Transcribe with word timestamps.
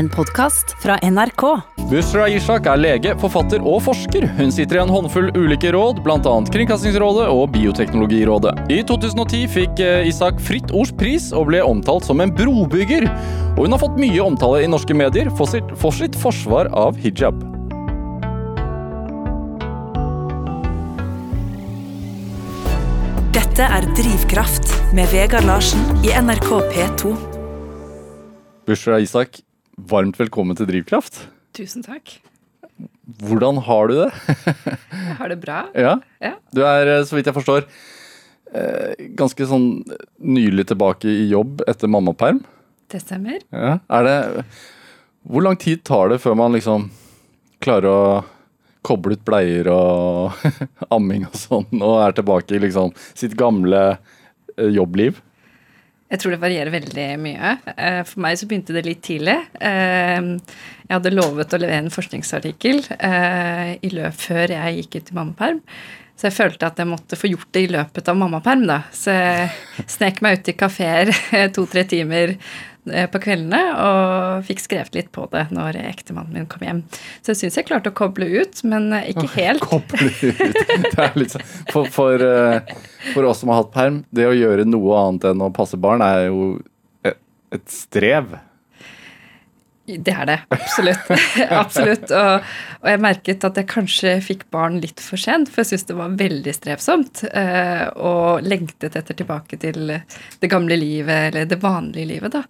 En 0.00 0.08
podkast 0.08 0.76
fra 0.82 0.94
NRK. 1.02 1.42
Bushra 1.90 2.24
Ishak 2.32 2.64
er 2.72 2.78
lege, 2.80 3.10
forfatter 3.20 3.60
og 3.60 3.82
forsker. 3.84 4.24
Hun 4.38 4.48
sitter 4.54 4.78
i 4.78 4.80
en 4.80 4.88
håndfull 4.88 5.26
ulike 5.36 5.74
råd, 5.74 5.98
bl.a. 6.06 6.32
Kringkastingsrådet 6.54 7.26
og 7.28 7.50
Bioteknologirådet. 7.52 8.54
I 8.72 8.78
2010 8.88 9.42
fikk 9.52 9.82
eh, 9.84 10.08
Ishak 10.08 10.40
Fritt 10.40 10.72
Ords 10.72 10.94
pris 10.96 11.26
og 11.36 11.50
ble 11.50 11.60
omtalt 11.60 12.08
som 12.08 12.24
en 12.24 12.32
brobygger. 12.32 13.04
Og 13.58 13.66
hun 13.66 13.76
har 13.76 13.82
fått 13.82 14.00
mye 14.00 14.22
omtale 14.24 14.62
i 14.64 14.70
norske 14.72 14.96
medier 14.96 15.28
for 15.36 15.52
sitt, 15.52 15.68
for 15.82 15.92
sitt 15.92 16.16
forsvar 16.16 16.72
av 16.72 16.96
hijab. 16.96 17.44
Dette 23.36 23.68
er 23.68 23.92
Drivkraft 24.00 24.72
med 24.96 25.12
Vegard 25.12 25.44
Larsen 25.50 25.84
i 26.08 26.16
NRK 26.16 26.50
P2. 26.72 27.14
Bushra 28.64 28.96
Ishak, 29.04 29.42
varmt 29.88 30.18
velkommen 30.20 30.56
til 30.58 30.68
Drivkraft. 30.68 31.22
Tusen 31.56 31.84
takk. 31.84 32.18
Hvordan 33.20 33.58
har 33.66 33.90
du 33.90 33.94
det? 34.02 34.10
Jeg 34.46 35.16
har 35.18 35.32
det 35.32 35.38
bra. 35.42 35.60
Ja, 35.76 35.96
Ja. 36.22 36.34
Du 36.54 36.62
er, 36.64 36.86
eh, 36.98 37.04
så 37.04 37.16
vidt 37.16 37.26
jeg 37.26 37.34
forstår, 37.36 37.64
eh, 38.54 38.94
ganske 39.18 39.46
sånn 39.46 39.84
nylig 40.20 40.66
tilbake 40.70 41.08
i 41.08 41.28
jobb 41.30 41.62
etter 41.68 41.88
mammaperm. 41.88 42.42
Det 42.90 43.02
stemmer. 43.02 43.40
Ja. 43.52 43.78
Er 43.90 44.02
det 44.04 44.44
Hvor 45.28 45.42
lang 45.42 45.56
tid 45.56 45.82
tar 45.84 46.08
det 46.08 46.20
før 46.22 46.34
man 46.34 46.52
liksom 46.52 46.90
klarer 47.60 47.84
å 47.90 48.24
koble 48.82 49.12
ut 49.12 49.24
bleier 49.24 49.68
og 49.68 50.32
amming 50.90 51.26
og 51.26 51.34
sånn, 51.36 51.66
og 51.82 52.00
er 52.00 52.12
tilbake 52.16 52.56
i 52.56 52.58
liksom 52.62 52.94
sitt 53.14 53.36
gamle 53.36 53.98
eh, 54.56 54.70
jobbliv? 54.72 55.20
Jeg 56.10 56.18
tror 56.18 56.34
det 56.34 56.40
varierer 56.42 56.72
veldig 56.74 57.06
mye. 57.22 57.50
Eh, 57.76 58.00
For 58.08 58.20
meg 58.24 58.38
så 58.40 58.48
begynte 58.50 58.74
det 58.74 58.82
litt 58.88 59.02
tidlig. 59.06 59.36
Eh, 59.62 60.20
Jeg 60.90 60.96
hadde 60.96 61.12
lovet 61.14 61.54
å 61.54 61.60
levere 61.62 61.84
en 61.84 61.92
forskningsartikkel 61.94 62.80
eh, 62.98 63.76
i 63.86 63.90
løp 63.94 64.16
før 64.18 64.50
jeg 64.56 64.80
gikk 64.80 64.96
ut 64.98 65.12
i 65.12 65.18
mammaperm. 65.20 65.60
Så 66.18 66.26
jeg 66.28 66.34
følte 66.36 66.66
at 66.68 66.76
jeg 66.82 66.88
måtte 66.90 67.16
få 67.16 67.30
gjort 67.30 67.48
det 67.54 67.62
i 67.64 67.70
løpet 67.72 68.08
av 68.10 68.18
mammaperm. 68.20 68.66
da. 68.68 68.80
Så 68.92 69.14
jeg 69.14 69.86
snek 69.88 70.18
meg 70.20 70.40
ut 70.40 70.50
i 70.52 70.56
kafeer 70.58 71.12
to-tre 71.56 71.86
timer 71.88 72.34
på 72.84 73.20
kveldene 73.22 73.60
og 73.76 74.46
fikk 74.48 74.62
skrevet 74.64 74.96
litt 74.96 75.10
på 75.12 75.26
det 75.32 75.46
når 75.54 75.76
ektemannen 75.82 76.38
min 76.38 76.48
kom 76.50 76.64
hjem. 76.64 76.82
Så 77.20 77.34
jeg 77.34 77.40
syns 77.42 77.58
jeg 77.60 77.68
klarte 77.68 77.92
å 77.92 77.96
koble 77.96 78.28
ut, 78.30 78.62
men 78.64 78.90
eh, 78.96 79.10
ikke 79.12 79.28
helt. 79.36 79.64
Koble 79.70 80.08
ut. 80.08 80.98
Er 81.00 81.26
sånn 81.30 81.46
for, 81.72 81.90
for, 81.92 82.24
eh, 82.24 82.74
for 83.12 83.28
oss 83.28 83.42
som 83.42 83.52
har 83.52 83.62
hatt 83.62 83.74
perm, 83.74 84.02
det 84.14 84.28
å 84.28 84.36
gjøre 84.36 84.66
noe 84.68 85.00
annet 85.04 85.30
enn 85.32 85.44
å 85.44 85.52
passe 85.54 85.78
barn 85.80 86.04
er 86.04 86.28
jo 86.30 86.52
et, 87.06 87.20
et 87.54 87.66
strev. 87.72 88.36
Det 89.98 90.12
er 90.14 90.28
det. 90.28 90.36
Absolutt. 90.54 91.10
Absolutt. 91.62 92.12
Og, 92.14 92.52
og 92.80 92.90
jeg 92.92 93.02
merket 93.02 93.46
at 93.48 93.58
jeg 93.60 93.68
kanskje 93.70 94.14
fikk 94.24 94.46
barn 94.54 94.78
litt 94.82 95.02
for 95.02 95.20
sent, 95.20 95.50
for 95.50 95.62
jeg 95.62 95.72
syntes 95.72 95.88
det 95.90 95.98
var 95.98 96.14
veldig 96.20 96.54
strevsomt. 96.56 97.24
Eh, 97.26 97.84
og 97.98 98.46
lengtet 98.46 98.96
etter 99.00 99.18
tilbake 99.18 99.58
til 99.60 99.90
det 99.90 100.52
gamle 100.52 100.78
livet, 100.80 101.30
eller 101.30 101.50
det 101.50 101.60
vanlige 101.62 102.12
livet, 102.12 102.38
da. 102.38 102.44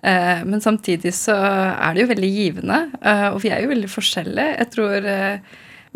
Eh, 0.00 0.42
men 0.48 0.64
samtidig 0.64 1.14
så 1.16 1.36
er 1.36 1.94
det 1.94 2.04
jo 2.04 2.10
veldig 2.14 2.32
givende, 2.38 2.82
eh, 3.02 3.28
og 3.32 3.40
vi 3.44 3.52
er 3.52 3.64
jo 3.64 3.72
veldig 3.74 3.92
forskjellige. 3.92 4.58
Jeg 4.60 4.74
tror 4.74 5.10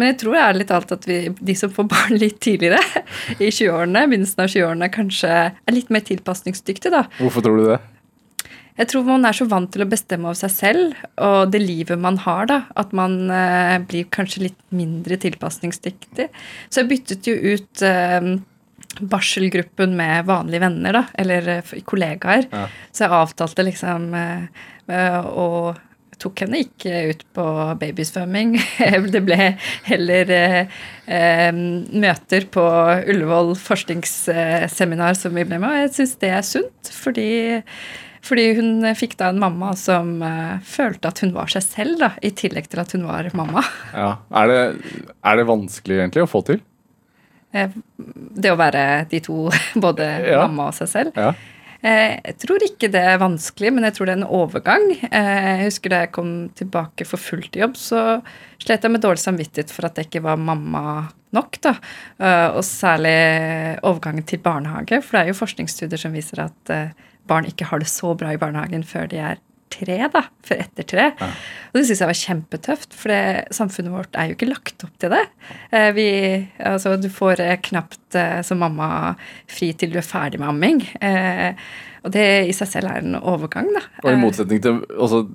men 0.01 0.15
jeg 0.15 0.21
tror 0.23 0.37
ærlig 0.41 0.65
talt 0.71 0.93
at 0.95 1.05
vi, 1.05 1.19
de 1.28 1.55
som 1.59 1.73
får 1.77 1.84
barn 1.91 2.17
litt 2.17 2.39
tidligere, 2.41 2.81
i 3.37 3.51
20-årene, 3.53 4.06
begynnelsen 4.09 4.47
av 4.47 4.48
20-årene, 4.48 4.89
kanskje 4.95 5.33
er 5.53 5.77
litt 5.77 5.93
mer 5.93 6.05
tilpasningsdyktige, 6.09 6.95
da. 6.95 7.03
Hvorfor 7.21 7.45
tror 7.45 7.61
du 7.61 7.67
det? 7.75 7.81
Jeg 8.78 8.90
tror 8.92 9.08
man 9.08 9.26
er 9.28 9.36
så 9.36 9.46
vant 9.50 9.70
til 9.72 9.84
å 9.84 9.88
bestemme 9.90 10.30
over 10.30 10.38
seg 10.38 10.52
selv 10.54 11.00
og 11.20 11.50
det 11.52 11.60
livet 11.62 12.00
man 12.00 12.20
har, 12.22 12.46
da, 12.48 12.60
at 12.80 12.94
man 12.96 13.18
eh, 13.34 13.76
blir 13.88 14.06
kanskje 14.14 14.46
litt 14.46 14.60
mindre 14.74 15.18
tilpasningsdyktig. 15.20 16.30
Så 16.70 16.82
jeg 16.82 16.91
byttet 16.92 17.28
jo 17.28 17.36
ut 17.36 17.84
eh, 17.84 18.30
barselgruppen 18.98 19.94
med 19.97 20.25
vanlige 20.26 20.64
venner, 20.64 20.97
da, 21.00 21.04
eller 21.19 21.53
eh, 21.56 21.76
kollegaer. 21.86 22.48
Ja. 22.50 22.66
Så 22.92 23.06
jeg 23.06 23.16
avtalte 23.20 23.66
liksom 23.66 24.10
eh, 24.19 24.66
eh, 24.91 25.20
og 25.20 25.78
tok 26.20 26.42
henne 26.44 26.60
ikke 26.66 27.04
ut 27.14 27.22
på 27.36 27.44
babysvømming. 27.80 28.59
Det 29.14 29.22
ble 29.25 29.54
heller 29.86 30.32
møter 31.09 32.44
på 32.53 32.64
Ullevål 33.09 33.54
forskningsseminar 33.56 35.16
som 35.16 35.32
vi 35.32 35.47
ble 35.48 35.56
med, 35.62 35.70
og 35.70 35.80
jeg 35.86 35.94
syns 35.97 36.12
det 36.20 36.32
er 36.36 36.44
sunt, 36.44 36.92
fordi 36.92 37.30
fordi 38.26 38.47
hun 38.58 38.84
fikk 38.98 39.14
da 39.20 39.31
en 39.32 39.38
mamma 39.42 39.72
som 39.78 40.16
uh, 40.22 40.58
følte 40.66 41.08
at 41.08 41.22
hun 41.25 41.32
var 41.36 41.48
seg 41.53 41.62
selv, 41.66 41.98
da, 42.03 42.10
i 42.22 42.31
tillegg 42.36 42.66
til 42.72 42.82
at 42.82 42.92
hun 42.97 43.06
var 43.08 43.31
mamma. 43.36 43.62
Ja. 43.94 44.10
Er, 44.42 44.50
det, 44.50 44.98
er 45.25 45.41
det 45.41 45.47
vanskelig 45.48 46.00
egentlig 46.03 46.26
å 46.26 46.30
få 46.30 46.42
til? 46.47 46.60
Eh, 47.53 47.72
det 47.98 48.53
å 48.53 48.59
være 48.60 49.06
de 49.10 49.19
to, 49.25 49.48
både 49.86 50.10
Ja. 50.28 50.44
mamma 50.47 50.69
og 50.70 50.76
seg 50.78 50.88
selv. 50.92 51.16
Ja. 51.19 51.32
Eh, 51.80 52.19
jeg 52.28 52.36
tror 52.42 52.60
ikke 52.66 52.91
det 52.92 53.00
er 53.09 53.16
vanskelig, 53.22 53.70
men 53.72 53.86
jeg 53.88 53.94
tror 53.97 54.06
det 54.10 54.12
er 54.14 54.20
en 54.20 54.34
overgang. 54.36 54.84
Eh, 55.09 55.30
jeg 55.48 55.64
husker 55.70 55.91
da 55.94 56.03
jeg 56.04 56.12
kom 56.12 56.32
tilbake 56.60 57.06
for 57.09 57.16
fullt 57.19 57.56
i 57.56 57.62
jobb, 57.64 57.78
så 57.80 58.03
slet 58.60 58.84
jeg 58.84 58.92
med 58.92 59.00
dårlig 59.00 59.22
samvittighet 59.25 59.72
for 59.72 59.88
at 59.88 59.97
jeg 59.97 60.10
ikke 60.10 60.22
var 60.28 60.36
mamma 60.36 60.82
nok. 61.32 61.56
da. 61.64 61.72
Eh, 62.20 62.48
og 62.53 62.60
særlig 62.69 63.16
overgangen 63.82 64.26
til 64.28 64.42
barnehage, 64.44 65.00
for 65.03 65.16
det 65.16 65.22
er 65.25 65.32
jo 65.32 65.38
forskningsstudier 65.41 66.03
som 66.04 66.12
viser 66.14 66.44
at 66.44 66.75
eh, 66.75 66.92
barn 67.28 67.48
ikke 67.48 67.69
har 67.70 67.82
det 67.82 67.91
så 67.91 68.14
bra 68.19 68.32
i 68.34 68.41
barnehagen 68.41 68.84
før 68.86 69.10
de 69.10 69.20
er 69.22 69.41
tre, 69.70 69.98
da. 70.12 70.22
Før 70.47 70.62
etter 70.64 70.86
tre. 70.88 71.04
Og 71.70 71.78
det 71.78 71.84
syns 71.86 72.03
jeg 72.03 72.10
var 72.10 72.20
kjempetøft, 72.20 72.97
for 72.97 73.12
det, 73.12 73.20
samfunnet 73.54 73.94
vårt 73.94 74.19
er 74.19 74.31
jo 74.31 74.36
ikke 74.38 74.50
lagt 74.50 74.86
opp 74.86 74.97
til 75.00 75.12
det. 75.14 75.22
Eh, 75.70 75.91
vi, 75.97 76.09
altså, 76.72 76.97
du 77.00 77.09
får 77.12 77.42
eh, 77.44 77.56
knapt 77.70 78.19
eh, 78.19 78.41
som 78.47 78.60
mamma 78.62 79.14
fri 79.50 79.72
til 79.78 79.94
du 79.94 80.00
er 80.00 80.06
ferdig 80.06 80.42
med 80.42 80.50
amming. 80.50 80.82
Eh, 81.00 81.53
og 82.04 82.14
det 82.14 82.26
i 82.48 82.56
seg 82.56 82.70
selv 82.70 82.91
er 82.91 83.04
en 83.04 83.19
overgang, 83.20 83.69
da. 83.76 83.84
Og 84.04 84.12
i 84.12 84.20
motsetning 84.20 84.62
til 84.64 84.80
altså, 84.97 85.26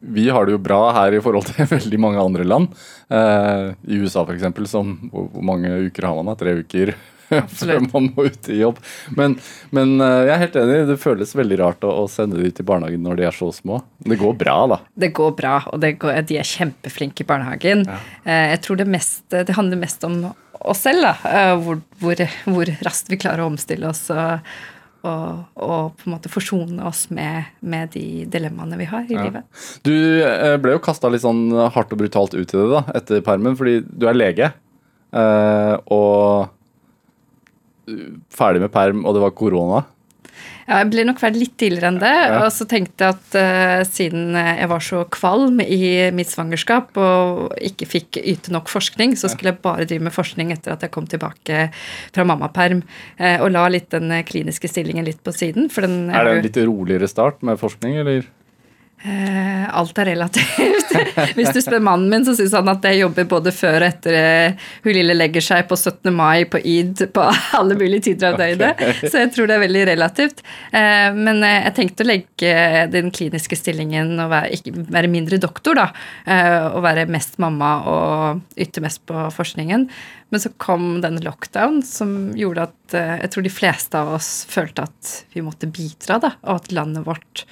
Vi 0.00 0.24
har 0.32 0.46
det 0.46 0.56
jo 0.56 0.62
bra 0.64 0.80
her 0.96 1.14
i 1.14 1.22
forhold 1.22 1.46
til 1.46 1.68
veldig 1.76 2.00
mange 2.02 2.20
andre 2.22 2.44
land. 2.44 2.74
Eh, 3.12 3.70
I 3.88 4.02
USA 4.02 4.24
f.eks. 4.26 4.50
som 4.70 4.96
hvor 5.12 5.44
mange 5.44 5.70
uker 5.86 6.08
har 6.08 6.18
man 6.18 6.32
da? 6.32 6.36
Tre 6.40 6.58
uker 6.60 6.94
før 7.60 7.80
man 7.92 8.08
må 8.16 8.26
ut 8.28 8.48
i 8.52 8.58
jobb. 8.60 8.80
Men, 9.18 9.36
men 9.76 9.96
eh, 10.02 10.16
jeg 10.26 10.34
er 10.34 10.42
helt 10.44 10.58
enig, 10.62 10.78
det 10.90 10.98
føles 11.02 11.34
veldig 11.38 11.58
rart 11.62 11.86
å, 11.86 11.92
å 12.02 12.08
sende 12.10 12.40
de 12.42 12.50
til 12.54 12.66
barnehagen 12.68 13.02
når 13.06 13.20
de 13.22 13.28
er 13.30 13.36
så 13.36 13.50
små. 13.54 13.80
Det 14.04 14.18
går 14.20 14.34
bra, 14.40 14.56
da. 14.74 14.80
Det 15.06 15.12
går 15.16 15.36
bra, 15.38 15.56
og 15.72 15.80
det 15.84 15.94
går, 16.02 16.20
de 16.30 16.40
er 16.42 16.50
kjempeflinke 16.50 17.24
i 17.24 17.28
barnehagen. 17.30 17.86
Ja. 17.88 18.00
Jeg 18.54 18.62
tror 18.66 18.80
det, 18.82 18.88
mest, 18.90 19.22
det 19.32 19.56
handler 19.56 19.80
mest 19.84 20.04
om 20.08 20.20
oss 20.60 20.82
selv, 20.84 21.06
da. 21.06 21.14
eh, 21.30 21.54
Hvor, 21.64 21.80
hvor, 22.02 22.26
hvor 22.50 22.74
raskt 22.84 23.08
vi 23.12 23.16
klarer 23.22 23.46
å 23.46 23.48
omstille 23.54 23.88
oss 23.88 24.02
og, 24.12 24.50
og, 25.08 25.38
og 25.56 25.94
på 25.96 26.04
en 26.04 26.12
måte 26.12 26.28
forsone 26.28 26.84
oss 26.84 27.06
med, 27.16 27.46
med 27.64 27.88
de 27.94 28.26
dilemmaene 28.28 28.76
vi 28.76 28.88
har 28.90 29.06
i 29.08 29.16
Ja. 29.16 29.22
livet. 29.24 29.46
Du 29.86 29.94
eh, 29.94 30.58
ble 30.60 30.74
jo 30.76 30.82
kasta 30.84 31.08
litt 31.08 31.24
sånn 31.24 31.46
hardt 31.72 31.94
og 31.96 32.02
brutalt 32.02 32.36
ut 32.36 32.42
i 32.52 32.58
det 32.58 32.66
da, 32.74 32.82
etter 33.00 33.22
permen, 33.24 33.56
fordi 33.56 33.78
du 33.88 34.04
er 34.10 34.18
lege. 34.20 34.50
eh, 35.16 35.76
og 35.88 36.50
ferdig 38.34 38.62
med 38.64 38.72
perm, 38.74 39.04
og 39.04 39.16
det 39.16 39.24
var 39.24 39.36
korona. 39.36 39.84
Ja, 40.70 40.84
jeg 40.84 40.90
ble 40.92 41.02
nok 41.08 41.18
ferdig 41.18 41.40
litt 41.42 41.54
tidligere 41.58 41.90
enn 41.90 41.98
det. 41.98 42.12
Ja. 42.14 42.42
Og 42.44 42.52
så 42.54 42.66
tenkte 42.70 43.08
jeg 43.08 43.16
at 43.16 43.36
uh, 43.40 43.80
siden 43.88 44.36
jeg 44.38 44.68
var 44.70 44.84
så 44.86 45.02
kvalm 45.10 45.58
i 45.64 46.10
mitt 46.14 46.30
svangerskap 46.30 46.94
og 47.00 47.56
ikke 47.58 47.88
fikk 47.90 48.20
yte 48.22 48.54
nok 48.54 48.70
forskning, 48.70 49.16
så 49.18 49.32
skulle 49.32 49.50
jeg 49.54 49.62
bare 49.64 49.88
drive 49.90 50.06
med 50.06 50.14
forskning 50.14 50.52
etter 50.54 50.76
at 50.76 50.86
jeg 50.86 50.94
kom 50.94 51.08
tilbake 51.10 51.66
fra 52.14 52.26
mammaperm. 52.28 52.84
Uh, 53.18 53.40
og 53.40 53.50
la 53.56 53.66
litt 53.72 53.90
den 53.90 54.12
eh, 54.14 54.22
kliniske 54.26 54.70
stillingen 54.70 55.08
litt 55.08 55.24
på 55.26 55.34
siden. 55.34 55.66
Den 55.74 56.12
Er 56.14 56.28
det 56.28 56.36
en 56.36 56.46
litt 56.46 56.62
roligere 56.62 57.10
start 57.10 57.42
med 57.46 57.58
forskning, 57.58 57.98
eller? 58.04 58.28
Eh, 59.02 59.78
alt 59.78 59.98
er 59.98 60.10
relativt. 60.10 60.90
Hvis 61.38 61.54
du 61.56 61.60
spør 61.64 61.80
mannen 61.80 62.10
min, 62.12 62.24
så 62.26 62.34
syns 62.36 62.52
han 62.52 62.68
at 62.68 62.84
jeg 62.84 62.98
jobber 63.00 63.24
både 63.30 63.52
før 63.56 63.78
og 63.78 63.86
etter 63.86 64.16
eh, 64.18 64.66
hun 64.84 64.92
lille 64.92 65.16
legger 65.16 65.44
seg 65.44 65.70
på 65.70 65.78
17. 65.78 66.10
mai, 66.12 66.44
på 66.50 66.60
id, 66.60 67.06
på 67.14 67.24
alle 67.58 67.78
mulige 67.80 68.10
tider 68.10 68.34
av 68.34 68.42
døgnet. 68.42 68.84
Så 69.10 69.22
jeg 69.22 69.32
tror 69.32 69.48
det 69.48 69.56
er 69.56 69.64
veldig 69.64 69.86
relativt. 69.92 70.44
Eh, 70.76 71.08
men 71.16 71.40
jeg 71.46 71.74
tenkte 71.78 72.04
å 72.04 72.10
legge 72.10 72.52
den 72.92 73.08
kliniske 73.16 73.56
stillingen 73.56 74.18
og 74.20 74.34
være, 74.34 74.52
ikke, 74.58 74.76
være 74.92 75.12
mindre 75.16 75.40
doktor, 75.40 75.80
da. 75.80 75.88
Eh, 76.28 76.68
og 76.68 76.84
være 76.84 77.08
mest 77.08 77.40
mamma 77.40 77.74
og 77.88 78.60
yte 78.60 78.84
mest 78.84 79.06
på 79.08 79.26
forskningen. 79.32 79.88
Men 80.30 80.44
så 80.44 80.52
kom 80.60 80.98
den 81.00 81.22
lockdown 81.24 81.80
som 81.86 82.34
gjorde 82.36 82.68
at 82.68 83.00
jeg 83.24 83.32
tror 83.32 83.44
de 83.46 83.50
fleste 83.50 83.98
av 83.98 84.12
oss 84.18 84.28
følte 84.50 84.84
at 84.84 85.20
vi 85.32 85.42
måtte 85.42 85.70
bidra, 85.72 86.20
da. 86.20 86.36
Og 86.44 86.60
at 86.60 86.74
landet 86.76 87.08
vårt 87.08 87.48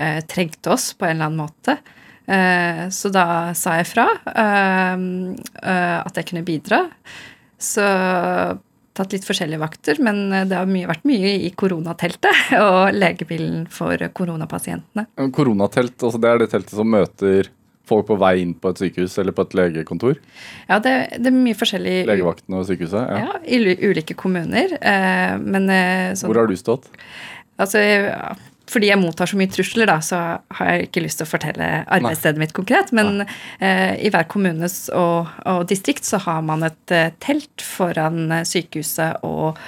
eh, 0.00 0.20
trengte 0.28 0.72
oss 0.74 0.92
på 0.96 1.06
en 1.06 1.18
eller 1.18 1.30
annen 1.30 1.42
måte. 1.44 1.76
Eh, 2.30 2.86
så 2.94 3.10
da 3.12 3.26
sa 3.58 3.76
jeg 3.80 3.90
fra 3.90 4.06
eh, 4.30 4.96
eh, 4.96 5.98
at 6.00 6.18
jeg 6.18 6.30
kunne 6.30 6.46
bidra. 6.46 6.84
Så 7.60 7.84
tatt 8.96 9.14
litt 9.14 9.26
forskjellige 9.26 9.60
vakter, 9.60 10.00
men 10.02 10.48
det 10.50 10.56
har 10.56 10.68
mye, 10.68 10.88
vært 10.88 11.06
mye 11.08 11.36
i 11.46 11.52
koronateltet 11.56 12.50
og 12.64 12.96
legebilen 12.96 13.64
for 13.72 14.00
koronapasientene. 14.16 15.06
Koronatelt, 15.36 15.96
altså 16.00 16.20
det 16.20 16.30
er 16.30 16.42
det 16.42 16.52
teltet 16.54 16.76
som 16.76 16.90
møter 16.90 17.50
folk 17.90 18.06
på 18.10 18.18
vei 18.20 18.34
inn 18.44 18.54
på 18.54 18.70
et 18.70 18.80
sykehus 18.80 19.16
eller 19.20 19.34
på 19.36 19.46
et 19.46 19.56
legekontor? 19.58 20.18
Ja, 20.68 20.78
det, 20.82 20.94
det 21.18 21.30
er 21.30 21.36
mye 21.36 21.58
forskjellig 21.58 21.96
Legevakten 22.08 22.58
og 22.58 22.66
sykehuset? 22.68 23.02
Ja, 23.10 23.24
ja 23.24 23.40
i 23.42 23.90
ulike 23.90 24.16
kommuner. 24.18 24.76
Eh, 24.78 25.34
men 25.40 25.66
eh, 25.74 26.12
sånn, 26.14 26.30
Hvor 26.30 26.42
har 26.44 26.50
du 26.50 26.58
stått? 26.58 26.90
Altså, 27.60 27.82
ja, 27.82 28.34
fordi 28.70 28.90
jeg 28.90 29.00
mottar 29.00 29.30
så 29.30 29.38
mye 29.38 29.50
trusler, 29.50 29.90
da, 29.90 29.98
så 30.04 30.20
har 30.58 30.70
jeg 30.70 30.88
ikke 30.88 31.02
lyst 31.04 31.20
til 31.20 31.26
å 31.26 31.30
fortelle 31.30 31.68
arbeidsstedet 31.90 32.38
Nei. 32.38 32.46
mitt 32.46 32.56
konkret. 32.56 32.92
Men 32.96 33.24
eh, 33.24 33.96
i 33.98 34.12
hver 34.12 34.28
kommune 34.30 34.68
og, 34.96 35.30
og, 35.44 35.62
distrikt 35.70 36.06
så 36.08 36.20
har 36.26 36.42
man 36.46 36.66
et 36.68 36.94
eh, 36.94 37.12
telt 37.22 37.64
foran 37.64 38.30
eh, 38.30 38.46
sykehuset 38.48 39.24
og, 39.26 39.58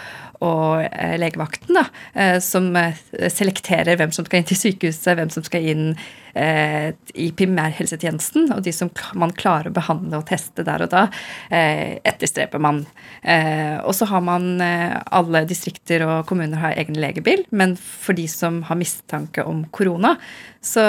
og 0.42 0.84
eh, 0.86 1.16
legevakten, 1.20 1.74
da, 1.78 1.86
eh, 2.14 2.38
som 2.44 2.70
selekterer 3.10 3.98
hvem 3.98 4.14
som 4.14 4.28
skal 4.28 4.42
inn 4.42 4.50
til 4.52 4.60
sykehuset, 4.60 5.14
hvem 5.18 5.32
som 5.34 5.46
skal 5.46 5.72
inn 5.74 5.86
i 6.34 7.28
primærhelsetjenesten. 7.36 8.50
Og 8.54 8.62
de 8.64 8.72
som 8.74 8.90
man 9.18 9.34
klarer 9.36 9.70
å 9.70 9.76
behandle 9.76 10.20
og 10.20 10.28
teste 10.28 10.64
der 10.66 10.86
og 10.86 10.92
da, 10.92 11.06
etterstreper 11.50 12.32
etterstreber 12.32 12.62
man. 12.62 12.86
Eh, 13.22 13.78
og 13.84 13.94
så 13.94 14.06
har 14.06 14.20
man 14.20 14.60
Alle 14.62 15.44
distrikter 15.46 16.04
og 16.06 16.26
kommuner 16.26 16.58
har 16.58 16.76
egen 16.76 16.98
legebil, 17.00 17.44
men 17.50 17.76
for 17.76 18.14
de 18.14 18.26
som 18.28 18.62
har 18.68 18.76
mistanke 18.76 19.44
om 19.44 19.64
korona, 19.70 20.16
så 20.60 20.82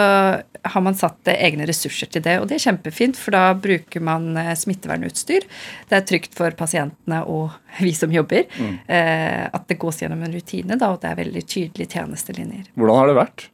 har 0.64 0.82
man 0.82 0.96
satt 0.96 1.28
egne 1.28 1.66
ressurser 1.66 2.08
til 2.08 2.24
det. 2.24 2.40
Og 2.40 2.48
det 2.48 2.58
er 2.58 2.66
kjempefint, 2.70 3.18
for 3.18 3.36
da 3.36 3.54
bruker 3.58 4.04
man 4.04 4.38
smittevernutstyr. 4.56 5.48
Det 5.90 5.98
er 5.98 6.06
trygt 6.08 6.36
for 6.38 6.52
pasientene 6.52 7.24
og 7.26 7.52
vi 7.82 7.94
som 7.98 8.14
jobber. 8.14 8.46
Mm. 8.58 8.78
At 8.88 9.68
det 9.68 9.80
gås 9.82 10.04
gjennom 10.04 10.22
en 10.24 10.36
rutine, 10.36 10.78
da, 10.78 10.94
og 10.94 11.02
det 11.02 11.12
er 11.12 11.20
veldig 11.24 11.44
tydelige 11.48 11.98
tjenestelinjer. 11.98 12.70
Hvordan 12.78 13.02
har 13.02 13.12
det 13.12 13.20
vært? 13.20 13.48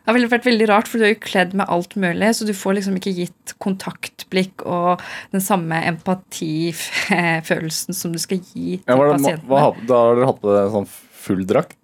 Det 0.00 0.08
har 0.08 0.16
vært 0.32 0.48
veldig 0.48 0.66
rart, 0.70 0.88
for 0.88 0.96
du 0.98 1.04
er 1.06 1.12
jo 1.12 1.20
kledd 1.22 1.52
med 1.58 1.70
alt 1.70 1.92
mulig, 2.00 2.30
så 2.34 2.42
du 2.48 2.54
får 2.56 2.72
liksom 2.78 2.94
ikke 2.98 3.18
gitt 3.18 3.46
kontaktblikk 3.62 4.56
og 4.64 4.90
den 5.34 5.42
samme 5.44 5.76
empatifølelsen 5.92 7.92
som 7.96 8.08
du 8.14 8.20
skal 8.22 8.38
gi 8.40 8.68
til 8.80 8.88
ja, 8.88 8.94
det, 8.96 9.12
pasientene. 9.12 9.48
Hva, 9.50 9.60
da 9.84 9.94
har 10.00 10.14
dere 10.16 10.28
hatt 10.32 10.42
på 10.42 10.50
deg 10.56 10.64
sånn 10.74 10.90
full 11.20 11.42
drakt? 11.48 11.82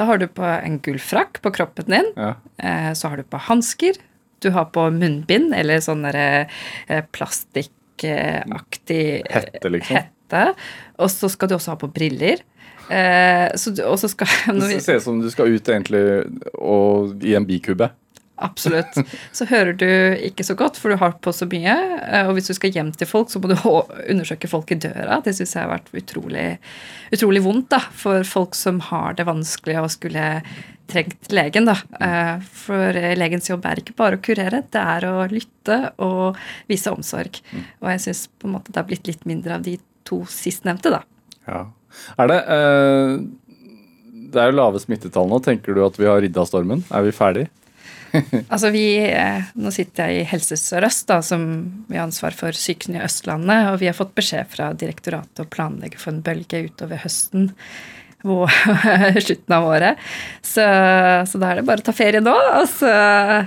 Da 0.00 0.02
har 0.08 0.16
du 0.20 0.26
på 0.30 0.44
en 0.46 0.76
gullfrakk 0.82 1.32
på 1.44 1.48
kroppen 1.54 1.86
din. 1.92 2.08
Ja. 2.16 2.32
Eh, 2.56 2.92
så 2.96 3.04
har 3.12 3.16
du 3.20 3.24
på 3.28 3.38
hansker. 3.48 3.94
Du 4.42 4.48
har 4.54 4.66
på 4.74 4.82
munnbind 4.94 5.54
eller 5.56 5.82
sånn 5.84 6.04
eh, 6.08 6.46
plastikkaktig 7.14 9.02
Hette, 9.28 9.68
liksom. 9.74 9.98
Hette. 9.98 10.42
Og 11.02 11.08
så 11.12 11.26
skal 11.32 11.50
du 11.50 11.54
også 11.58 11.74
ha 11.74 11.80
på 11.80 11.90
briller. 11.92 12.36
Eh, 12.90 13.46
så, 13.60 13.74
og 13.84 13.98
så 14.00 14.10
skal 14.12 14.28
Det 14.58 14.82
ser 14.84 15.00
ut 15.00 15.06
som 15.06 15.22
du 15.22 15.30
skal 15.32 15.52
ut 15.52 15.72
egentlig 15.72 16.04
og, 16.54 17.16
i 17.24 17.34
en 17.38 17.48
bikube. 17.48 17.90
Absolutt. 18.38 18.94
Så 19.34 19.48
hører 19.50 19.74
du 19.74 19.88
ikke 20.22 20.44
så 20.46 20.54
godt, 20.58 20.78
for 20.78 20.92
du 20.92 20.98
har 21.00 21.16
på 21.22 21.32
så 21.34 21.48
mye. 21.50 21.74
Eh, 22.06 22.28
og 22.28 22.36
hvis 22.36 22.50
du 22.50 22.54
skal 22.56 22.74
hjem 22.74 22.92
til 22.94 23.10
folk, 23.10 23.32
så 23.32 23.42
må 23.42 23.50
du 23.50 23.56
undersøke 23.58 24.50
folk 24.50 24.70
i 24.74 24.78
døra. 24.78 25.20
Det 25.24 25.34
syns 25.36 25.56
jeg 25.56 25.64
har 25.64 25.72
vært 25.72 25.90
utrolig, 25.98 26.48
utrolig 27.14 27.42
vondt 27.44 27.70
da, 27.74 27.82
for 28.04 28.26
folk 28.26 28.58
som 28.58 28.80
har 28.92 29.18
det 29.18 29.26
vanskelig 29.28 29.78
og 29.82 29.90
skulle 29.94 30.26
trengt 30.88 31.32
legen. 31.34 31.68
da. 31.68 31.76
Eh, 32.00 32.46
for 32.64 33.00
legens 33.18 33.50
jobb 33.50 33.66
er 33.68 33.82
ikke 33.82 33.98
bare 33.98 34.20
å 34.20 34.24
kurere, 34.24 34.62
det 34.70 34.84
er 34.96 35.08
å 35.10 35.16
lytte 35.32 35.80
og 36.04 36.38
vise 36.70 36.94
omsorg. 36.94 37.42
Mm. 37.50 37.66
Og 37.82 37.90
jeg 37.94 38.06
syns 38.06 38.28
det 38.38 38.78
har 38.78 38.88
blitt 38.88 39.10
litt 39.10 39.26
mindre 39.28 39.58
av 39.58 39.66
de 39.66 39.76
to 40.08 40.22
sistnevnte, 40.30 40.94
da. 40.94 41.02
Ja. 41.48 41.66
Er 42.18 42.30
det 42.30 42.38
eh, 42.54 43.14
Det 44.32 44.42
er 44.42 44.50
jo 44.50 44.58
lave 44.58 44.82
smittetall 44.82 45.30
nå. 45.30 45.40
Tenker 45.44 45.76
du 45.76 45.84
at 45.86 45.98
vi 46.00 46.08
har 46.08 46.20
ridda 46.24 46.44
stormen? 46.48 46.84
Er 46.94 47.06
vi 47.06 47.14
ferdig? 47.16 47.48
altså 48.52 48.70
vi, 48.72 48.84
eh, 49.04 49.50
Nå 49.60 49.72
sitter 49.74 50.08
jeg 50.08 50.22
i 50.22 50.28
Helse 50.30 50.56
Sør-Øst, 50.60 51.12
som 51.28 51.44
vi 51.88 51.98
har 51.98 52.06
ansvar 52.06 52.36
for 52.36 52.56
sykehusene 52.56 53.00
i 53.00 53.04
Østlandet. 53.04 53.72
Og 53.72 53.80
vi 53.82 53.90
har 53.90 53.96
fått 53.96 54.16
beskjed 54.18 54.48
fra 54.52 54.72
direktoratet 54.76 55.44
å 55.44 55.50
planlegge 55.52 56.00
for 56.00 56.14
en 56.14 56.24
bølge 56.24 56.66
utover 56.68 57.02
høsten 57.04 57.52
slutten 59.26 59.54
av 59.54 59.66
året. 59.68 60.00
Så, 60.42 60.64
så, 61.30 61.38
da 61.38 61.50
er 61.50 61.60
det 61.60 61.66
bare 61.68 61.82
å 61.82 61.86
ta 61.86 61.94
ferie 61.94 62.22
nå 62.22 62.34
og 62.34 62.66
så 62.70 62.90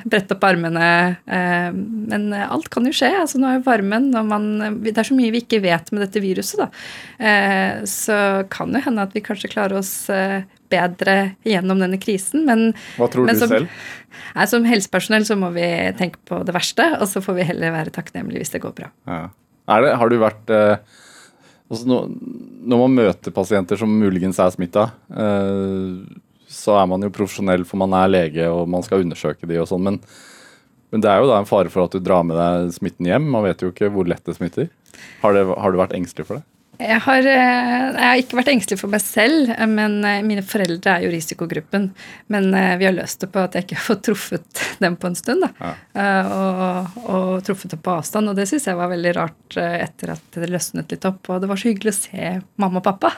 brette 0.05 0.37
opp 0.37 0.45
armene. 0.47 0.87
Eh, 1.25 1.67
men 1.73 2.29
alt 2.39 2.69
kan 2.71 2.87
jo 2.87 2.93
skje. 2.95 3.11
altså 3.23 3.41
Nå 3.41 3.49
er 3.49 3.59
jo 3.59 3.65
varmen 3.67 4.09
og 4.15 4.29
man, 4.29 4.47
Det 4.83 4.95
er 4.95 5.07
så 5.07 5.17
mye 5.17 5.33
vi 5.33 5.43
ikke 5.43 5.61
vet 5.63 5.91
med 5.91 6.05
dette 6.05 6.23
viruset, 6.23 6.63
da. 6.63 6.69
Eh, 7.19 7.83
så 7.89 8.17
kan 8.53 8.71
det 8.75 8.85
hende 8.87 9.07
at 9.07 9.15
vi 9.17 9.25
kanskje 9.25 9.51
klarer 9.51 9.81
oss 9.81 9.93
eh, 10.13 10.47
bedre 10.71 11.35
gjennom 11.47 11.83
denne 11.83 11.99
krisen. 12.01 12.47
Men, 12.47 12.71
Hva 12.95 13.11
tror 13.11 13.27
men 13.27 13.35
du 13.35 13.43
som, 13.43 13.51
selv? 13.51 13.83
Nei, 14.37 14.47
som 14.47 14.67
helsepersonell 14.67 15.27
så 15.27 15.35
må 15.39 15.51
vi 15.55 15.67
tenke 15.99 16.21
på 16.27 16.41
det 16.47 16.55
verste, 16.55 16.87
og 16.99 17.09
så 17.11 17.23
får 17.23 17.41
vi 17.41 17.51
heller 17.51 17.75
være 17.75 17.93
takknemlige 17.95 18.45
hvis 18.45 18.55
det 18.55 18.63
går 18.63 18.75
bra. 18.77 18.91
Ja. 19.09 19.23
Det, 19.71 19.91
har 19.95 20.09
du 20.11 20.17
vært 20.19 20.49
Altså 20.51 21.00
når, 21.71 22.09
når, 22.67 22.81
man 22.83 22.97
møter 22.99 23.33
pasienter 23.35 23.79
som 23.79 23.91
muligens 23.95 24.39
er 24.43 24.51
smitta, 24.51 24.89
eh, 25.15 26.01
så 26.51 26.75
er 26.75 26.89
man 26.91 27.05
jo 27.05 27.11
profesjonell, 27.15 27.63
for 27.67 27.79
man 27.79 27.95
er 27.95 28.11
lege 28.11 28.49
og 28.51 28.67
man 28.69 28.83
skal 28.83 29.05
undersøke 29.05 29.47
de 29.47 29.59
og 29.61 29.69
sånn. 29.69 29.85
Men, 29.87 29.99
men, 30.91 31.03
det 31.03 31.11
er 31.11 31.21
jo 31.21 31.29
da 31.31 31.39
en 31.39 31.47
fare 31.47 31.71
for 31.71 31.87
at 31.87 31.95
du 31.95 32.03
drar 32.03 32.25
med 32.27 32.35
deg 32.39 32.73
smitten 32.75 33.07
hjem. 33.07 33.29
Man 33.31 33.45
vet 33.47 33.63
jo 33.63 33.71
ikke 33.71 33.91
hvor 33.93 34.09
lett 34.09 34.25
det 34.27 34.35
smitter. 34.35 34.67
Har, 35.21 35.37
det, 35.37 35.45
har 35.47 35.71
du 35.71 35.79
vært 35.79 35.95
engstelig 35.95 36.27
for 36.27 36.41
det? 36.41 36.47
Jeg 36.81 37.01
har, 37.05 37.25
eh, 37.29 37.87
jeg 37.93 38.01
har, 38.01 38.19
ikke 38.21 38.37
vært 38.39 38.51
engstelig 38.53 38.79
for 38.81 38.91
meg 38.91 39.03
selv, 39.03 39.51
men 39.69 39.99
eh, 40.07 40.21
mine 40.25 40.43
foreldre 40.45 40.95
er 40.95 41.05
jo 41.05 41.11
risikogruppen. 41.13 41.89
Men 42.33 42.49
eh, 42.57 42.73
vi 42.81 42.87
har 42.87 42.95
løst 42.95 43.21
det 43.21 43.29
på 43.33 43.43
at 43.43 43.55
jeg 43.55 43.67
ikke 43.67 43.77
har 43.77 43.85
fått 43.85 44.03
truffet 44.07 44.63
dem 44.81 44.97
på 44.99 45.11
en 45.11 45.17
stund. 45.17 45.45
Ja. 45.61 45.73
Og, 46.31 46.99
og, 47.05 47.31
truffet 47.45 47.75
dem 47.75 47.83
på 47.85 47.93
avstand. 47.93 48.31
Og 48.31 48.37
det 48.37 48.47
syns 48.49 48.67
jeg 48.69 48.79
var 48.79 48.91
veldig 48.91 49.13
rart 49.17 49.57
etter 49.61 50.15
at 50.15 50.37
det 50.39 50.49
løsnet 50.49 50.93
litt 50.93 51.07
opp. 51.09 51.29
Og 51.29 51.43
det 51.43 51.51
var 51.51 51.61
så 51.61 51.69
hyggelig 51.69 51.93
å 51.93 51.99
se 51.99 52.33
mamma 52.61 52.81
og 52.81 52.87
pappa. 52.87 53.13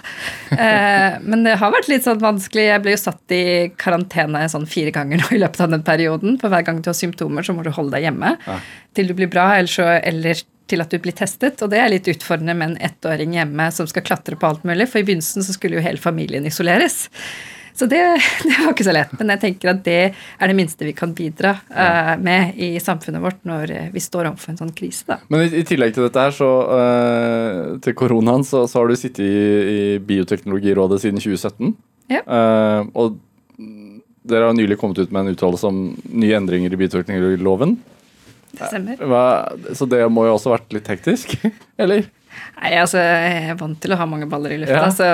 men 1.30 1.48
det 1.48 1.58
har 1.62 1.74
vært 1.74 1.92
litt 1.92 2.08
sånn 2.08 2.22
vanskelig. 2.24 2.68
Jeg 2.70 2.84
ble 2.84 2.96
jo 2.96 3.04
satt 3.06 3.36
i 3.36 3.44
karantene 3.80 4.46
sånn 4.52 4.68
fire 4.70 4.94
ganger 4.96 5.24
nå 5.24 5.34
i 5.36 5.42
løpet 5.44 5.64
av 5.64 5.76
den 5.76 5.86
perioden. 5.88 6.40
For 6.42 6.52
hver 6.54 6.66
gang 6.68 6.82
du 6.84 6.92
har 6.92 6.98
symptomer, 6.98 7.46
så 7.46 7.56
må 7.56 7.66
du 7.66 7.72
holde 7.74 7.96
deg 7.96 8.10
hjemme 8.10 8.36
ja. 8.44 8.60
til 8.98 9.12
du 9.12 9.16
blir 9.18 9.32
bra. 9.32 9.54
Ellers, 9.60 9.78
så, 9.78 10.50
til 10.70 10.84
at 10.84 10.92
du 10.94 11.00
blir 11.04 11.16
testet. 11.18 11.62
Og 11.64 11.72
det 11.74 11.82
er 11.82 11.92
litt 11.92 12.10
utfordrende 12.12 12.56
med 12.58 12.74
en 12.74 12.78
ettåring 12.90 13.36
hjemme 13.38 13.70
som 13.76 13.90
skal 13.90 14.06
klatre 14.06 14.40
på 14.40 14.50
alt 14.50 14.68
mulig, 14.68 14.90
for 14.92 15.02
i 15.02 15.08
begynnelsen 15.08 15.46
så 15.46 15.56
skulle 15.56 15.80
jo 15.80 15.86
hele 15.86 16.02
familien 16.02 16.46
isoleres. 16.50 17.08
Så 17.74 17.88
det, 17.90 18.02
det, 18.44 18.54
var 18.60 18.72
ikke 18.72 18.86
så 18.86 18.94
lett. 18.96 19.14
Men 19.20 19.34
jeg 19.34 19.42
tenker 19.48 19.74
at 19.74 19.82
det 19.86 20.00
er 20.14 20.52
det 20.52 20.58
minste 20.58 20.86
vi 20.86 20.94
kan 20.98 21.16
bidra 21.18 21.56
uh, 21.74 22.14
med 22.22 22.58
i 22.62 22.76
samfunnet 22.84 23.24
vårt 23.24 23.42
når 23.50 23.74
vi 23.94 24.04
står 24.04 24.30
overfor 24.30 24.54
en 24.54 24.62
sånn 24.62 24.76
krise. 24.78 25.08
Da. 25.10 25.20
Men 25.34 25.48
i, 25.48 25.52
i 25.64 25.66
tillegg 25.68 25.96
til 25.96 26.08
dette 26.08 26.28
her, 26.28 26.36
så 26.36 26.52
uh, 26.70 27.76
til 27.84 27.98
koronaen, 27.98 28.46
så, 28.48 28.66
så, 28.70 28.80
har 28.80 28.90
du 28.90 29.00
sittet 29.00 29.26
i, 29.26 29.34
i 29.74 29.84
Bioteknologirådet 30.06 31.02
siden 31.04 31.22
2017. 31.24 31.74
Ja. 32.14 32.22
Uh, 32.28 32.92
og 33.00 33.18
dere 34.24 34.48
har 34.48 34.56
nylig 34.56 34.78
kommet 34.80 35.02
ut 35.02 35.12
med 35.12 35.26
en 35.26 35.36
uttalelse 35.36 35.68
om 35.68 35.82
nye 36.14 36.38
endringer 36.38 36.74
i 36.74 36.80
bioteknologiloven. 36.80 37.76
Det 38.54 38.70
stemmer. 38.70 39.00
Hva, 39.10 39.24
så 39.74 39.88
det 39.90 40.04
må 40.14 40.28
jo 40.28 40.36
også 40.36 40.52
ha 40.52 40.58
vært 40.60 40.76
litt 40.78 40.92
hektisk, 40.92 41.34
eller? 41.82 42.06
Nei, 42.60 42.74
altså, 42.82 43.02
Jeg 43.02 43.48
er 43.54 43.58
vant 43.60 43.80
til 43.82 43.94
å 43.94 43.98
ha 44.00 44.06
mange 44.10 44.28
baller 44.30 44.54
i 44.56 44.60
lufta, 44.62 44.84
ja. 44.88 44.92
så 44.94 45.10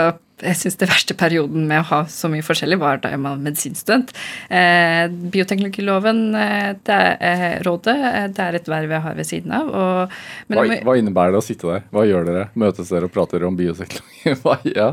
jeg 0.46 0.58
syns 0.58 0.78
det 0.80 0.88
verste 0.90 1.16
perioden 1.18 1.66
med 1.70 1.82
å 1.82 1.88
ha 1.90 2.00
så 2.12 2.30
mye 2.32 2.46
forskjellig, 2.46 2.80
var 2.82 3.02
da 3.04 3.12
jeg 3.14 3.22
var 3.24 3.40
medisinstudent. 3.42 4.14
Eh, 4.48 5.06
bioteknologiloven, 5.34 6.22
eh, 6.40 6.70
det 6.88 6.96
er 6.96 7.18
eh, 7.20 7.56
rådet, 7.66 7.96
eh, 7.96 8.28
det 8.36 8.46
er 8.46 8.60
et 8.60 8.70
verv 8.72 8.94
jeg 8.96 9.06
har 9.06 9.18
ved 9.18 9.30
siden 9.30 9.56
av. 9.56 9.70
Og, 9.70 10.16
hva, 10.54 10.66
hva, 10.88 10.96
innebærer 11.00 11.36
det 11.36 11.42
å 11.42 11.46
sitte 11.46 11.70
der? 11.70 11.86
Hva 11.94 12.06
gjør 12.08 12.30
dere? 12.30 12.46
Møtes 12.60 12.92
dere 12.94 13.10
og 13.10 13.14
prater 13.16 13.46
om 13.48 13.58
bioteknologi? 13.60 14.36
ja. 14.78 14.90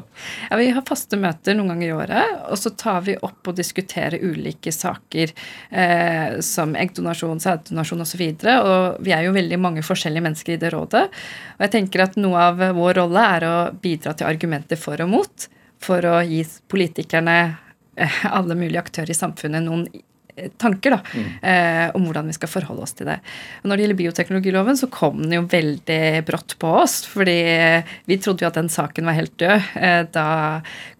ja. 0.50 0.58
Vi 0.60 0.68
har 0.74 0.86
faste 0.88 1.18
møter 1.20 1.58
noen 1.58 1.74
ganger 1.74 1.88
i 1.88 1.96
året, 1.96 2.34
og 2.50 2.60
så 2.60 2.72
tar 2.78 3.06
vi 3.06 3.16
opp 3.16 3.52
og 3.52 3.58
diskuterer 3.58 4.22
ulike 4.22 4.74
saker 4.74 5.34
eh, 5.70 6.38
som 6.44 6.74
eggdonasjon, 6.78 7.42
sæddonasjon 7.42 8.04
osv. 8.06 8.24
Og, 8.26 8.42
så 8.42 8.56
og 8.66 9.00
vi 9.06 9.14
er 9.14 9.26
jo 9.26 9.36
veldig 9.36 9.60
mange 9.62 9.86
forskjellige 9.86 10.26
mennesker 10.26 10.56
i 10.56 10.60
det 10.60 10.72
rådet. 10.74 11.06
Og 11.56 11.66
jeg 11.66 11.74
tenker 11.78 12.04
at 12.06 12.18
noe 12.20 12.48
av 12.50 12.60
vår 12.76 12.98
rolle 13.00 13.26
er 13.36 13.46
å 13.46 13.56
bidra 13.82 14.14
til 14.16 14.28
argumenter 14.28 14.80
for 14.80 15.00
og 15.04 15.10
mot 15.12 15.35
for 15.82 16.06
å 16.08 16.18
gi 16.26 16.42
politikerne, 16.70 17.38
eh, 17.96 18.20
alle 18.38 18.58
mulige 18.58 18.82
aktører 18.84 19.12
i 19.12 19.16
samfunnet, 19.16 19.64
noen 19.64 19.86
eh, 20.36 20.50
tanker 20.60 20.96
da, 20.96 21.00
mm. 21.02 21.28
eh, 21.42 21.84
om 21.96 22.06
hvordan 22.06 22.30
vi 22.30 22.36
skal 22.36 22.50
forholde 22.50 22.86
oss 22.86 22.96
til 22.98 23.10
det. 23.10 23.18
Og 23.62 23.68
når 23.68 23.76
det 23.76 23.86
gjelder 23.86 24.00
bioteknologiloven, 24.00 24.80
så 24.80 24.90
kom 24.92 25.22
den 25.24 25.36
jo 25.38 25.44
veldig 25.52 26.00
brått 26.28 26.56
på 26.62 26.72
oss. 26.82 26.98
fordi 27.08 27.36
vi 28.08 28.18
trodde 28.18 28.44
jo 28.44 28.50
at 28.50 28.58
den 28.58 28.72
saken 28.72 29.08
var 29.08 29.18
helt 29.18 29.36
død. 29.42 29.70
Eh, 29.80 30.00
da 30.12 30.26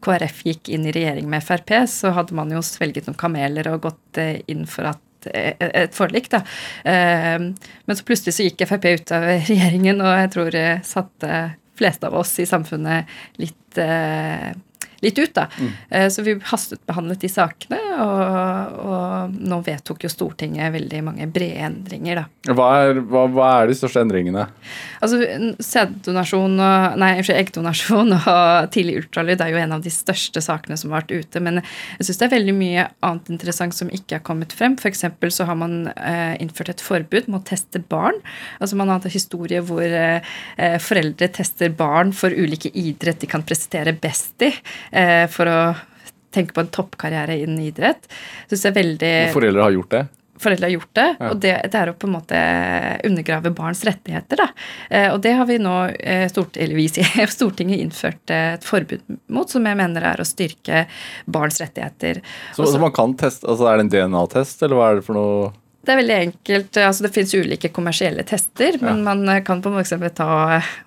KrF 0.05 0.45
gikk 0.51 0.71
inn 0.73 0.87
i 0.87 0.95
regjering 0.97 1.29
med 1.31 1.45
Frp, 1.45 1.75
så 1.91 2.15
hadde 2.17 2.37
man 2.37 2.53
jo 2.53 2.65
svelget 2.65 3.09
noen 3.09 3.19
kameler 3.19 3.73
og 3.73 3.85
gått 3.91 4.23
eh, 4.23 4.41
inn 4.53 4.67
for 4.71 4.93
at 4.93 5.03
et 5.27 5.91
forlik. 5.91 6.29
da. 6.31 6.45
Men 6.87 7.97
så 7.99 8.05
plutselig 8.07 8.37
så 8.37 8.45
gikk 8.45 8.63
Frp 8.71 8.85
ut 8.87 9.11
av 9.17 9.25
regjeringen, 9.27 9.99
og 9.99 10.13
jeg 10.21 10.29
tror 10.37 10.59
satte 10.87 11.41
fleste 11.77 12.09
av 12.09 12.17
oss 12.23 12.39
i 12.43 12.47
samfunnet 12.49 13.11
litt 13.41 13.79
eh, 13.79 14.51
litt 15.07 15.21
ut, 15.21 15.33
da. 15.37 15.47
Mm. 15.57 15.73
Så 16.13 16.25
vi 16.27 16.37
hastet 16.51 16.83
behandlet 16.89 17.23
de 17.23 17.31
sakene, 17.31 17.79
og, 18.03 18.79
og, 18.83 19.37
nå 19.37 19.61
vedtok 19.67 20.05
jo 20.07 20.11
Stortinget 20.13 20.75
veldig 20.75 21.03
mange 21.07 21.29
brede 21.33 21.65
endringer, 21.71 22.23
da. 22.23 22.55
Hva 22.57 22.69
er, 22.85 23.01
hva, 23.11 23.25
hva 23.33 23.49
er 23.61 23.71
de 23.71 23.77
største 23.79 24.03
endringene? 24.05 24.47
Altså, 25.05 25.21
sæddonasjon 25.63 26.59
og 26.63 26.97
Nei, 27.01 27.13
unnskyld, 27.21 27.39
eggdonasjon 27.41 28.15
og 28.17 28.71
tidlig 28.75 29.01
ultralyd 29.03 29.43
er 29.43 29.53
jo 29.53 29.61
en 29.61 29.75
av 29.77 29.85
de 29.85 29.93
største 29.93 30.43
sakene 30.45 30.79
som 30.79 30.93
har 30.93 31.05
vært 31.05 31.15
ute. 31.27 31.43
Men 31.43 31.61
jeg 31.61 32.09
syns 32.09 32.21
det 32.21 32.27
er 32.29 32.35
veldig 32.37 32.57
mye 32.57 32.87
annet 33.07 33.31
interessant 33.35 33.77
som 33.77 33.91
ikke 33.93 34.19
har 34.19 34.25
kommet 34.27 34.55
frem. 34.57 34.77
F.eks. 34.81 35.05
så 35.37 35.49
har 35.49 35.59
man 35.59 35.91
eh, 35.95 36.35
innført 36.43 36.73
et 36.73 36.85
forbud 36.85 37.31
mot 37.33 37.43
å 37.43 37.51
teste 37.51 37.83
barn. 37.91 38.19
Altså 38.61 38.79
Man 38.79 38.91
har 38.91 39.01
hatt 39.01 39.11
en 39.11 39.17
historie 39.17 39.63
hvor 39.65 39.85
eh, 39.85 40.79
foreldre 40.83 41.31
tester 41.37 41.73
barn 41.77 42.13
for 42.17 42.35
ulike 42.35 42.73
idrett 42.77 43.23
de 43.23 43.31
kan 43.31 43.45
prestere 43.47 43.95
best 43.97 44.47
i. 44.47 44.53
Eh, 44.97 45.25
for 45.33 45.51
å 45.51 45.61
tenke 46.35 46.57
på 46.57 46.65
en 46.65 46.73
toppkarriere 46.73 47.39
innen 47.43 47.63
idrett. 47.69 48.09
Synes 48.49 48.65
jeg 48.67 48.73
er 48.73 48.79
veldig... 48.81 49.17
Foreldre 49.37 49.67
har 49.67 49.77
gjort 49.77 49.93
det? 49.97 50.07
foreldre 50.39 50.67
har 50.67 50.71
gjort 50.71 50.93
det. 50.93 51.07
Ja. 51.19 51.31
Og 51.31 51.41
det, 51.41 51.53
det, 51.73 51.81
er 51.81 51.91
å 51.91 51.97
på 51.97 52.09
en 52.09 52.15
måte 52.17 52.41
undergrave 53.09 53.53
barns 53.57 53.83
rettigheter. 53.87 54.43
Da. 54.43 54.49
Eh, 54.91 55.09
og 55.13 55.21
det 55.25 55.35
har 55.39 55.49
vi 55.49 55.59
nå, 55.63 55.77
eh, 55.97 56.27
stort, 56.33 56.59
eller 56.61 56.79
vi 56.79 56.89
sier, 56.93 57.31
Stortinget 57.37 57.83
innført 57.83 58.35
et 58.35 58.67
forbud 58.67 59.05
mot, 59.33 59.51
som 59.51 59.67
jeg 59.67 59.79
mener 59.79 60.11
er 60.13 60.23
å 60.23 60.29
styrke 60.29 60.87
barns 61.25 61.61
rettigheter. 61.63 62.23
Så, 62.53 62.65
Også, 62.65 62.75
så 62.77 62.83
man 62.83 62.95
kan 62.97 63.17
teste, 63.19 63.49
altså 63.49 63.71
Er 63.71 63.81
det 63.81 63.87
en 63.87 63.95
DNA-test, 63.95 64.63
eller 64.67 64.81
hva 64.81 64.91
er 64.91 65.01
det 65.01 65.07
for 65.09 65.19
noe? 65.19 65.55
Det 65.87 65.95
er 65.95 66.01
veldig 66.01 66.17
enkelt. 66.17 66.81
altså 66.83 67.07
Det 67.07 67.13
finnes 67.15 67.37
ulike 67.39 67.71
kommersielle 67.75 68.27
tester, 68.27 68.81
men 68.83 69.05
ja. 69.05 69.15
man 69.15 69.45
kan 69.47 69.63
på 69.63 69.71
f.eks. 69.71 69.95
ta 70.17 70.31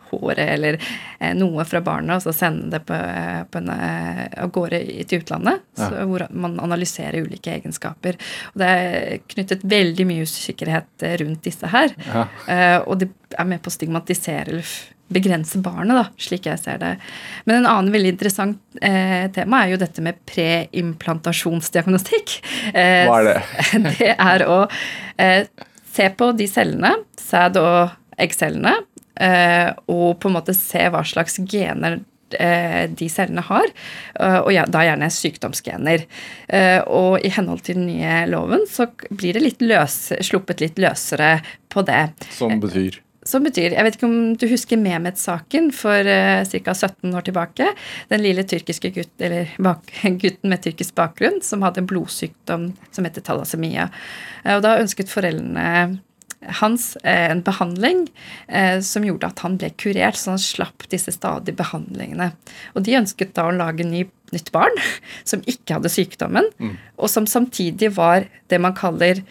håret 0.09 0.49
eller 0.55 0.79
eh, 1.19 1.33
noe 1.37 1.65
fra 1.69 1.81
barnet 1.85 2.17
og 2.17 2.23
så 2.25 2.33
sende 2.35 2.71
det 2.73 2.81
på, 2.87 2.95
eh, 2.97 3.41
på 3.49 3.61
en, 3.61 3.69
eh, 3.73 4.23
av 4.43 4.51
gårde 4.55 4.81
til 5.09 5.23
utlandet. 5.23 5.63
Ja. 5.77 5.89
Så, 5.89 6.05
hvor 6.09 6.25
man 6.31 6.57
analyserer 6.63 7.25
ulike 7.25 7.53
egenskaper. 7.55 8.19
Og 8.53 8.61
det 8.63 8.69
er 8.69 9.19
knyttet 9.35 9.65
veldig 9.69 10.07
mye 10.09 10.27
usikkerhet 10.27 11.09
rundt 11.23 11.45
disse 11.45 11.69
her. 11.69 11.93
Ja. 12.09 12.25
og 12.85 12.99
det 13.01 13.09
er 13.37 13.47
med 13.47 13.61
på 13.63 13.69
å 13.69 13.73
stigmatisere 13.73 14.59
begrense 15.13 15.57
barnet, 15.63 15.95
da, 15.97 16.05
slik 16.21 16.45
jeg 16.49 16.59
ser 16.61 16.77
det. 16.81 16.93
Men 17.49 17.55
en 17.61 17.69
annen 17.69 17.93
veldig 17.93 18.11
interessant 18.15 18.59
eh, 18.81 19.25
tema 19.35 19.63
er 19.63 19.69
jo 19.73 19.81
dette 19.81 20.01
med 20.05 20.15
preimplantasjonsdiagnostikk. 20.29 22.27
Eh, 22.73 23.05
Hva 23.09 23.17
er 23.21 23.25
det? 23.31 23.39
det 23.99 24.11
er 24.15 24.39
å 24.47 24.59
eh, 25.17 25.41
se 25.89 26.09
på 26.15 26.31
de 26.37 26.47
cellene, 26.49 26.91
sæd- 27.19 27.59
og 27.61 27.89
eggcellene, 28.19 28.75
eh, 29.19 29.71
og 29.91 30.19
på 30.21 30.29
en 30.29 30.37
måte 30.37 30.55
se 30.57 30.85
hva 30.91 31.01
slags 31.07 31.39
gener 31.49 31.99
eh, 32.37 32.85
de 32.91 33.09
cellene 33.11 33.43
har, 33.49 33.67
eh, 34.19 34.39
og 34.43 34.53
da 34.71 34.85
gjerne 34.85 35.09
sykdomsgener. 35.13 36.05
Og 36.93 37.25
i 37.25 37.33
henhold 37.33 37.65
til 37.65 37.79
den 37.79 37.89
nye 37.89 38.23
loven 38.29 38.65
så 38.69 38.89
blir 39.09 39.37
det 39.37 39.45
litt 39.45 39.61
løs, 39.65 40.01
sluppet 40.25 40.61
litt 40.63 40.81
løsere 40.81 41.39
på 41.71 41.85
det. 41.87 42.03
Som 42.37 42.59
betyr? 42.61 43.01
Som 43.29 43.45
betyr 43.45 43.75
Jeg 43.75 43.85
vet 43.85 43.97
ikke 43.97 44.09
om 44.09 44.33
du 44.39 44.47
husker 44.49 44.79
Mehmet-saken 44.81 45.69
for 45.75 46.09
uh, 46.09 46.41
ca. 46.49 46.73
17 46.73 47.13
år 47.13 47.27
tilbake. 47.27 47.69
Den 48.09 48.23
lille 48.25 48.45
tyrkiske 48.49 48.93
gutt, 48.95 49.13
eller 49.21 49.53
bak, 49.61 49.93
gutten 50.23 50.49
med 50.49 50.63
tyrkisk 50.65 50.97
bakgrunn 50.97 51.41
som 51.45 51.65
hadde 51.65 51.83
en 51.83 51.89
blodsykdom 51.89 52.69
som 52.95 53.07
heter 53.07 53.25
thalassemia. 53.25 53.89
Uh, 54.45 54.57
og 54.57 54.63
da 54.65 54.77
ønsket 54.81 55.13
foreldrene 55.13 55.99
hans 56.59 56.93
uh, 57.03 57.31
en 57.31 57.41
behandling 57.43 58.05
uh, 58.47 58.79
som 58.85 59.05
gjorde 59.05 59.29
at 59.29 59.43
han 59.43 59.57
ble 59.59 59.71
kurert, 59.79 60.17
så 60.19 60.35
han 60.35 60.41
slapp 60.41 60.87
disse 60.91 61.13
stadige 61.15 61.57
behandlingene. 61.59 62.31
Og 62.75 62.85
de 62.87 62.97
ønsket 62.99 63.35
da 63.37 63.49
å 63.49 63.55
lage 63.55 63.87
ny, 63.87 64.05
nytt 64.33 64.53
barn 64.55 64.75
som 65.29 65.43
ikke 65.45 65.77
hadde 65.77 65.91
sykdommen, 65.93 66.47
mm. 66.57 66.75
og 66.97 67.11
som 67.11 67.27
samtidig 67.29 67.93
var 67.97 68.29
det 68.49 68.61
man 68.63 68.77
kaller 68.77 69.23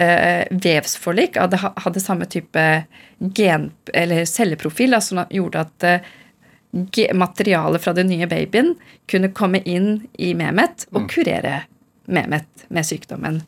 eh, 0.00 0.46
vevsforlik 0.50 1.38
hadde, 1.40 1.60
hadde 1.60 2.02
samme 2.02 2.28
type 2.30 2.64
gen, 3.36 3.70
eller 3.94 4.24
celleprofil 4.28 4.96
da, 4.96 5.02
som 5.04 5.22
gjorde 5.30 5.64
at 5.66 5.88
eh, 5.88 6.08
materialet 7.16 7.82
fra 7.82 7.94
den 7.96 8.10
nye 8.12 8.28
babyen 8.30 8.74
kunne 9.10 9.32
komme 9.34 9.62
inn 9.66 10.06
i 10.18 10.32
Mehmet 10.38 10.86
og 10.94 11.04
mm. 11.04 11.10
kurere 11.10 11.56
Mehmet 12.10 12.64
med 12.74 12.86
sykdommen. 12.86 13.42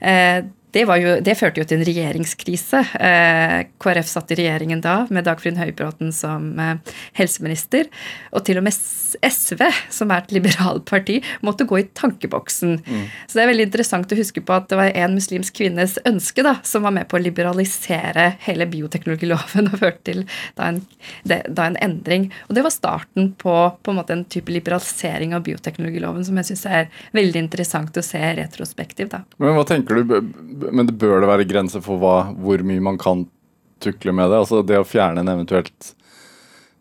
Eh, 0.00 0.44
det, 0.76 0.84
jo, 1.00 1.12
det, 1.24 1.34
førte 1.38 1.62
jo 1.62 1.66
til 1.68 1.80
en 1.80 1.86
regjeringskrise. 1.88 2.82
Eh, 3.00 3.58
KrF 3.80 4.08
satt 4.10 4.32
i 4.34 4.36
regjeringen 4.42 4.82
da 4.84 4.98
med 5.08 5.24
Dagfrid 5.24 5.56
Høybråten 5.56 6.12
som 6.12 6.50
eh, 6.60 6.94
helseminister. 7.16 7.88
Og 8.36 8.44
til 8.44 8.60
og 8.60 8.66
med 8.66 8.76
SV, 8.76 9.62
som 9.94 10.12
er 10.12 10.24
et 10.24 10.34
liberalt 10.36 10.84
parti, 10.88 11.22
måtte 11.46 11.64
gå 11.68 11.80
i 11.80 11.86
tankeboksen. 11.96 12.76
Mm. 12.84 13.06
Så 13.24 13.38
det 13.38 13.44
er 13.44 13.50
veldig 13.52 13.66
interessant 13.70 14.12
å 14.12 14.18
huske 14.18 14.42
på 14.44 14.56
at 14.56 14.68
det 14.68 14.80
var 14.80 14.92
en 14.92 15.16
muslimsk 15.16 15.56
kvinnes 15.62 15.96
ønske 16.08 16.44
da, 16.44 16.58
som 16.66 16.84
var 16.84 16.92
med 16.98 17.08
på 17.08 17.16
å 17.16 17.22
liberalisere 17.24 18.28
hele 18.44 18.68
bioteknologiloven 18.68 19.70
og 19.70 19.80
førte 19.80 20.04
til 20.10 20.22
da 20.58 20.68
en, 20.72 20.82
det, 21.24 21.40
da 21.48 21.70
en, 21.70 21.80
endring. 21.86 22.28
Og 22.50 22.58
det 22.58 22.66
var 22.66 22.74
starten 22.74 23.32
på, 23.40 23.56
på 23.80 23.94
en, 23.94 24.00
måte 24.02 24.16
en 24.16 24.26
type 24.28 24.52
liberalisering 24.52 25.32
av 25.36 25.46
bioteknologiloven 25.48 26.26
som 26.26 26.36
jeg 26.42 26.50
syns 26.50 26.66
er 26.68 26.92
veldig 27.16 27.46
interessant 27.46 27.96
å 27.96 28.04
se 28.04 28.20
retrospektivt. 28.42 29.14
Da. 29.16 29.24
Men 29.40 29.56
hva 29.56 29.64
tenker 29.68 30.02
du 30.02 30.65
men 30.72 30.88
det 30.88 30.96
bør 31.00 31.20
det 31.22 31.30
være 31.30 31.48
grenser 31.48 31.84
for 31.84 32.00
hva, 32.02 32.16
hvor 32.40 32.62
mye 32.66 32.82
man 32.82 32.98
kan 33.00 33.26
tukle 33.82 34.14
med 34.16 34.30
det? 34.32 34.40
Altså 34.44 34.62
det 34.66 34.80
å 34.80 34.88
fjerne 34.88 35.22
en 35.22 35.32
eventuelt 35.32 35.92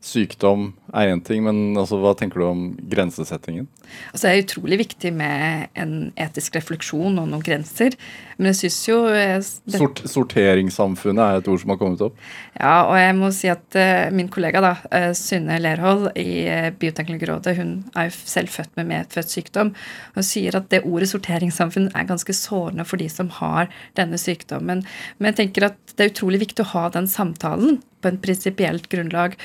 sykdom 0.05 0.69
er 0.95 1.12
én 1.12 1.21
ting, 1.25 1.43
men 1.45 1.75
altså, 1.77 1.97
hva 2.01 2.13
tenker 2.17 2.41
du 2.41 2.45
om 2.47 2.62
grensesettingen? 2.91 3.67
Altså, 4.12 4.27
det 4.27 4.31
er 4.31 4.43
utrolig 4.43 4.77
viktig 4.83 5.12
med 5.15 5.71
en 5.77 5.95
etisk 6.21 6.55
refleksjon 6.57 7.17
og 7.21 7.29
noen 7.31 7.43
grenser. 7.43 7.97
Men 8.38 8.51
jeg 8.51 8.59
syns 8.59 8.79
jo 8.88 8.97
eh, 9.09 9.38
det... 9.39 9.79
Sort, 9.79 10.01
Sorteringssamfunnet 10.12 11.24
er 11.24 11.39
et 11.39 11.50
ord 11.51 11.62
som 11.62 11.74
har 11.74 11.79
kommet 11.81 12.03
opp? 12.05 12.19
Ja, 12.57 12.75
og 12.89 12.95
jeg 13.00 13.15
må 13.17 13.31
si 13.35 13.50
at 13.51 13.79
uh, 13.79 14.12
min 14.15 14.29
kollega 14.31 14.62
da, 14.63 14.74
uh, 14.91 15.09
Synne 15.17 15.57
Lerhold 15.62 16.09
i 16.19 16.45
uh, 16.51 16.69
Bioteknologirådet, 16.75 17.55
hun 17.59 17.74
er 17.95 18.09
jo 18.09 18.15
selv 18.21 18.53
født 18.53 18.75
med 18.79 18.91
medfødt 18.91 19.33
sykdom. 19.33 19.74
Hun 20.17 20.27
sier 20.27 20.59
at 20.59 20.69
det 20.74 20.83
ordet 20.85 21.09
sorteringssamfunn 21.12 21.91
er 21.93 22.09
ganske 22.09 22.35
sårende 22.35 22.88
for 22.88 23.01
de 23.01 23.09
som 23.12 23.31
har 23.39 23.71
denne 23.97 24.19
sykdommen. 24.21 24.85
Men 25.17 25.31
jeg 25.31 25.41
tenker 25.41 25.69
at 25.71 25.95
det 25.95 26.07
er 26.07 26.13
utrolig 26.13 26.43
viktig 26.45 26.65
å 26.65 26.71
ha 26.75 26.88
den 26.93 27.09
samtalen 27.09 27.79
på 28.05 28.13
en 28.13 28.21
prinsipielt 28.21 28.89
grunnlag. 28.91 29.38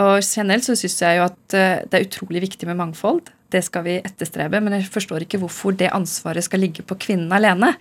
Og 0.00 0.18
generelt 0.24 0.66
så 0.66 0.76
syns 0.78 1.00
jeg 1.04 1.20
jo 1.20 1.26
at 1.28 1.56
eh, 1.56 1.82
det 1.84 1.98
er 2.00 2.08
utrolig 2.08 2.46
viktig 2.48 2.68
med 2.70 2.80
mangfold. 2.80 3.28
Det 3.52 3.62
skal 3.62 3.84
vi 3.86 3.98
etterstrebe, 4.00 4.58
men 4.58 4.74
jeg 4.74 4.88
forstår 4.90 5.22
ikke 5.22 5.38
hvorfor 5.42 5.76
det 5.78 5.92
ansvaret 5.94 6.44
skal 6.44 6.64
ligge 6.64 6.82
på 6.86 6.98
kvinnen 6.98 7.30
alene. 7.32 7.76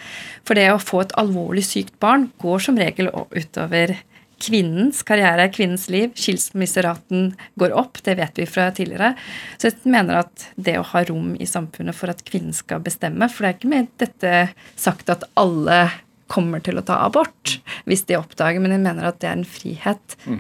For 0.46 0.58
det 0.58 0.68
å 0.72 0.82
få 0.82 1.02
et 1.06 1.16
alvorlig 1.18 1.66
sykt 1.66 1.96
barn 2.04 2.30
går 2.44 2.68
som 2.68 2.78
regel 2.78 3.10
utover 3.10 3.96
kvinnens 4.42 5.02
karriere, 5.08 5.48
kvinnens 5.54 5.88
liv. 5.90 6.14
Skilsmisseraten 6.20 7.34
går 7.60 7.76
opp, 7.78 8.02
det 8.06 8.18
vet 8.20 8.42
vi 8.42 8.48
fra 8.50 8.68
tidligere. 8.76 9.14
Så 9.58 9.72
jeg 9.72 9.92
mener 9.92 10.22
at 10.26 10.48
det 10.56 10.78
å 10.80 10.88
ha 10.92 11.04
rom 11.08 11.34
i 11.40 11.48
samfunnet 11.50 11.98
for 11.98 12.12
at 12.12 12.24
kvinnen 12.28 12.56
skal 12.56 12.84
bestemme 12.84 13.30
For 13.32 13.46
det 13.46 13.52
er 13.52 13.58
ikke 13.58 13.72
med 13.72 13.94
dette 14.02 14.34
sagt 14.80 15.10
at 15.14 15.26
alle 15.40 15.86
kommer 16.32 16.64
til 16.64 16.80
å 16.80 16.86
ta 16.86 17.00
abort 17.06 17.60
hvis 17.86 18.06
de 18.10 18.18
oppdager, 18.20 18.62
men 18.64 18.74
jeg 18.76 18.84
mener 18.86 19.10
at 19.10 19.22
det 19.22 19.30
er 19.30 19.38
en 19.40 19.48
frihet 19.48 20.16
mm. 20.26 20.40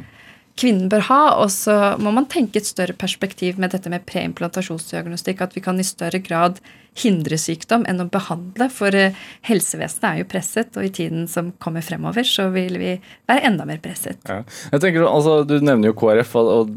kvinnen 0.60 0.90
bør 0.92 1.06
ha. 1.10 1.20
Og 1.44 1.52
så 1.54 1.76
må 2.02 2.14
man 2.16 2.30
tenke 2.32 2.62
et 2.62 2.70
større 2.70 2.96
perspektiv 2.98 3.60
med 3.62 3.76
dette 3.76 3.92
med 3.94 4.08
preimplantasjonsdiagnostikk. 4.10 5.44
At 5.46 5.56
vi 5.58 5.64
kan 5.66 5.82
i 5.82 5.88
større 5.88 6.22
grad 6.24 6.62
hindre 6.96 7.38
sykdom 7.40 7.86
enn 7.90 8.02
å 8.02 8.08
behandle. 8.12 8.70
For 8.74 8.96
eh, 8.96 9.16
helsevesenet 9.46 10.10
er 10.10 10.20
jo 10.22 10.30
presset, 10.32 10.74
og 10.80 10.88
i 10.88 10.94
tiden 10.96 11.30
som 11.32 11.52
kommer 11.62 11.86
fremover, 11.86 12.28
så 12.28 12.48
vil 12.56 12.80
vi 12.82 12.96
være 13.30 13.46
enda 13.52 13.68
mer 13.68 13.82
presset. 13.84 14.22
Ja. 14.30 14.42
Jeg 14.72 14.84
tenker, 14.84 15.08
altså, 15.10 15.42
Du 15.48 15.60
nevner 15.60 15.92
jo 15.92 15.98
KrF. 16.00 16.36
og 16.42 16.76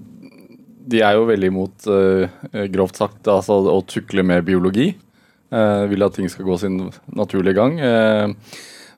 de 0.89 1.03
er 1.05 1.19
jo 1.19 1.27
veldig 1.29 1.51
imot, 1.51 1.87
uh, 1.93 2.65
grovt 2.73 2.97
sagt, 2.97 3.29
altså, 3.29 3.61
å 3.69 3.83
tukle 3.85 4.25
med 4.25 4.47
biologi. 4.47 4.95
Uh, 5.53 5.85
vil 5.89 6.05
at 6.05 6.17
ting 6.17 6.29
skal 6.33 6.47
gå 6.49 6.57
sin 6.61 6.81
naturlige 7.17 7.57
gang. 7.57 7.77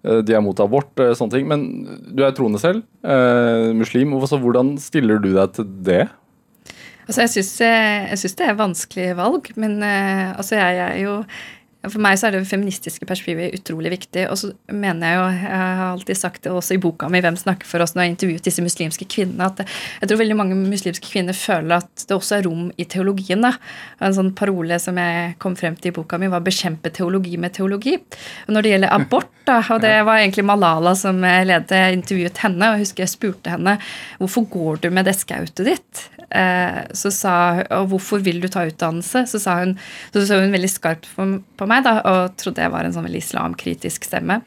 Eh, 0.07 0.23
de 0.25 0.37
er 0.37 0.45
mot 0.45 0.61
abort, 0.63 0.93
eh, 1.01 1.13
sånne 1.17 1.37
ting. 1.37 1.49
Men 1.51 1.67
du 2.15 2.25
er 2.25 2.33
troende 2.37 2.61
selv, 2.61 2.83
eh, 3.05 3.73
muslim. 3.77 4.17
Så 4.27 4.41
hvordan 4.41 4.79
stiller 4.79 5.21
du 5.21 5.33
deg 5.35 5.53
til 5.53 5.65
det? 5.85 6.09
Altså, 7.09 7.27
jeg 7.27 7.45
syns 8.19 8.37
det 8.39 8.47
er 8.47 8.55
vanskelig 8.55 9.17
valg, 9.19 9.51
men 9.57 9.83
altså, 9.83 10.55
jeg 10.55 10.77
er 10.79 10.99
jo 11.03 11.25
For 11.89 11.97
meg 12.03 12.19
så 12.21 12.29
er 12.29 12.35
det 12.35 12.43
feministiske 12.45 13.07
perspektivet 13.09 13.55
utrolig 13.57 13.95
viktig. 13.95 14.27
Og 14.29 14.37
så 14.37 14.51
mener 14.69 15.07
jeg 15.07 15.17
jo, 15.17 15.23
jeg 15.47 15.79
har 15.79 15.87
alltid 15.95 16.19
sagt 16.19 16.43
det 16.45 16.53
også 16.53 16.77
i 16.77 16.83
boka 16.83 17.09
mi 17.09 17.23
'Hvem 17.25 17.39
snakker 17.41 17.65
for 17.65 17.81
oss?' 17.81 17.95
når 17.97 18.03
jeg 18.03 18.11
intervjuet 18.11 18.45
disse 18.45 18.63
muslimske 18.63 19.09
kvinnene, 19.09 19.47
at 19.49 19.65
jeg 20.01 20.09
tror 20.09 20.21
veldig 20.21 20.37
mange 20.37 20.55
muslimske 20.61 21.09
kvinner 21.09 21.33
føler 21.33 21.81
at 21.81 22.05
det 22.05 22.17
også 22.17 22.37
er 22.37 22.45
rom 22.45 22.71
i 22.77 22.85
teologien. 22.85 23.41
da. 23.41 23.55
En 24.01 24.13
sånn 24.13 24.35
parole 24.35 24.79
som 24.79 24.97
jeg 24.97 25.39
kom 25.39 25.57
frem 25.57 25.77
til 25.77 25.89
i 25.89 25.97
boka 25.97 26.19
mi, 26.19 26.29
var 26.29 26.41
'bekjempe 26.41 26.93
teologi 26.93 27.39
med 27.39 27.53
teologi'. 27.57 27.97
Og 28.49 28.53
når 28.53 28.63
det 28.63 28.71
gjelder 28.71 28.93
abort, 28.93 29.31
da, 29.47 29.65
og 29.71 29.81
det 29.81 30.05
var 30.05 30.19
egentlig 30.19 30.45
Malala 30.45 30.95
som 30.95 31.21
ledet, 31.21 31.95
intervjuet 31.97 32.37
henne, 32.39 32.63
og 32.63 32.77
jeg 32.77 32.85
husker 32.85 33.03
jeg 33.05 33.09
spurte 33.09 33.51
henne 33.51 33.79
'Hvorfor 34.21 34.45
går 34.51 34.81
du 34.83 34.91
med 34.91 35.07
det 35.07 35.17
skautet 35.17 35.65
ditt?' 35.65 36.11
Eh, 36.31 36.87
så 36.95 37.11
sa, 37.11 37.65
og 37.71 37.89
'Hvorfor 37.89 38.23
vil 38.23 38.41
du 38.41 38.49
ta 38.49 38.61
utdannelse?' 38.67 39.27
Så 39.27 39.41
sa 39.41 39.59
hun, 39.59 39.79
så 40.13 40.27
så 40.27 40.41
hun 40.41 40.53
veldig 40.53 40.71
skarpt 40.71 41.09
på 41.17 41.67
meg 41.67 41.70
da, 41.87 42.01
og 42.03 42.37
trodde 42.41 42.65
jeg 42.65 42.73
var 42.75 42.87
en 42.87 42.95
sånn 42.97 43.07
veldig 43.07 43.23
islamkritisk 43.23 44.09
stemme. 44.09 44.41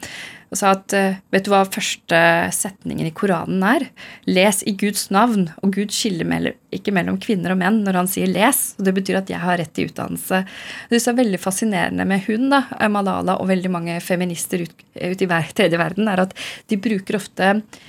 Og 0.54 0.58
sa 0.60 0.70
at 0.76 0.94
eh, 0.94 1.16
vet 1.34 1.42
du 1.42 1.50
hva 1.50 1.64
første 1.66 2.18
setningen 2.54 3.08
i 3.08 3.12
Koranen 3.16 3.62
er? 3.66 3.88
Les 4.30 4.60
i 4.68 4.76
Guds 4.78 5.08
navn. 5.10 5.48
Og 5.66 5.72
Gud 5.74 5.90
skiller 5.90 6.52
ikke 6.74 6.94
mellom 6.94 7.18
kvinner 7.18 7.56
og 7.56 7.58
menn 7.58 7.80
når 7.82 7.98
han 7.98 8.10
sier 8.10 8.30
les. 8.30 8.60
Og 8.78 8.86
det 8.86 8.94
betyr 8.94 9.18
at 9.18 9.32
jeg 9.32 9.42
har 9.42 9.58
rett 9.58 9.72
til 9.74 9.90
utdannelse. 9.90 10.44
Det 10.92 11.00
er 11.00 11.18
veldig 11.18 11.42
fascinerende 11.42 12.06
med 12.06 12.22
hun, 12.28 12.46
da, 12.52 12.62
Malala 12.86 13.34
og 13.42 13.50
veldig 13.50 13.72
mange 13.74 13.98
feminister 14.04 14.62
ute 14.62 14.82
ut 14.94 15.22
i 15.24 15.26
tredje 15.26 15.74
verden, 15.74 16.06
er 16.06 16.20
at 16.22 16.36
de 16.70 16.76
bruker 16.78 17.16
ofte 17.18 17.48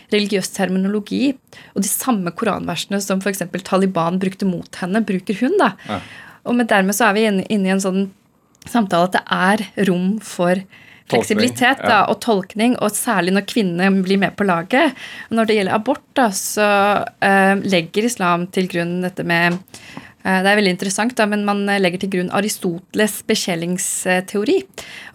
religiøs 0.10 0.50
terminologi. 0.56 1.36
Og 1.78 1.86
de 1.86 1.92
samme 1.92 2.34
koranversene 2.34 2.98
som 3.04 3.22
f.eks. 3.22 3.46
Taliban 3.62 4.18
brukte 4.18 4.50
mot 4.50 4.82
henne, 4.82 5.06
bruker 5.06 5.38
hun. 5.44 5.54
da. 5.62 5.76
Ja. 5.86 6.02
Og 6.50 6.58
med 6.58 6.70
dermed 6.74 6.98
så 6.98 7.12
er 7.12 7.18
vi 7.18 7.28
inne, 7.30 7.46
inne 7.54 7.70
i 7.70 7.76
en 7.76 7.84
sånn 7.84 8.08
samtale 8.72 9.10
at 9.10 9.16
det 9.18 9.24
er 9.36 9.88
rom 9.90 10.16
for 10.24 10.62
fleksibilitet 11.12 11.84
da, 11.86 12.04
og 12.10 12.20
tolkning, 12.24 12.76
og 12.82 12.94
særlig 12.96 13.36
når 13.36 13.46
kvinnene 13.50 14.06
blir 14.06 14.20
med 14.22 14.36
på 14.38 14.48
laget. 14.48 14.96
Når 15.30 15.50
det 15.50 15.60
gjelder 15.60 15.78
abort, 15.78 16.06
da, 16.18 16.32
så 16.34 16.70
uh, 17.06 17.54
legger 17.62 18.10
islam 18.10 18.48
til 18.54 18.70
grunn 18.72 18.98
dette 19.06 19.26
med 19.28 19.60
uh, 19.60 20.40
det 20.42 20.50
er 20.50 20.58
veldig 20.58 20.74
interessant, 20.74 21.16
da, 21.18 21.30
men 21.30 21.46
man 21.48 21.66
legger 21.78 22.02
til 22.02 22.16
grunn 22.18 22.34
Aristoteles 22.34 23.20
beskjellingsteori. 23.30 24.60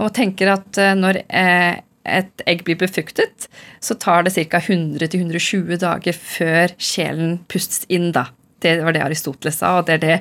Og 0.05 0.13
tenker 0.15 0.55
at 0.55 0.79
uh, 0.79 0.93
når 0.99 1.25
et 1.31 2.45
egg 2.49 2.65
blir 2.65 2.79
befruktet, 2.81 3.51
så 3.83 3.97
tar 4.01 4.25
det 4.25 4.35
ca. 4.39 4.63
100-120 4.63 5.81
dager 5.83 6.17
før 6.17 6.77
sjelen 6.81 7.41
pustes 7.51 7.85
inn. 7.91 8.13
da. 8.15 8.29
Det 8.61 8.79
var 8.85 8.95
det 8.95 9.03
Aristoteles 9.05 9.61
sa, 9.61 9.79
og 9.79 9.89
det 9.89 9.99
er 9.99 10.05
det 10.05 10.17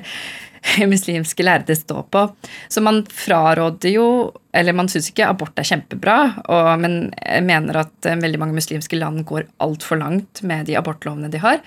muslimske 0.92 1.44
lærde 1.46 1.76
stå 1.76 2.02
på. 2.12 2.26
Så 2.68 2.82
man 2.84 3.02
fraråder 3.06 3.94
jo 3.94 4.06
Eller 4.52 4.74
man 4.74 4.88
syns 4.90 5.12
ikke 5.12 5.28
abort 5.30 5.58
er 5.62 5.66
kjempebra, 5.68 6.16
og, 6.50 6.72
men 6.82 7.12
mener 7.46 7.84
at 7.84 8.06
eh, 8.10 8.18
veldig 8.18 8.40
mange 8.42 8.56
muslimske 8.56 8.98
land 8.98 9.22
går 9.28 9.44
altfor 9.62 10.00
langt 10.00 10.42
med 10.42 10.66
de 10.66 10.74
abortlovene 10.74 11.30
de 11.30 11.38
har. 11.38 11.60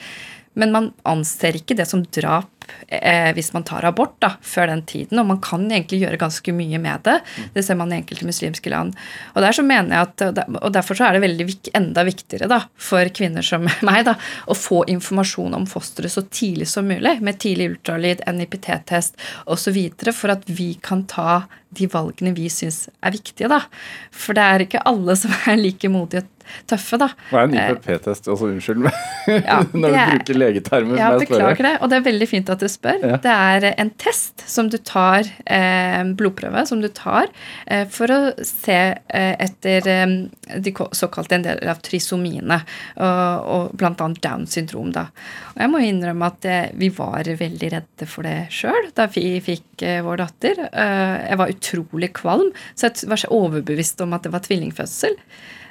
Men 0.60 0.74
man 0.76 0.90
anser 1.08 1.56
ikke 1.56 1.78
det 1.80 1.88
som 1.88 2.04
drap 2.04 2.52
eh, 2.88 3.32
hvis 3.36 3.52
man 3.56 3.66
tar 3.68 3.86
abort 3.88 4.16
da, 4.24 4.34
før 4.42 4.70
den 4.72 4.84
tiden. 4.90 5.20
Og 5.22 5.28
man 5.30 5.42
kan 5.44 5.66
egentlig 5.70 6.02
gjøre 6.04 6.20
ganske 6.22 6.56
mye 6.56 6.80
med 6.82 7.06
det. 7.08 7.18
Det 7.56 7.66
ser 7.66 7.80
man 7.80 7.94
i 7.94 8.00
enkelte 8.00 8.28
muslimske 8.28 8.74
land. 8.74 8.96
Og 9.34 9.42
der 9.46 9.56
så 9.56 9.66
mener 9.66 9.96
jeg 9.96 10.10
at, 10.10 10.46
og 10.60 10.70
derfor 10.76 11.00
så 11.00 11.08
er 11.08 11.18
det 11.18 11.24
veldig 11.26 11.48
enda 11.78 12.06
viktigere 12.08 12.50
da, 12.52 12.62
for 12.78 13.10
kvinner 13.16 13.46
som 13.46 13.68
meg 13.90 14.04
da, 14.10 14.18
å 14.48 14.58
få 14.58 14.84
informasjon 14.94 15.58
om 15.58 15.68
fosteret 15.70 16.14
så 16.14 16.26
tidlig 16.30 16.70
som 16.72 16.88
mulig, 16.90 17.18
med 17.24 17.42
tidlig 17.42 17.74
ultralyd, 17.74 18.24
NIPT-test 18.28 19.20
osv., 19.46 19.80
for 20.14 20.34
at 20.34 20.48
vi 20.48 20.74
kan 20.84 21.04
ta 21.10 21.44
de 21.78 21.90
valgene 21.92 22.36
vi 22.38 22.50
syns 22.54 22.88
er 23.04 23.16
viktige. 23.16 23.50
da. 23.52 23.64
For 24.12 24.38
det 24.38 24.44
er 24.44 24.66
ikke 24.68 24.86
alle 24.90 25.18
som 25.20 25.34
er 25.48 25.60
like 25.60 25.92
modige 25.92 26.26
tøffe, 26.70 26.98
da. 27.02 27.10
Hva 27.32 27.44
er 27.44 27.50
en 27.50 27.56
IPP-test? 27.58 28.28
Altså, 28.32 28.50
unnskyld 28.52 28.84
meg 28.86 28.98
ja, 29.48 29.60
når 29.74 29.94
du 29.94 29.98
er, 29.98 30.14
bruker 30.18 30.40
legetermer. 30.40 31.00
Ja, 31.00 31.12
beklager 31.20 31.68
det. 31.68 31.74
Og 31.82 31.92
det 31.92 32.00
er 32.00 32.06
veldig 32.08 32.30
fint 32.30 32.52
at 32.54 32.64
du 32.64 32.70
spør. 32.72 33.00
Ja. 33.04 33.20
Det 33.24 33.34
er 33.34 33.68
en 33.72 33.94
test 34.02 34.46
som 34.50 34.70
du 34.72 34.78
tar, 34.78 35.28
eh, 35.46 36.02
blodprøve 36.18 36.66
som 36.70 36.84
du 36.84 36.90
tar 36.94 37.32
eh, 37.66 37.86
for 37.92 38.12
å 38.14 38.20
se 38.48 38.80
eh, 38.94 39.34
etter 39.44 39.90
eh, 39.92 40.16
de 40.64 40.76
såkalte 40.94 41.40
en 41.40 41.48
del 41.48 41.64
av 41.72 41.82
trisomiene, 41.84 42.60
og, 43.00 43.48
og 43.54 43.78
bl.a. 43.80 43.94
Downs 44.24 44.58
syndrom. 44.58 44.92
da. 44.96 45.08
Og 45.54 45.62
jeg 45.64 45.72
må 45.72 45.82
innrømme 45.86 46.30
at 46.34 46.50
eh, 46.50 46.66
vi 46.80 46.92
var 46.94 47.28
veldig 47.40 47.72
redde 47.78 48.10
for 48.10 48.28
det 48.28 48.50
sjøl 48.54 48.92
da 48.98 49.08
vi 49.14 49.38
fikk 49.44 49.86
eh, 49.86 50.02
vår 50.06 50.24
datter. 50.24 50.60
jeg 50.74 51.40
var 51.40 51.52
utrolig 51.64 52.14
kvalm, 52.20 52.52
så 52.76 52.90
jeg 52.92 53.10
var 53.12 53.24
så 53.24 53.32
overbevist 53.34 54.02
om 54.04 54.16
at 54.16 54.26
det 54.26 54.34
var 54.34 54.44
tvillingfødsel. 54.46 55.16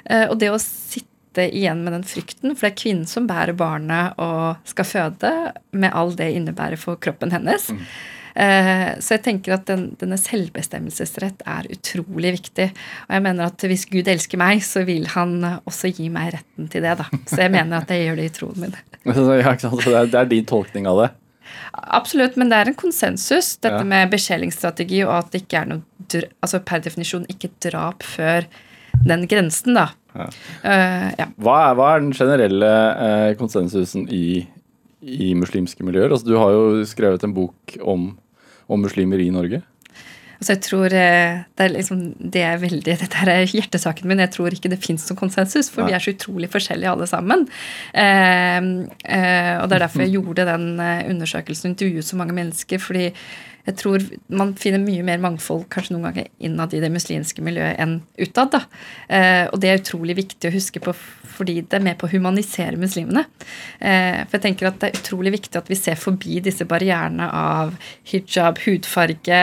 Eh, 0.09 0.25
og 0.27 0.39
det 0.41 0.51
å 0.53 0.61
sitte 0.61 1.47
igjen 1.49 1.83
med 1.85 1.95
den 1.95 2.07
frykten, 2.07 2.53
for 2.53 2.67
det 2.67 2.73
er 2.73 2.81
kvinnen 2.81 3.07
som 3.09 3.29
bærer 3.29 3.55
barnet 3.57 4.19
og 4.21 4.67
skal 4.69 4.89
føde, 4.89 5.31
med 5.71 5.93
all 5.93 6.13
det 6.17 6.33
innebærer 6.35 6.81
for 6.81 6.99
kroppen 7.01 7.33
hennes. 7.33 7.71
Mm. 7.73 7.85
Eh, 8.33 8.87
så 8.97 9.15
jeg 9.15 9.23
tenker 9.27 9.55
at 9.55 9.65
den, 9.69 9.91
denne 10.01 10.17
selvbestemmelsesrett 10.17 11.43
er 11.49 11.69
utrolig 11.73 12.33
viktig. 12.39 12.69
Og 13.07 13.17
jeg 13.17 13.25
mener 13.27 13.49
at 13.49 13.65
hvis 13.69 13.85
Gud 13.89 14.09
elsker 14.09 14.41
meg, 14.41 14.63
så 14.65 14.85
vil 14.87 15.05
han 15.13 15.37
også 15.63 15.93
gi 15.93 16.09
meg 16.13 16.33
retten 16.37 16.69
til 16.73 16.85
det. 16.85 16.97
da. 17.01 17.09
Så 17.29 17.43
jeg 17.45 17.53
mener 17.53 17.81
at 17.81 17.93
jeg 17.93 18.07
gjør 18.07 18.21
det 18.21 18.29
i 18.29 18.33
troen 18.39 18.63
min. 18.65 18.79
ja, 19.05 20.05
det 20.07 20.21
er 20.21 20.31
din 20.31 20.47
tolkning 20.49 20.89
av 20.89 21.03
det? 21.03 21.11
Absolutt, 21.73 22.35
men 22.37 22.51
det 22.51 22.59
er 22.59 22.69
en 22.69 22.77
konsensus, 22.77 23.55
dette 23.57 23.81
ja. 23.81 23.87
med 23.87 24.11
beskjelingsstrategi, 24.13 25.01
og 25.07 25.15
at 25.17 25.33
det 25.33 25.43
ikke 25.43 25.63
er 25.63 25.71
noe 25.71 25.81
altså 26.43 26.59
per 26.61 26.83
definisjon 26.85 27.25
ikke 27.31 27.49
drap 27.63 28.05
før 28.05 28.45
den 29.07 29.25
grensen, 29.29 29.77
da. 29.77 29.87
Ja. 30.13 30.27
Uh, 30.61 31.07
ja. 31.17 31.27
Hva, 31.41 31.55
er, 31.57 31.77
hva, 31.79 31.87
er, 31.89 32.03
den 32.03 32.13
generelle 32.13 32.69
uh, 32.69 33.29
konsensusen 33.39 34.05
i, 34.13 34.43
i, 35.01 35.31
muslimske 35.37 35.85
miljøer? 35.85 36.13
Altså, 36.13 36.29
du 36.29 36.37
har 36.37 36.53
jo 36.53 36.83
skrevet 36.87 37.25
en 37.25 37.33
bok 37.33 37.77
om, 37.81 38.11
om 38.69 38.85
muslimer 38.85 39.23
i 39.23 39.31
Norge. 39.33 39.63
Altså 40.43 40.57
jeg 40.57 40.63
tror 40.65 40.91
eh, 40.91 41.37
det 41.55 41.63
er, 41.63 41.71
liksom, 41.71 41.99
det 42.19 42.41
er 42.43 42.57
veldig, 42.59 42.97
Dette 43.03 43.21
er 43.31 43.45
hjertesaken 43.47 44.09
min. 44.11 44.19
Jeg 44.19 44.33
tror 44.35 44.51
ikke 44.51 44.71
det 44.73 44.81
fins 44.83 45.05
noen 45.07 45.21
konsensus, 45.21 45.69
for 45.71 45.87
vi 45.87 45.95
er 45.95 46.03
så 46.03 46.11
utrolig 46.11 46.49
forskjellige 46.51 46.91
alle 46.91 47.07
sammen. 47.07 47.47
Eh, 47.95 48.59
eh, 48.59 49.55
og 49.61 49.69
det 49.71 49.77
er 49.77 49.83
derfor 49.85 50.03
jeg 50.03 50.17
gjorde 50.17 50.47
den 50.51 50.67
undersøkelsen 50.83 51.69
og 51.69 51.73
intervjuet 51.77 52.09
så 52.09 52.19
mange 52.19 52.35
mennesker. 52.35 52.83
fordi 52.83 53.07
jeg 53.63 53.77
tror 53.79 54.03
man 54.27 54.53
finner 54.59 54.81
mye 54.83 55.05
mer 55.07 55.21
mangfold 55.23 55.69
kanskje 55.71 55.95
noen 55.95 56.09
ganger 56.09 56.27
innad 56.43 56.73
i 56.75 56.81
det 56.83 56.91
muslimske 56.91 57.43
miljøet 57.45 57.79
enn 57.79 58.01
utad. 58.19 58.51
da. 58.51 58.63
Eh, 59.07 59.45
og 59.47 59.61
det 59.63 59.71
er 59.71 59.79
utrolig 59.79 60.17
viktig 60.19 60.49
å 60.49 60.55
huske 60.55 60.83
på 60.83 60.95
fordi 61.33 61.61
det 61.65 61.79
er 61.79 61.85
med 61.85 61.97
på 61.97 62.05
å 62.05 62.11
humanisere 62.11 62.77
muslimene. 62.77 63.23
Eh, 63.79 64.19
for 64.27 64.37
jeg 64.37 64.43
tenker 64.43 64.69
at 64.69 64.77
det 64.81 64.91
er 64.91 64.99
utrolig 64.99 65.33
viktig 65.39 65.57
at 65.57 65.71
vi 65.71 65.79
ser 65.79 65.97
forbi 65.97 66.37
disse 66.45 66.67
barrierene 66.69 67.25
av 67.25 67.73
hijab, 68.11 68.61
hudfarge, 68.67 69.41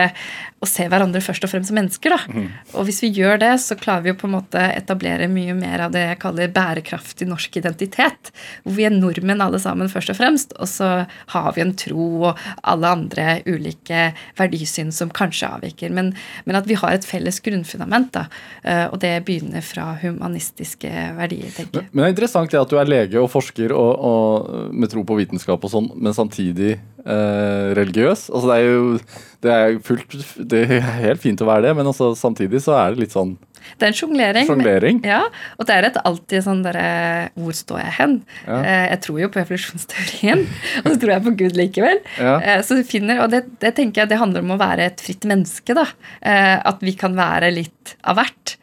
og 0.61 0.69
ser 0.69 0.91
hverandre 0.93 1.23
først 1.25 1.45
og 1.45 1.49
fremst 1.51 1.71
som 1.71 1.77
mennesker. 1.79 2.13
da. 2.13 2.19
Mm. 2.29 2.49
Og 2.77 2.85
hvis 2.87 3.01
vi 3.01 3.09
gjør 3.17 3.41
det, 3.41 3.51
så 3.63 3.75
klarer 3.79 4.05
vi 4.05 4.13
å 4.13 4.19
på 4.19 4.29
en 4.29 4.35
måte 4.35 4.61
etablere 4.75 5.29
mye 5.31 5.55
mer 5.57 5.87
av 5.87 5.95
det 5.95 6.03
jeg 6.05 6.19
kaller 6.21 6.53
bærekraftig 6.53 7.25
norsk 7.29 7.57
identitet. 7.57 8.29
Hvor 8.63 8.77
vi 8.77 8.85
er 8.85 8.93
nordmenn 8.93 9.41
alle 9.41 9.59
sammen 9.61 9.89
først 9.89 10.13
og 10.13 10.19
fremst, 10.19 10.53
og 10.61 10.69
så 10.69 10.91
har 11.33 11.49
vi 11.57 11.65
en 11.65 11.73
tro 11.73 12.07
og 12.29 12.45
alle 12.61 12.93
andre 12.93 13.39
ulike 13.49 14.10
verdisyn 14.39 14.91
som 14.95 15.11
kanskje 15.13 15.49
avviker. 15.49 15.93
Men, 15.93 16.13
men, 16.45 16.59
at 16.59 16.69
vi 16.69 16.77
har 16.79 16.95
et 16.95 17.07
felles 17.07 17.41
grunnfundament, 17.43 18.11
da, 18.15 18.25
eh, 18.63 18.85
og 18.87 18.99
det 19.03 19.13
begynner 19.27 19.65
fra 19.65 19.93
humanistiske 20.01 20.91
verdier. 21.17 21.51
tenker 21.55 21.83
jeg. 21.83 21.91
Men, 21.91 22.03
det 22.03 22.09
er 22.09 22.15
interessant 22.15 22.53
det 22.53 22.61
at 22.61 22.71
du 22.71 22.79
er 22.81 22.89
lege 22.89 23.21
og 23.21 23.31
forsker 23.33 23.75
og, 23.75 23.91
og 24.11 24.71
med 24.73 24.91
tro 24.91 25.05
på 25.07 25.19
vitenskap 25.19 25.63
og 25.63 25.73
sånn, 25.73 25.91
men 25.95 26.17
samtidig 26.17 26.73
eh, 26.75 27.67
religiøs. 27.77 28.29
Altså 28.31 28.51
det 28.51 28.57
er 28.57 28.67
jo 28.67 28.97
det 29.41 29.53
er 29.53 29.79
fullt 29.81 30.17
Det 30.51 30.65
er 30.67 30.83
helt 31.01 31.21
fint 31.23 31.41
å 31.41 31.49
være 31.49 31.69
det, 31.69 31.77
men 31.77 31.89
også 31.89 32.13
samtidig 32.19 32.61
så 32.63 32.77
er 32.77 32.93
det 32.93 33.05
litt 33.05 33.15
sånn 33.15 33.37
det 33.77 33.87
er 33.87 33.91
en 33.91 33.97
sjonglering. 33.97 34.47
Sjonglering. 34.49 35.01
Ja, 35.07 35.21
og 35.57 35.67
det 35.67 35.75
er 35.75 35.87
et 35.89 35.99
alltid 36.01 36.45
sånn 36.45 36.63
derre 36.65 37.31
Hvor 37.37 37.55
står 37.55 37.81
jeg 37.81 37.93
hen? 37.97 38.15
Ja. 38.45 38.59
Eh, 38.59 38.85
jeg 38.91 39.01
tror 39.05 39.19
jo 39.23 39.29
på 39.33 39.41
evolusjonsteorien, 39.43 40.43
og 40.83 40.89
så 40.89 40.95
tror 41.01 41.13
jeg 41.15 41.25
på 41.27 41.35
Gud 41.43 41.59
likevel. 41.59 42.01
Ja. 42.17 42.35
Eh, 42.39 42.63
så 42.65 42.77
du 42.79 42.83
finner, 42.87 43.23
Og 43.25 43.31
det, 43.33 43.43
det, 43.63 43.73
tenker 43.77 44.03
jeg 44.03 44.13
det 44.13 44.21
handler 44.21 44.45
om 44.45 44.55
å 44.55 44.59
være 44.61 44.89
et 44.91 45.03
fritt 45.03 45.27
menneske. 45.29 45.75
da. 45.77 45.87
Eh, 46.21 46.57
at 46.71 46.83
vi 46.83 46.95
kan 46.99 47.15
være 47.17 47.51
litt 47.53 47.95
av 48.07 48.19
hvert. 48.19 48.57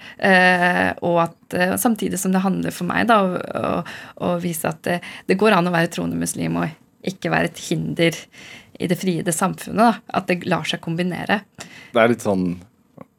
Og 1.06 1.16
at 1.22 1.56
samtidig 1.80 2.18
som 2.18 2.32
det 2.34 2.42
handler 2.42 2.74
for 2.74 2.88
meg 2.88 3.06
da, 3.10 3.18
å, 3.22 3.72
å 4.26 4.30
vise 4.42 4.70
at 4.70 4.80
det, 4.86 4.98
det, 5.28 5.36
går 5.38 5.54
an 5.56 5.70
å 5.70 5.74
være 5.74 5.90
troende 5.94 6.18
muslim 6.18 6.58
og 6.58 7.06
ikke 7.06 7.30
være 7.32 7.52
et 7.52 7.60
hinder 7.68 8.18
i 8.78 8.88
det 8.90 8.98
frie 8.98 9.34
samfunnet. 9.34 9.78
Da. 9.78 10.18
At 10.18 10.30
det 10.30 10.46
lar 10.48 10.66
seg 10.68 10.82
kombinere. 10.84 11.42
Det 11.94 12.02
er 12.02 12.12
litt 12.12 12.24
sånn 12.24 12.50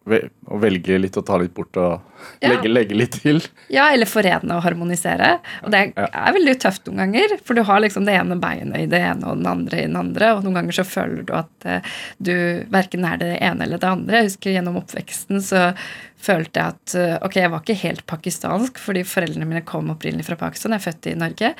å 0.09 0.59
velge 0.61 0.97
litt 0.99 1.17
og 1.19 1.25
ta 1.27 1.37
litt 1.41 1.53
bort 1.55 1.77
og 1.79 2.05
Ja. 2.43 2.49
Legge, 2.51 2.67
legge 2.67 2.95
litt 2.99 3.15
til. 3.23 3.37
Ja, 3.71 3.85
eller 3.93 4.05
forene 4.09 4.57
og 4.57 4.63
harmonisere. 4.65 5.39
Og 5.63 5.71
det 5.71 5.93
Ja. 5.95 6.07
er 6.11 6.33
veldig 6.35 6.55
tøft 6.59 6.83
noen 6.87 6.97
ganger, 7.13 7.37
for 7.45 7.53
du 7.55 7.63
har 7.63 7.79
liksom 7.79 8.03
det 8.05 8.15
ene 8.19 8.35
beinet 8.39 8.75
i 8.75 8.85
det 8.91 8.99
ene 8.99 9.23
og 9.23 9.37
den 9.37 9.47
andre 9.47 9.77
i 9.77 9.87
den 9.87 9.95
andre, 9.95 10.33
og 10.35 10.43
noen 10.43 10.55
ganger 10.59 10.73
så 10.75 10.83
føler 10.83 11.23
du 11.25 11.31
at 11.33 11.65
uh, 11.65 11.79
du 12.21 12.33
verken 12.69 13.05
er 13.07 13.17
det 13.17 13.37
ene 13.41 13.63
eller 13.63 13.79
det 13.79 13.87
andre. 13.87 14.19
Jeg 14.19 14.31
husker 14.31 14.51
gjennom 14.51 14.75
oppveksten 14.81 15.39
så 15.41 15.73
følte 16.19 16.59
jeg 16.59 16.75
at 16.75 16.95
uh, 16.95 17.25
ok, 17.25 17.35
jeg 17.39 17.51
var 17.51 17.63
ikke 17.63 17.79
helt 17.85 18.05
pakistansk, 18.05 18.77
fordi 18.77 19.05
foreldrene 19.07 19.47
mine 19.47 19.63
kom 19.63 19.89
opprinnelig 19.89 20.25
fra 20.27 20.35
Pakistan. 20.35 20.75
Jeg 20.75 20.81
er 20.83 20.91
født 20.91 21.07
i 21.13 21.15
Norge. 21.15 21.53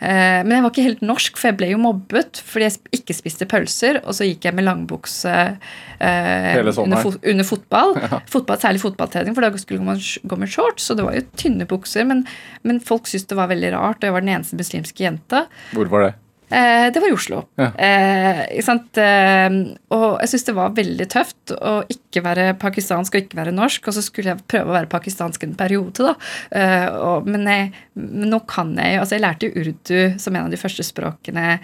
Eh, 0.00 0.42
Men 0.44 0.52
jeg 0.58 0.64
var 0.64 0.72
ikke 0.74 0.86
helt 0.86 1.04
norsk, 1.06 1.38
for 1.40 1.50
jeg 1.50 1.58
ble 1.60 1.70
jo 1.72 1.80
mobbet 1.80 2.40
fordi 2.44 2.68
jeg 2.68 3.00
ikke 3.00 3.16
spiste 3.16 3.48
pølser. 3.48 4.00
Og 4.04 4.16
så 4.18 4.28
gikk 4.28 4.48
jeg 4.48 4.56
med 4.56 4.66
langbukse 4.66 5.32
eh, 5.32 6.52
under, 6.60 7.00
fo 7.02 7.14
under 7.16 7.48
fotball. 7.48 7.96
fotball. 8.34 8.60
Særlig 8.62 8.84
fotballtrening, 8.84 9.36
for 9.36 9.46
da 9.46 9.62
skulle 9.62 9.86
man 9.86 10.00
gå 10.00 10.40
med 10.40 10.52
shorts. 10.52 10.88
Så 10.88 10.98
det 10.98 11.06
var 11.06 11.16
jo 11.16 11.24
tynne 11.40 11.68
bukser. 11.68 12.06
Men, 12.08 12.26
men 12.66 12.82
folk 12.84 13.08
syntes 13.08 13.30
det 13.32 13.40
var 13.40 13.52
veldig 13.52 13.72
rart, 13.76 14.00
og 14.02 14.08
jeg 14.10 14.16
var 14.16 14.24
den 14.26 14.34
eneste 14.36 14.60
muslimske 14.60 15.06
jenta. 15.06 15.46
Hvor 15.76 15.92
var 15.92 16.08
det? 16.08 16.14
Eh, 16.48 16.92
det 16.92 17.00
var 17.02 17.08
i 17.10 17.14
Oslo. 17.16 17.42
Ja. 17.58 17.70
Eh? 17.74 18.42
Eh, 18.52 19.56
og 19.96 20.06
jeg 20.22 20.30
syns 20.30 20.46
det 20.46 20.56
var 20.56 20.76
veldig 20.76 21.08
tøft 21.10 21.54
å 21.56 21.80
ikke 21.90 22.22
være 22.26 22.46
pakistansk 22.60 23.16
og 23.16 23.24
ikke 23.24 23.40
være 23.40 23.56
norsk. 23.56 23.88
Og 23.88 23.96
så 23.96 24.04
skulle 24.04 24.34
jeg 24.34 24.46
prøve 24.50 24.70
å 24.70 24.76
være 24.76 24.92
pakistansk 24.92 25.46
en 25.46 25.58
periode, 25.58 26.06
da. 26.06 26.14
Eh, 26.54 26.86
og, 26.94 27.28
men, 27.28 27.48
jeg, 27.50 27.74
men 27.98 28.30
nå 28.32 28.42
kan 28.48 28.74
jeg 28.78 28.96
jo 28.96 29.04
Altså, 29.06 29.14
jeg 29.16 29.22
lærte 29.22 29.46
jo 29.46 29.60
urdu 29.62 30.18
som 30.22 30.34
en 30.34 30.46
av 30.48 30.54
de 30.54 30.58
første 30.58 30.86
språkene. 30.86 31.58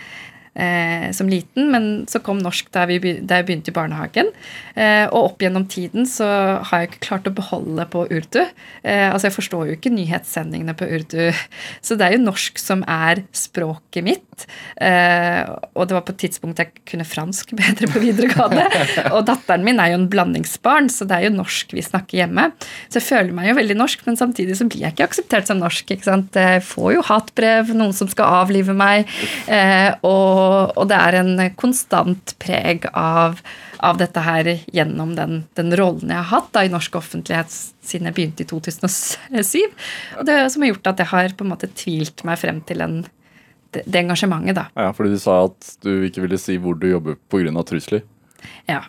Eh, 0.55 1.11
som 1.13 1.29
liten, 1.29 1.71
men 1.73 1.85
så 2.09 2.21
kom 2.21 2.43
norsk 2.45 2.67
da, 2.75 2.85
vi, 2.85 2.99
da 3.01 3.39
jeg 3.41 3.47
begynte 3.49 3.73
i 3.73 3.77
barnehagen. 3.77 4.29
Eh, 4.77 5.07
og 5.07 5.31
opp 5.31 5.45
gjennom 5.45 5.65
tiden 5.73 6.05
så 6.09 6.29
har 6.61 6.83
jeg 6.83 6.91
ikke 6.91 7.07
klart 7.07 7.31
å 7.31 7.33
beholde 7.33 7.87
på 7.89 8.05
urdu. 8.05 8.43
Eh, 8.83 9.09
altså 9.09 9.31
Jeg 9.31 9.37
forstår 9.39 9.71
jo 9.71 9.79
ikke 9.79 9.95
nyhetssendingene 9.95 10.77
på 10.77 10.91
urdu. 10.93 11.31
Så 11.87 11.97
det 11.97 12.09
er 12.09 12.19
jo 12.19 12.27
norsk 12.27 12.61
som 12.61 12.85
er 12.85 13.25
språket 13.33 14.05
mitt. 14.05 14.32
Eh, 14.77 15.43
og 15.77 15.89
det 15.89 15.97
var 15.97 16.05
på 16.07 16.15
et 16.15 16.21
tidspunkt 16.25 16.61
jeg 16.63 16.73
kunne 16.89 17.07
fransk 17.09 17.55
bedre 17.61 17.89
på 17.91 18.03
videregående. 18.03 18.67
og 19.15 19.25
datteren 19.29 19.67
min 19.67 19.81
er 19.83 19.93
jo 19.93 20.01
en 20.01 20.09
blandingsbarn, 20.13 20.91
så 20.93 21.07
det 21.09 21.19
er 21.19 21.29
jo 21.29 21.35
norsk 21.37 21.75
vi 21.77 21.85
snakker 21.85 22.23
hjemme. 22.23 22.51
Så 22.89 23.01
jeg 23.01 23.09
føler 23.09 23.37
meg 23.37 23.51
jo 23.51 23.59
veldig 23.61 23.79
norsk, 23.81 24.07
men 24.09 24.21
samtidig 24.21 24.59
så 24.59 24.69
blir 24.69 24.87
jeg 24.87 24.97
ikke 24.97 25.09
akseptert 25.11 25.51
som 25.51 25.61
norsk. 25.63 25.95
ikke 25.95 26.09
sant? 26.09 26.39
Jeg 26.39 26.65
får 26.67 26.97
jo 26.97 27.07
hatbrev, 27.09 27.75
noen 27.77 27.97
som 27.97 28.11
skal 28.11 28.43
avlive 28.43 28.77
meg. 28.77 29.11
Eh, 29.47 29.91
og, 30.07 30.73
og 30.77 30.89
det 30.91 30.99
er 30.99 31.21
en 31.23 31.35
konstant 31.59 32.35
preg 32.43 32.89
av, 32.93 33.41
av 33.83 33.99
dette 34.01 34.23
her 34.23 34.51
gjennom 34.73 35.17
den, 35.19 35.43
den 35.59 35.75
rollen 35.79 36.13
jeg 36.13 36.21
har 36.21 36.31
hatt 36.31 36.53
da, 36.55 36.65
i 36.65 36.73
norsk 36.73 36.97
offentlighet 37.01 37.53
siden 37.83 38.09
jeg 38.09 38.17
begynte 38.17 38.45
i 38.45 38.51
2007. 38.51 39.59
Og 40.21 40.29
det 40.29 40.39
som 40.53 40.63
har 40.63 40.73
gjort 40.73 40.93
at 40.93 41.03
jeg 41.03 41.13
har 41.13 41.37
på 41.37 41.47
en 41.47 41.53
måte 41.53 41.71
tvilt 41.77 42.25
meg 42.29 42.41
frem 42.41 42.63
til 42.69 42.85
en, 42.85 43.03
det, 43.73 43.83
det 43.87 44.03
engasjementet, 44.05 44.57
da. 44.59 44.67
Ja, 44.79 44.91
fordi 44.97 45.15
du 45.17 45.21
sa 45.23 45.43
at 45.49 45.75
du 45.85 46.05
ikke 46.07 46.25
ville 46.25 46.39
si 46.41 46.59
hvor 46.61 46.77
du 46.79 46.89
jobber 46.91 47.19
pga. 47.33 47.65
trusler. 47.67 48.05
Ja. 48.69 48.83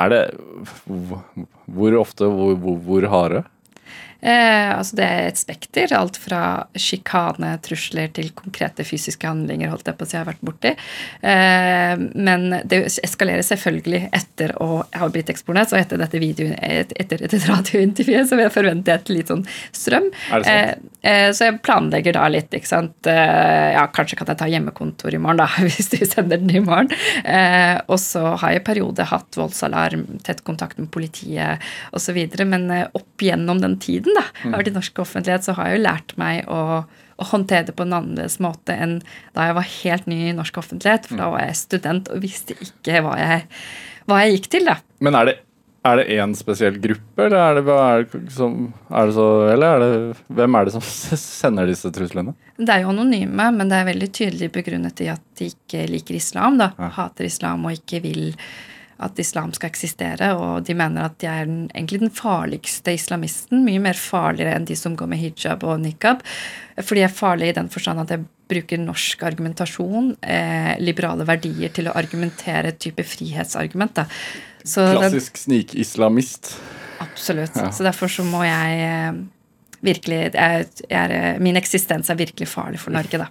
Er 0.00 0.08
det 0.12 0.20
Hvor 1.66 1.96
ofte? 2.00 2.24
Hvor, 2.30 2.54
hvor, 2.56 2.78
hvor 2.86 3.08
harde? 3.12 3.44
Eh, 4.22 4.70
altså 4.76 4.96
det 4.98 5.06
er 5.06 5.28
et 5.30 5.40
spekter. 5.40 5.92
Alt 5.96 6.18
fra 6.20 6.40
sjikane, 6.76 7.54
trusler 7.64 8.10
til 8.16 8.30
konkrete 8.36 8.84
fysiske 8.86 9.26
handlinger 9.28 9.70
holdt 9.72 9.88
jeg 9.90 9.96
på 9.98 10.06
å 10.06 10.10
si 10.10 10.16
jeg 10.16 10.24
har 10.24 10.30
vært 10.32 10.44
borti. 10.44 10.72
Eh, 11.24 11.94
men 12.14 12.46
det 12.68 12.82
eskalerer 13.04 13.44
selvfølgelig 13.46 14.02
etter 14.16 14.54
å 14.62 14.82
ha 14.96 15.08
blitt 15.12 15.30
eksponert, 15.32 15.72
og 15.74 15.80
etter 15.80 16.00
dette 16.00 16.20
videoen, 16.22 16.56
et- 16.62 16.92
etter 17.00 17.18
dette 17.24 17.40
radiointervjuet 17.48 18.28
så 18.28 18.38
jeg 18.40 18.52
forventer 18.54 18.92
jeg 18.92 19.00
et 19.00 19.12
litt 19.16 19.28
sånn 19.32 19.46
strøm. 19.72 20.10
Er 20.32 20.44
det 20.44 20.50
sant? 20.50 20.90
Eh, 21.04 21.10
eh, 21.10 21.30
så 21.32 21.48
jeg 21.50 21.60
planlegger 21.62 22.12
da 22.18 22.28
litt, 22.28 22.50
ikke 22.50 22.66
sant. 22.70 23.06
Eh, 23.06 23.72
ja, 23.76 23.86
kanskje 23.88 24.16
kan 24.20 24.26
jeg 24.32 24.38
ta 24.38 24.46
hjemmekontor 24.50 25.14
i 25.14 25.18
morgen, 25.22 25.36
da, 25.42 25.46
hvis 25.66 25.90
du 25.92 25.98
sender 26.04 26.38
den 26.40 26.50
i 26.56 26.60
morgen. 26.64 26.90
Eh, 27.24 27.80
og 27.88 27.98
så 28.02 28.36
har 28.40 28.52
jeg 28.54 28.62
i 28.62 28.64
periode 28.70 29.04
hatt 29.10 29.38
voldsalarm, 29.40 30.06
tett 30.26 30.44
kontakt 30.44 30.78
med 30.78 30.90
politiet 30.90 31.60
osv. 31.96 32.18
Men 32.46 32.68
opp 32.94 33.22
gjennom 33.22 33.60
den 33.62 33.76
tiden 33.82 34.09
da, 34.16 34.24
jeg 34.42 34.50
har 34.52 34.58
vært 34.62 34.72
i 34.72 34.76
norsk 34.78 35.02
offentlighet, 35.04 35.46
så 35.46 35.54
har 35.58 35.70
jeg 35.70 35.78
jo 35.78 35.84
lært 35.84 36.16
meg 36.20 36.48
å, 36.50 36.62
å 36.84 37.28
håndtere 37.32 37.68
det 37.70 37.76
på 37.78 37.86
en 37.86 37.98
annerledes 37.98 38.38
måte 38.42 38.76
enn 38.76 38.98
da 39.36 39.50
jeg 39.50 39.58
var 39.60 39.70
helt 39.74 40.10
ny 40.10 40.22
i 40.30 40.34
norsk 40.36 40.62
offentlighet. 40.62 41.10
For 41.10 41.20
da 41.20 41.30
var 41.34 41.46
jeg 41.46 41.60
student 41.60 42.10
og 42.12 42.24
visste 42.24 42.56
ikke 42.58 43.04
hva 43.06 43.14
jeg, 43.20 43.46
hva 44.10 44.24
jeg 44.24 44.36
gikk 44.38 44.50
til, 44.56 44.68
da. 44.72 44.80
Men 45.04 45.18
er 45.20 45.32
det 45.32 45.38
er 45.80 45.96
det 45.96 46.12
én 46.12 46.32
spesiell 46.36 46.76
gruppe, 46.76 47.24
eller 47.24 47.38
er 47.40 47.56
det, 47.56 47.72
er 47.72 48.02
det, 48.12 48.32
som, 48.34 48.56
er 48.92 49.06
det 49.08 49.14
så 49.16 49.26
Eller 49.48 49.76
er 49.78 49.80
det, 49.80 50.18
hvem 50.28 50.58
er 50.58 50.66
det 50.68 50.74
som 50.74 50.84
sender 50.84 51.70
disse 51.70 51.88
truslene? 51.94 52.34
Det 52.58 52.74
er 52.74 52.84
jo 52.84 52.90
anonyme, 52.92 53.46
men 53.56 53.70
det 53.70 53.78
er 53.78 53.88
veldig 53.88 54.10
tydelig 54.12 54.50
begrunnet 54.52 55.00
i 55.00 55.08
at 55.12 55.22
de 55.40 55.48
ikke 55.54 55.86
liker 55.88 56.18
islam. 56.18 56.58
da, 56.60 56.72
Ja. 56.76 56.90
Hater 56.98 57.24
islam 57.24 57.64
og 57.64 57.78
ikke 57.78 58.02
vil 58.04 58.34
at 59.00 59.20
islam 59.22 59.52
skal 59.56 59.70
eksistere. 59.70 60.32
Og 60.36 60.66
de 60.66 60.76
mener 60.76 61.08
at 61.08 61.24
jeg 61.24 61.44
er 61.44 61.48
den, 61.48 61.62
egentlig 61.74 62.02
den 62.02 62.12
farligste 62.14 62.94
islamisten. 62.96 63.64
Mye 63.66 63.80
mer 63.82 63.98
farligere 63.98 64.58
enn 64.58 64.68
de 64.68 64.76
som 64.78 64.96
går 64.98 65.10
med 65.10 65.22
hijab 65.22 65.64
og 65.64 65.80
nikab. 65.82 66.22
Fordi 66.80 67.02
jeg 67.02 67.10
er 67.10 67.16
farlig 67.16 67.50
i 67.50 67.56
den 67.56 67.70
forstand 67.72 68.04
at 68.04 68.14
jeg 68.14 68.26
bruker 68.50 68.80
norsk 68.82 69.22
argumentasjon, 69.28 70.14
eh, 70.26 70.72
liberale 70.82 71.26
verdier, 71.26 71.70
til 71.72 71.88
å 71.88 71.94
argumentere 71.94 72.72
et 72.72 72.80
type 72.82 73.04
frihetsargument. 73.06 74.02
Klassisk 74.64 75.38
snikislamist. 75.44 76.56
Absolutt. 77.00 77.56
Ja. 77.56 77.70
Så 77.72 77.86
derfor 77.86 78.10
så 78.12 78.26
må 78.26 78.42
jeg 78.44 78.80
eh, 78.84 79.20
virkelig 79.86 80.18
jeg, 80.34 80.66
jeg 80.82 80.98
er, 80.98 81.14
eh, 81.16 81.38
Min 81.40 81.56
eksistens 81.56 82.10
er 82.10 82.18
virkelig 82.20 82.50
farlig 82.50 82.82
for 82.82 82.92
Norge, 82.92 83.22
da. 83.22 83.30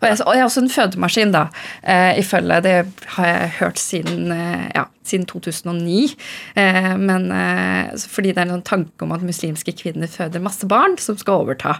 Og 0.00 0.06
jeg, 0.08 0.20
og 0.24 0.32
jeg 0.34 0.40
er 0.40 0.48
også 0.48 0.62
en 0.64 0.72
fødemaskin, 0.72 1.32
da, 1.34 1.42
eh, 1.82 2.18
i 2.20 2.24
følge. 2.24 2.60
Det 2.64 2.76
har 3.16 3.26
jeg 3.26 3.50
hørt 3.58 3.78
siden, 3.78 4.32
eh, 4.32 4.70
ja, 4.74 4.84
siden 5.04 5.26
2009. 5.28 6.14
Eh, 6.56 6.96
men 6.96 7.30
eh, 7.36 7.92
fordi 8.08 8.32
det 8.32 8.44
er 8.44 8.54
en 8.54 8.64
tanke 8.64 9.04
om 9.04 9.12
at 9.12 9.26
muslimske 9.26 9.74
kvinner 9.76 10.08
føder 10.08 10.40
masse 10.40 10.66
barn 10.66 10.96
som 10.98 11.18
skal 11.20 11.44
overta. 11.44 11.76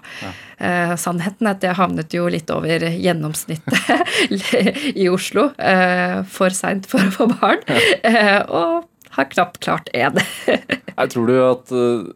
Eh, 0.58 0.94
sannheten 1.00 1.48
er 1.48 1.56
at 1.56 1.64
jeg 1.64 1.78
havnet 1.80 2.12
jo 2.12 2.28
litt 2.28 2.50
over 2.52 2.84
gjennomsnittet 2.90 4.36
i 5.00 5.08
Oslo 5.08 5.50
eh, 5.56 6.20
for 6.28 6.52
seint 6.52 6.88
for 6.90 7.00
å 7.00 7.14
få 7.16 7.30
barn. 7.40 7.64
Eh, 8.04 8.40
og 8.48 8.84
har 9.16 9.30
knapt 9.32 9.60
klart 9.64 9.88
én. 9.96 10.20
Jeg 11.00 11.10
tror 11.14 11.26
du 11.26 11.36
at 11.42 11.72
eh, 11.74 12.08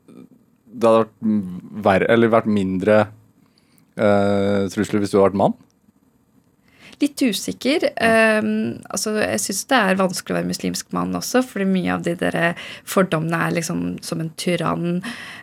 det 0.74 0.90
hadde 0.90 1.04
vært 1.04 1.84
verre, 1.86 2.08
eller 2.12 2.32
vært 2.32 2.50
mindre 2.50 2.96
uh, 3.94 4.66
trusler 4.74 5.02
hvis 5.02 5.12
du 5.12 5.18
hadde 5.18 5.28
vært 5.28 5.38
mann? 5.38 5.54
Litt 7.02 7.22
usikker. 7.22 7.88
Um, 7.98 8.80
altså, 8.92 9.16
jeg 9.18 9.42
syns 9.42 9.64
det 9.70 9.78
er 9.78 9.98
vanskelig 9.98 10.34
å 10.34 10.38
være 10.38 10.50
muslimsk 10.50 10.92
mann 10.94 11.14
også, 11.18 11.42
fordi 11.46 11.66
mye 11.70 11.94
av 11.96 12.04
de 12.06 12.14
der 12.18 12.38
fordommene 12.88 13.40
er 13.46 13.56
liksom 13.58 13.82
som 14.04 14.22
en 14.22 14.30
tyrann. 14.40 15.00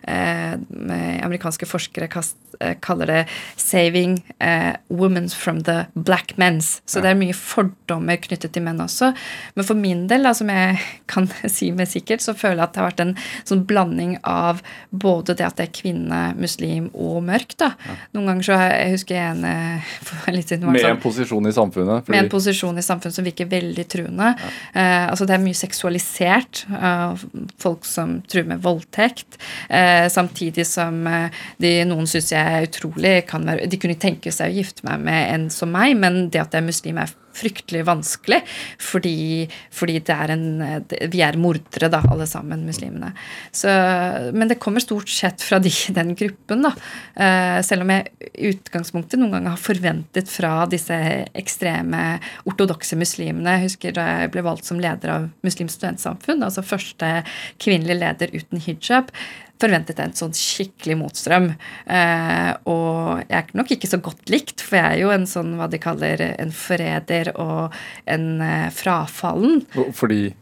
Eh, 0.08 0.54
med 0.68 1.22
amerikanske 1.24 1.68
forskere 1.68 2.08
kast, 2.12 2.36
eh, 2.51 2.51
kaller 2.80 3.06
det 3.06 3.20
'saving 3.56 4.22
eh, 4.40 4.72
women 4.90 5.28
from 5.28 5.62
the 5.62 5.86
black 5.94 6.34
men's'. 6.36 6.80
Så 6.86 7.00
det 7.02 7.10
er 7.10 7.14
mye 7.18 7.34
fordommer 7.36 8.16
knyttet 8.16 8.52
til 8.52 8.62
menn 8.62 8.80
også. 8.80 9.12
Men 9.54 9.64
for 9.64 9.74
min 9.74 10.06
del, 10.08 10.22
da, 10.22 10.32
som 10.34 10.48
jeg 10.48 10.78
kan 11.12 11.28
si 11.48 11.70
med 11.70 11.88
sikkert, 11.88 12.20
så 12.22 12.34
føler 12.34 12.56
jeg 12.62 12.68
at 12.68 12.74
det 12.74 12.82
har 12.82 12.90
vært 12.90 13.00
en 13.06 13.16
sånn 13.44 13.66
blanding 13.66 14.18
av 14.24 14.62
både 14.90 15.34
det 15.36 15.46
at 15.46 15.56
det 15.56 15.68
er 15.68 15.74
kvinne, 15.82 16.22
muslim 16.38 16.90
og 16.94 17.22
mørk. 17.22 17.56
da. 17.58 17.72
Noen 18.14 18.26
ganger 18.26 18.42
så 18.42 18.52
jeg 18.52 18.72
jeg, 18.72 18.80
jeg 18.82 18.92
husker 18.96 19.16
en 19.20 19.44
eh, 19.44 19.92
Med 20.32 20.80
sånn- 20.82 20.90
en 20.90 21.00
posisjon 21.02 21.46
i 21.48 21.52
samfunnet? 21.54 22.08
med 22.08 22.18
en 22.18 22.28
posisjon 22.32 22.78
i 22.78 22.84
samfunnet 22.84 23.14
som 23.16 23.26
virker 23.26 23.48
veldig 23.50 23.84
truende. 23.90 24.32
Eh, 24.74 25.08
altså 25.10 25.26
Det 25.26 25.34
er 25.36 25.42
mye 25.44 25.58
seksualisert. 25.58 26.64
folk 27.58 27.84
som 27.84 28.20
truer 28.28 28.46
med 28.46 28.62
voldtekt. 28.62 29.38
Eh, 29.68 30.08
samtidig 30.08 30.66
som 30.66 31.06
eh, 31.06 31.30
de, 31.62 31.72
noen 31.88 32.06
syns 32.10 32.32
jeg 32.32 32.51
er 32.54 32.68
utrolig 32.68 33.16
kan 33.30 33.46
være, 33.48 33.68
De 33.70 33.80
kunne 33.80 33.98
tenke 34.00 34.32
seg 34.34 34.52
å 34.52 34.60
gifte 34.60 34.86
meg 34.88 35.02
med 35.08 35.34
en 35.34 35.50
som 35.52 35.72
meg, 35.72 35.96
men 35.98 36.26
det 36.32 36.42
at 36.42 36.54
jeg 36.54 36.62
er 36.62 36.70
muslim, 36.70 37.00
er 37.02 37.12
fryktelig 37.32 37.82
vanskelig. 37.88 38.40
Fordi, 38.82 39.48
fordi 39.72 40.00
er 40.12 40.32
en 40.34 40.44
Vi 41.12 41.22
er 41.24 41.38
mordere, 41.40 41.88
da, 41.92 42.02
alle 42.10 42.26
sammen, 42.28 42.66
muslimene. 42.68 43.12
Så, 43.52 43.70
men 44.34 44.50
det 44.50 44.60
kommer 44.62 44.84
stort 44.84 45.08
sett 45.08 45.42
fra 45.42 45.58
de, 45.62 45.72
den 45.94 46.14
gruppen, 46.18 46.66
da. 46.66 46.72
Eh, 47.16 47.58
selv 47.64 47.86
om 47.86 47.92
jeg 47.92 48.30
i 48.32 48.52
utgangspunktet 48.52 49.20
noen 49.20 49.36
ganger 49.36 49.54
har 49.54 49.62
forventet 49.62 50.30
fra 50.30 50.66
disse 50.70 50.96
ekstreme 51.38 52.18
ortodokse 52.48 52.96
muslimene 52.98 53.56
Jeg 53.56 53.66
husker 53.66 53.94
da 53.96 54.06
jeg 54.22 54.32
ble 54.34 54.44
valgt 54.46 54.68
som 54.68 54.80
leder 54.80 55.12
av 55.12 55.28
Muslimsk 55.46 55.78
studentsamfunn, 55.78 56.42
altså 56.44 56.64
første 56.66 57.10
kvinnelige 57.62 58.00
leder 58.00 58.34
uten 58.36 58.62
hijab 58.62 59.10
forventet 59.62 60.02
en 60.02 60.14
sånn 60.16 60.34
skikkelig 60.36 60.98
motstrøm. 61.00 61.48
Eh, 61.86 62.50
og 62.70 63.22
jeg 63.28 63.38
er 63.38 63.56
nok 63.58 63.72
ikke 63.76 63.90
så 63.90 64.00
godt 64.02 64.32
likt, 64.32 64.62
for 64.64 64.80
jeg 64.80 64.98
er 64.98 65.02
jo 65.04 65.12
en 65.14 65.26
sånn 65.30 65.56
hva 65.58 65.70
de 65.70 65.80
kaller 65.82 66.24
en 66.34 66.54
forræder 66.54 67.32
og 67.36 67.74
en 68.10 68.28
eh, 68.44 68.68
frafallen. 68.74 69.62
Fordi 69.94 70.32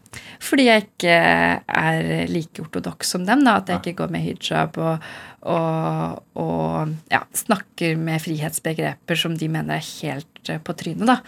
Fordi 0.42 0.64
jeg 0.66 0.86
ikke 0.88 1.16
er 1.16 2.06
like 2.26 2.64
ortodoks 2.64 3.12
som 3.14 3.26
dem. 3.28 3.44
da, 3.46 3.60
At 3.60 3.68
jeg 3.68 3.78
ikke 3.78 3.98
går 4.02 4.10
med 4.10 4.24
hijab 4.24 4.78
og, 4.82 5.04
og, 5.46 6.22
og 6.34 6.94
ja, 7.12 7.22
snakker 7.36 7.94
med 8.00 8.22
frihetsbegreper 8.24 9.20
som 9.20 9.36
de 9.38 9.48
mener 9.48 9.78
er 9.78 9.86
helt 10.00 10.39
eh, 10.48 10.58
på 10.64 10.72
trynet. 10.72 11.06
da. 11.06 11.18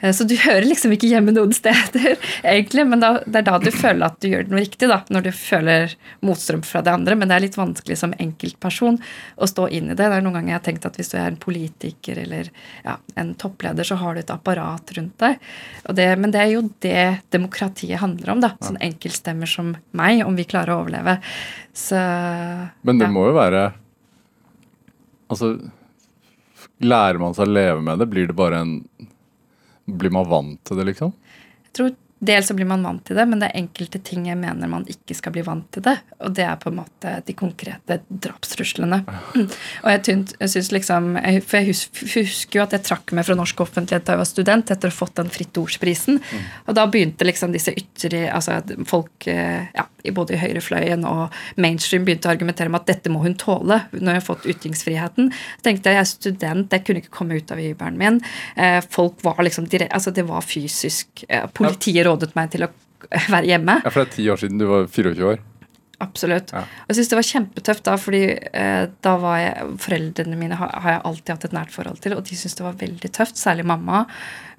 Eh, 0.00 0.12
Så 0.12 0.26
du 0.28 0.36
hører 0.46 0.66
liksom 0.68 0.92
ikke 0.92 1.08
hjemme 1.08 1.32
noen 1.32 1.52
steder, 1.56 2.18
egentlig, 2.42 2.84
men 2.86 3.00
da, 3.00 3.14
det 3.24 3.40
er 3.40 3.46
da 3.48 3.58
du 3.62 3.70
føler 3.72 4.04
at 4.06 4.18
du 4.20 4.28
gjør 4.28 4.48
noe 4.50 4.60
riktig. 4.60 4.88
da, 4.90 5.00
Når 5.08 5.22
du 5.28 5.30
føler 5.32 5.94
motstrøm 6.20 6.62
fra 6.66 6.82
det 6.84 6.92
andre. 6.92 7.16
Men 7.16 7.28
det 7.28 7.36
er 7.38 7.44
litt 7.46 7.56
vanskelig 7.58 7.96
som 7.98 8.12
enkeltperson 8.18 9.00
å 9.38 9.46
stå 9.48 9.68
inn 9.72 9.92
i 9.92 9.96
det. 9.96 10.04
Det 10.04 10.18
er 10.18 10.26
noen 10.26 10.36
ganger 10.38 10.52
jeg 10.52 10.58
har 10.60 10.66
tenkt 10.68 10.86
at 10.90 10.96
hvis 11.00 11.12
du 11.14 11.16
er 11.18 11.30
en 11.30 11.40
politiker 11.40 12.18
eller 12.18 12.50
ja, 12.84 12.98
en 13.16 13.34
toppleder, 13.38 13.84
så 13.88 13.96
har 14.00 14.14
du 14.14 14.20
et 14.20 14.30
apparat 14.34 14.92
rundt 14.98 15.16
deg. 15.24 15.38
Det, 15.94 16.08
men 16.18 16.30
det 16.34 16.40
er 16.42 16.52
jo 16.52 16.62
det 16.84 17.06
demokratiet 17.34 18.02
handler 18.02 18.34
om. 18.34 18.40
da, 18.44 18.52
Sånn 18.60 18.80
enkeltstemmer 18.82 19.48
som 19.48 19.74
meg, 19.96 20.24
om 20.26 20.36
vi 20.36 20.44
klarer 20.48 20.74
å 20.74 20.82
overleve. 20.84 21.18
Så 21.78 21.96
Men 22.82 22.98
det 22.98 23.06
ja. 23.06 23.12
må 23.14 23.28
jo 23.28 23.36
være 23.38 23.68
Altså, 25.28 25.50
lærer 26.84 27.20
man 27.22 27.36
seg 27.36 27.48
å 27.48 27.54
leve 27.54 27.80
med 27.84 28.02
det? 28.02 28.10
Blir 28.10 28.30
det 28.30 28.36
bare 28.38 28.64
en 28.64 28.74
Blir 29.88 30.12
man 30.12 30.28
vant 30.28 30.60
til 30.68 30.76
det, 30.76 30.84
liksom? 30.90 31.14
Jeg 31.64 31.76
tror 31.78 31.94
Dels 32.18 32.48
så 32.50 32.54
blir 32.54 32.66
man 32.66 32.82
vant 32.82 33.04
til 33.06 33.14
det, 33.14 33.24
men 33.30 33.38
det 33.38 33.46
er 33.46 33.60
enkelte 33.60 34.00
ting 34.02 34.24
jeg 34.26 34.38
mener 34.40 34.70
man 34.70 34.86
ikke 34.90 35.14
skal 35.14 35.30
bli 35.36 35.44
vant 35.46 35.68
til 35.74 35.84
det. 35.86 35.94
Og 36.26 36.32
det 36.34 36.42
er 36.48 36.56
på 36.58 36.72
en 36.72 36.80
måte 36.80 37.12
de 37.28 37.34
konkrete 37.38 38.00
drapstruslene. 38.08 38.98
Og 39.84 39.88
jeg, 39.92 40.00
tynt, 40.08 40.34
jeg 40.40 40.52
synes 40.56 40.72
liksom 40.74 41.12
For 41.46 41.60
jeg 41.60 41.68
hus, 41.68 41.84
husker 42.16 42.58
jo 42.58 42.64
at 42.64 42.74
jeg 42.74 42.86
trakk 42.88 43.14
meg 43.14 43.28
fra 43.28 43.38
norsk 43.38 43.62
offentlighet 43.62 44.08
da 44.08 44.16
jeg 44.16 44.22
var 44.24 44.30
student, 44.32 44.74
etter 44.74 44.90
å 44.90 44.94
ha 44.94 44.98
fått 44.98 45.14
den 45.20 45.30
Fritt 45.30 45.62
Ordsprisen. 45.62 46.18
Og 46.66 46.74
da 46.74 46.88
begynte 46.90 47.28
liksom 47.28 47.54
disse 47.54 47.74
ytre 47.78 48.26
altså 48.34 48.58
Folk 48.88 49.30
eh, 49.30 49.70
ja, 49.76 49.86
både 50.14 50.34
i 50.36 50.40
høyrefløyen 50.40 51.04
og 51.08 51.34
mainstream 51.60 52.04
begynte 52.06 52.28
å 52.30 52.32
argumentere 52.34 52.70
med 52.72 52.80
at 52.84 52.90
dette 52.94 53.10
må 53.12 53.22
hun 53.24 53.34
tåle 53.40 53.80
når 53.92 53.98
hun 54.00 54.12
har 54.14 54.24
fått 54.24 54.46
ytringsfriheten. 54.48 55.30
Så 55.32 55.66
tenkte 55.66 55.90
jeg 55.90 55.98
jeg 55.98 56.04
er 56.04 56.10
student, 56.12 56.72
jeg 56.72 56.84
kunne 56.86 57.02
ikke 57.02 57.14
komme 57.18 57.38
ut 57.40 57.50
av 57.54 57.58
hybelen 57.62 57.98
min. 57.98 58.20
Eh, 58.56 58.80
Folk 58.90 59.22
var 59.26 59.42
liksom 59.42 59.66
altså 59.90 60.10
Det 60.14 60.24
var 60.28 60.40
fysisk. 60.42 61.24
eh, 61.28 61.46
Politiet 61.52 62.06
rådet 62.06 62.34
meg 62.36 62.50
til 62.50 62.64
å 62.64 62.72
være 63.34 63.46
hjemme. 63.46 63.80
Ja, 63.84 63.90
For 63.90 64.04
det 64.04 64.08
er 64.12 64.16
ti 64.16 64.28
år 64.30 64.36
siden. 64.36 64.58
Du 64.58 64.66
var 64.66 64.86
24 64.86 65.24
år. 65.32 65.38
Absolutt. 65.98 66.52
Ja. 66.54 66.60
Jeg 66.86 66.98
syns 66.98 67.08
det 67.10 67.16
var 67.18 67.26
kjempetøft 67.26 67.86
da, 67.88 67.96
fordi 67.98 68.20
eh, 68.30 68.84
da 69.02 69.14
var 69.18 69.40
jeg 69.42 69.78
Foreldrene 69.82 70.38
mine 70.38 70.58
har, 70.60 70.70
har 70.84 70.94
jeg 70.94 71.02
alltid 71.10 71.32
hatt 71.34 71.46
et 71.48 71.56
nært 71.56 71.74
forhold 71.74 71.98
til, 72.04 72.14
og 72.14 72.22
de 72.28 72.38
syntes 72.38 72.54
det 72.60 72.66
var 72.66 72.78
veldig 72.78 73.10
tøft, 73.16 73.40
særlig 73.40 73.66
mamma. 73.66 74.04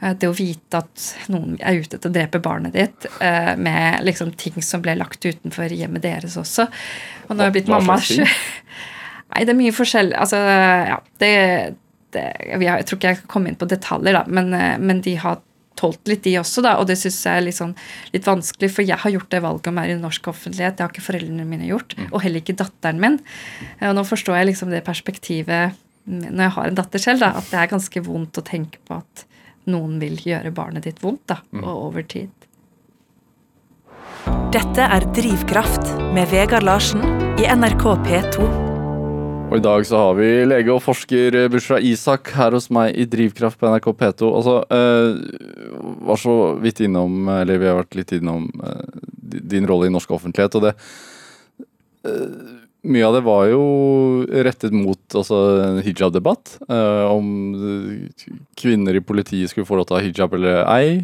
Eh, 0.01 0.17
det 0.19 0.27
å 0.27 0.35
vite 0.35 0.81
at 0.83 1.07
noen 1.31 1.55
er 1.63 1.79
ute 1.79 1.95
etter 1.95 2.11
å 2.11 2.17
drepe 2.17 2.43
barnet 2.43 2.75
ditt 2.75 3.07
eh, 3.23 3.53
med 3.55 4.03
liksom 4.03 4.33
ting 4.39 4.59
som 4.65 4.83
ble 4.83 4.97
lagt 4.99 5.23
utenfor 5.23 5.71
hjemmet 5.71 6.03
deres 6.03 6.35
også. 6.39 6.67
Og 7.29 7.31
nå 7.31 7.45
har 7.45 7.53
jeg 7.53 7.61
blitt 7.61 7.71
mamma? 7.71 7.95
Nei, 9.31 9.45
det 9.45 9.53
er 9.53 9.61
mye 9.61 9.75
forskjell. 9.79 10.11
Altså, 10.19 10.41
ja, 10.91 10.99
det, 11.23 11.33
det 12.15 12.25
vi 12.59 12.67
Jeg 12.67 12.89
tror 12.89 12.99
ikke 12.99 13.13
jeg 13.13 13.21
kan 13.21 13.31
komme 13.31 13.53
inn 13.53 13.59
på 13.61 13.69
detaljer, 13.69 14.19
da, 14.19 14.25
men, 14.27 14.51
eh, 14.57 14.75
men 14.81 14.99
de 15.07 15.15
har 15.23 15.39
tålt 15.79 16.11
litt, 16.11 16.21
de 16.27 16.35
også, 16.41 16.61
da, 16.65 16.75
og 16.81 16.87
det 16.89 16.97
syns 16.99 17.19
jeg 17.25 17.39
er 17.39 17.45
litt, 17.47 17.57
sånn, 17.57 17.73
litt 18.13 18.27
vanskelig, 18.27 18.69
for 18.75 18.83
jeg 18.87 18.99
har 18.99 19.13
gjort 19.15 19.29
det 19.33 19.41
valget 19.45 19.69
om 19.71 19.77
å 19.79 19.81
være 19.85 19.95
i 19.95 20.01
norsk 20.01 20.27
offentlighet. 20.33 20.75
Det 20.77 20.85
har 20.85 20.91
ikke 20.93 21.05
foreldrene 21.07 21.47
mine 21.47 21.69
gjort, 21.71 21.95
Mm. 21.97 22.09
og 22.11 22.21
heller 22.25 22.43
ikke 22.43 22.57
datteren 22.59 22.99
min. 22.99 23.19
Og 23.81 23.95
nå 23.95 24.03
forstår 24.05 24.37
jeg 24.41 24.47
liksom 24.51 24.69
det 24.75 24.83
perspektivet 24.85 25.73
når 26.09 26.41
jeg 26.47 26.51
har 26.57 26.67
en 26.67 26.75
datter 26.75 26.99
selv, 26.99 27.19
da, 27.19 27.27
at 27.37 27.49
det 27.51 27.59
er 27.59 27.67
ganske 27.67 28.01
vondt 28.03 28.37
å 28.41 28.43
tenke 28.43 28.77
på 28.87 28.97
at 28.97 29.25
noen 29.67 29.99
vil 30.01 30.15
gjøre 30.17 30.51
barnet 30.53 30.83
ditt 30.83 30.99
vondt, 31.01 31.25
da, 31.27 31.37
Mm. 31.53 31.63
og 31.63 31.85
over 31.89 32.01
tid. 32.03 32.29
Dette 34.51 34.79
er 34.81 35.01
Drivkraft 35.13 36.13
med 36.13 36.27
Vegard 36.31 36.63
Larsen 36.63 37.01
i 37.39 37.45
NRK 37.45 37.95
P2. 38.05 38.68
Og 39.49 39.57
i 39.57 39.63
dag 39.65 39.81
så 39.87 39.97
har 39.97 40.17
vi 40.19 40.27
lege 40.45 40.69
og 40.69 40.83
forsker 40.85 41.33
Bushra 41.49 41.79
Isak 41.81 42.29
her 42.37 42.53
hos 42.53 42.67
meg 42.73 42.93
i 42.93 43.07
Drivkraft 43.09 43.57
på 43.57 43.65
NRK 43.71 43.87
P2. 43.97 44.27
Altså, 44.29 44.55
eh, 44.69 45.87
var 46.05 46.19
så 46.21 46.35
vidt 46.61 46.83
innom, 46.85 47.23
eller 47.33 47.57
vi 47.57 47.65
har 47.65 47.79
vært 47.79 47.97
litt 47.97 48.13
innom 48.19 48.45
eh, 48.61 48.99
din 49.49 49.65
rolle 49.69 49.89
i 49.89 49.93
norsk 49.95 50.13
offentlighet, 50.19 50.59
og 50.59 50.67
det 50.67 50.75
eh, 52.05 52.55
Mye 52.89 53.03
av 53.03 53.11
det 53.17 53.25
var 53.25 53.41
jo 53.49 53.63
rettet 54.45 54.71
mot 54.71 55.15
altså, 55.19 55.35
en 55.65 55.81
hijab-debatt. 55.83 56.53
eh, 56.69 57.09
om 57.11 57.25
eh, 57.59 58.29
kvinner 58.55 58.95
i 58.95 59.01
politiet 59.03 59.51
skulle 59.51 59.67
få 59.67 59.75
lov 59.81 59.89
til 59.89 59.97
å 59.97 59.99
ha 59.99 60.05
hijab 60.05 60.37
eller 60.37 60.61
ei. 60.77 61.01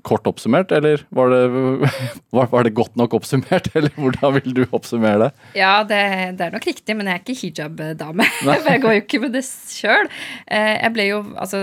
Eh, 0.00 0.02
kort 0.06 0.26
oppsummert, 0.26 0.72
eller 0.72 1.04
var 1.08 1.30
det, 1.30 1.42
var, 2.36 2.50
var 2.52 2.64
det 2.64 2.74
godt 2.74 2.96
nok 2.96 3.14
oppsummert? 3.20 3.70
Eller 3.76 3.92
hvordan 3.96 4.36
vil 4.40 4.54
du 4.54 4.62
oppsummere 4.70 5.26
det? 5.26 5.30
Ja, 5.60 5.82
det, 5.84 6.00
det 6.38 6.46
er 6.46 6.54
nok 6.56 6.66
riktig, 6.66 6.96
men 6.96 7.08
jeg 7.10 7.18
er 7.18 7.24
ikke 7.24 7.38
hijab-dame. 7.40 8.26
For 8.44 8.70
jeg 8.72 8.82
går 8.84 8.96
jo 8.96 9.04
ikke 9.04 9.22
med 9.24 9.36
det 9.36 9.44
sjøl. 9.46 10.10
Jeg 10.50 10.94
ble 10.96 11.10
jo 11.10 11.24
altså 11.38 11.60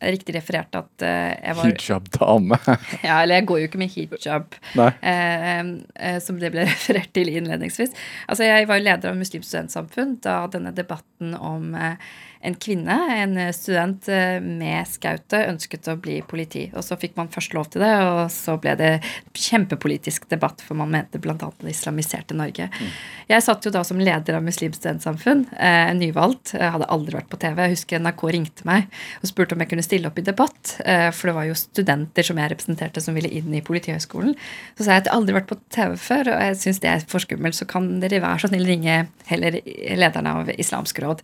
Riktig 0.00 0.32
referert 0.32 0.72
at 0.78 1.02
eh, 1.04 1.34
jeg 1.44 1.56
var 1.58 1.66
Hijab-dame. 1.68 2.56
Ja, 3.04 3.18
eller 3.20 3.36
jeg 3.36 3.46
går 3.50 3.58
jo 3.60 3.66
ikke 3.68 3.80
med 3.82 3.90
hijab, 3.92 4.54
Nei. 4.80 4.86
eh, 5.04 5.58
eh, 6.00 6.16
som 6.24 6.38
det 6.40 6.48
ble 6.54 6.64
referert 6.64 7.12
til 7.12 7.28
innledningsvis. 7.28 7.92
Altså, 8.24 8.46
jeg 8.48 8.68
var 8.70 8.80
jo 8.80 8.86
leder 8.86 9.12
av 9.12 9.18
Muslimsk 9.20 9.50
studentsamfunn 9.50 10.16
da 10.24 10.38
denne 10.52 10.72
debatten 10.72 11.34
om 11.36 11.74
eh, 11.76 12.00
en 12.42 12.54
kvinne, 12.54 12.96
en 13.20 13.36
student 13.52 14.08
eh, 14.08 14.38
med 14.40 14.88
skaute, 14.88 15.42
ønsket 15.50 15.90
å 15.92 15.96
bli 16.00 16.20
politi. 16.24 16.64
Og 16.72 16.84
så 16.84 16.96
fikk 17.00 17.18
man 17.18 17.28
først 17.32 17.52
lov 17.56 17.68
til 17.72 17.84
det, 17.84 17.92
og 18.00 18.22
så 18.32 18.54
ble 18.60 18.72
det 18.80 18.90
kjempepolitisk 19.36 20.24
debatt, 20.30 20.62
for 20.64 20.78
man 20.80 20.92
mente 20.92 21.20
bl.a. 21.20 21.36
det 21.36 21.74
islamiserte 21.74 22.36
Norge. 22.38 22.70
Jeg 23.28 23.44
satt 23.44 23.68
jo 23.68 23.72
da 23.74 23.82
som 23.84 24.00
leder 24.00 24.38
av 24.38 24.46
Muslimsk 24.46 24.80
studentsamfunn, 24.80 25.44
eh, 25.52 25.92
nyvalgt. 25.98 26.54
Jeg 26.56 26.72
hadde 26.76 26.88
aldri 26.88 27.18
vært 27.18 27.28
på 27.32 27.40
TV. 27.44 27.60
Jeg 27.66 27.76
husker 27.76 28.00
NRK 28.00 28.24
ringte 28.32 28.68
meg 28.68 28.88
og 29.20 29.28
spurte 29.28 29.56
om 29.56 29.60
jeg 29.60 29.74
kunne 29.74 29.84
stille 29.84 30.08
opp 30.08 30.22
i 30.22 30.24
debatt, 30.24 30.74
eh, 30.86 31.10
for 31.12 31.30
det 31.30 31.36
var 31.36 31.48
jo 31.50 31.60
studenter 31.60 32.24
som 32.24 32.40
jeg 32.40 32.54
representerte 32.54 33.04
som 33.04 33.20
ville 33.20 33.28
inn 33.28 33.52
i 33.52 33.64
Politihøgskolen. 33.64 34.32
Så 34.78 34.86
sa 34.86 34.96
jeg 34.96 35.04
at 35.04 35.12
jeg 35.12 35.16
aldri 35.18 35.36
har 35.36 35.42
vært 35.42 35.52
på 35.52 35.60
TV 35.76 36.00
før, 36.00 36.32
og 36.32 36.44
jeg 36.48 36.60
syns 36.64 36.80
det 36.80 36.92
er 36.94 37.04
for 37.04 37.20
skummelt, 37.20 37.58
så 37.60 37.68
kan 37.68 37.92
dere 38.00 38.24
være 38.24 38.46
så 38.46 38.48
snill 38.48 38.64
ringe 38.64 39.02
heller 39.28 39.60
lederne 40.00 40.36
av 40.40 40.54
Islamsk 40.56 41.04
råd. 41.04 41.20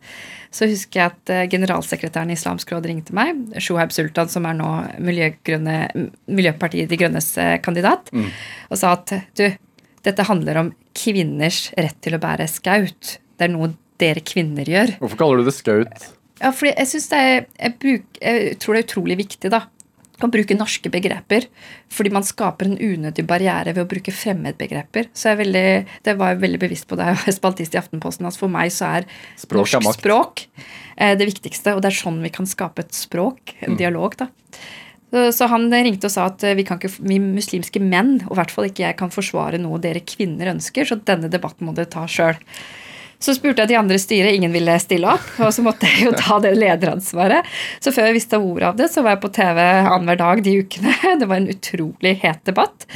Så 0.52 0.68
husker 0.70 1.00
jeg 1.00 1.05
at 1.08 1.32
eh, 1.32 1.46
generalsekretæren 1.52 2.32
i 2.32 2.36
Islamsk 2.38 2.72
råd 2.74 2.88
ringte 2.90 3.16
meg, 3.16 3.38
Shoaib 3.62 3.94
Sultan, 3.94 4.30
som 4.32 4.48
er 4.48 4.58
nå 4.58 4.70
Miljøgrønne, 5.02 5.78
Miljøpartiet 6.28 6.90
De 6.90 6.98
Grønnes 7.00 7.32
kandidat, 7.64 8.10
kandidat, 8.10 8.12
og 8.70 8.80
sa 8.80 8.92
at 8.96 9.14
du, 9.38 9.46
dette 10.06 10.28
handler 10.28 10.62
om 10.62 10.72
kvinners 10.96 11.70
rett 11.76 11.98
til 12.04 12.16
å 12.16 12.22
bære 12.22 12.48
skaut. 12.50 13.16
Det 13.36 13.48
er 13.48 13.52
noe 13.52 13.72
dere 14.00 14.22
kvinner 14.24 14.68
gjør. 14.68 14.96
Hvorfor 15.00 15.20
kaller 15.20 15.40
du 15.42 15.48
det 15.48 15.56
skaut? 15.56 16.10
Ja, 16.40 16.52
fordi 16.52 16.74
jeg 16.74 16.88
synes 16.90 17.08
det 17.12 17.20
er 17.22 17.34
jeg, 17.38 17.74
bruk, 17.80 18.20
jeg 18.20 18.58
tror 18.60 18.76
det 18.76 18.82
er 18.82 18.88
utrolig 18.90 19.16
viktig 19.22 19.52
da 19.52 19.62
å 20.24 20.30
bruke 20.32 20.56
norske 20.56 20.90
begreper. 20.92 21.48
Fordi 21.92 22.12
man 22.14 22.26
skaper 22.26 22.70
en 22.70 22.78
unødig 22.78 23.26
barriere 23.28 23.74
ved 23.76 23.84
å 23.84 23.90
bruke 23.90 24.14
fremmedbegreper. 24.14 25.10
Så 25.12 25.30
jeg 25.30 25.36
er 25.36 25.42
veldig, 25.42 25.66
det 26.08 26.16
var 26.20 26.32
jeg 26.32 26.42
veldig 26.46 26.62
bevisst 26.62 26.88
på 26.88 26.98
da 26.98 27.10
jeg 27.12 27.20
var 27.24 27.36
spaltist 27.36 27.76
i 27.76 27.80
Aftenposten, 27.82 28.28
at 28.28 28.40
for 28.40 28.52
meg 28.52 28.72
så 28.74 28.96
er 29.00 29.10
Språk 29.40 29.68
norsk 29.76 29.78
er 29.82 30.00
språk 30.00 30.46
eh, 30.96 31.14
det 31.18 31.28
viktigste. 31.28 31.76
Og 31.76 31.84
det 31.84 31.92
er 31.92 32.00
sånn 32.00 32.22
vi 32.24 32.32
kan 32.34 32.48
skape 32.48 32.86
et 32.86 32.96
språk, 32.96 33.56
en 33.66 33.78
dialog, 33.80 34.16
da. 34.18 34.30
Så, 35.06 35.28
så 35.32 35.46
han 35.52 35.68
ringte 35.70 36.08
og 36.08 36.12
sa 36.12 36.26
at 36.32 36.42
eh, 36.46 36.56
vi, 36.58 36.64
kan 36.66 36.80
ikke, 36.80 36.90
vi 37.06 37.20
muslimske 37.22 37.82
menn, 37.82 38.18
og 38.26 38.34
i 38.34 38.40
hvert 38.40 38.54
fall 38.54 38.66
ikke 38.70 38.88
jeg, 38.88 38.98
kan 38.98 39.12
forsvare 39.14 39.60
noe 39.62 39.78
dere 39.82 40.02
kvinner 40.06 40.50
ønsker, 40.56 40.88
så 40.88 40.98
denne 40.98 41.30
debatten 41.32 41.68
må 41.68 41.76
dere 41.76 41.90
ta 41.92 42.08
sjøl. 42.10 42.40
Så 43.22 43.32
spurte 43.36 43.64
jeg 43.64 43.72
de 43.72 43.78
andre 43.78 43.96
i 43.96 44.02
styret, 44.02 44.34
ingen 44.36 44.52
ville 44.52 44.74
stille 44.82 45.08
opp. 45.16 45.28
Og 45.40 45.52
så 45.54 45.64
måtte 45.64 45.88
jeg 45.88 46.08
jo 46.08 46.12
ta 46.18 46.38
det 46.44 46.52
lederansvaret. 46.58 47.48
Så 47.80 47.92
før 47.94 48.10
jeg 48.10 48.18
visste 48.18 48.40
ordet 48.40 48.68
av 48.70 48.78
det, 48.78 48.90
så 48.92 49.04
var 49.04 49.16
jeg 49.16 49.22
på 49.24 49.32
TV 49.38 49.60
annenhver 49.62 50.20
dag 50.20 50.42
de 50.44 50.56
ukene. 50.60 50.94
Det 51.20 51.28
var 51.30 51.40
en 51.40 51.50
utrolig 51.52 52.14
het 52.22 52.42
debatt. 52.48 52.86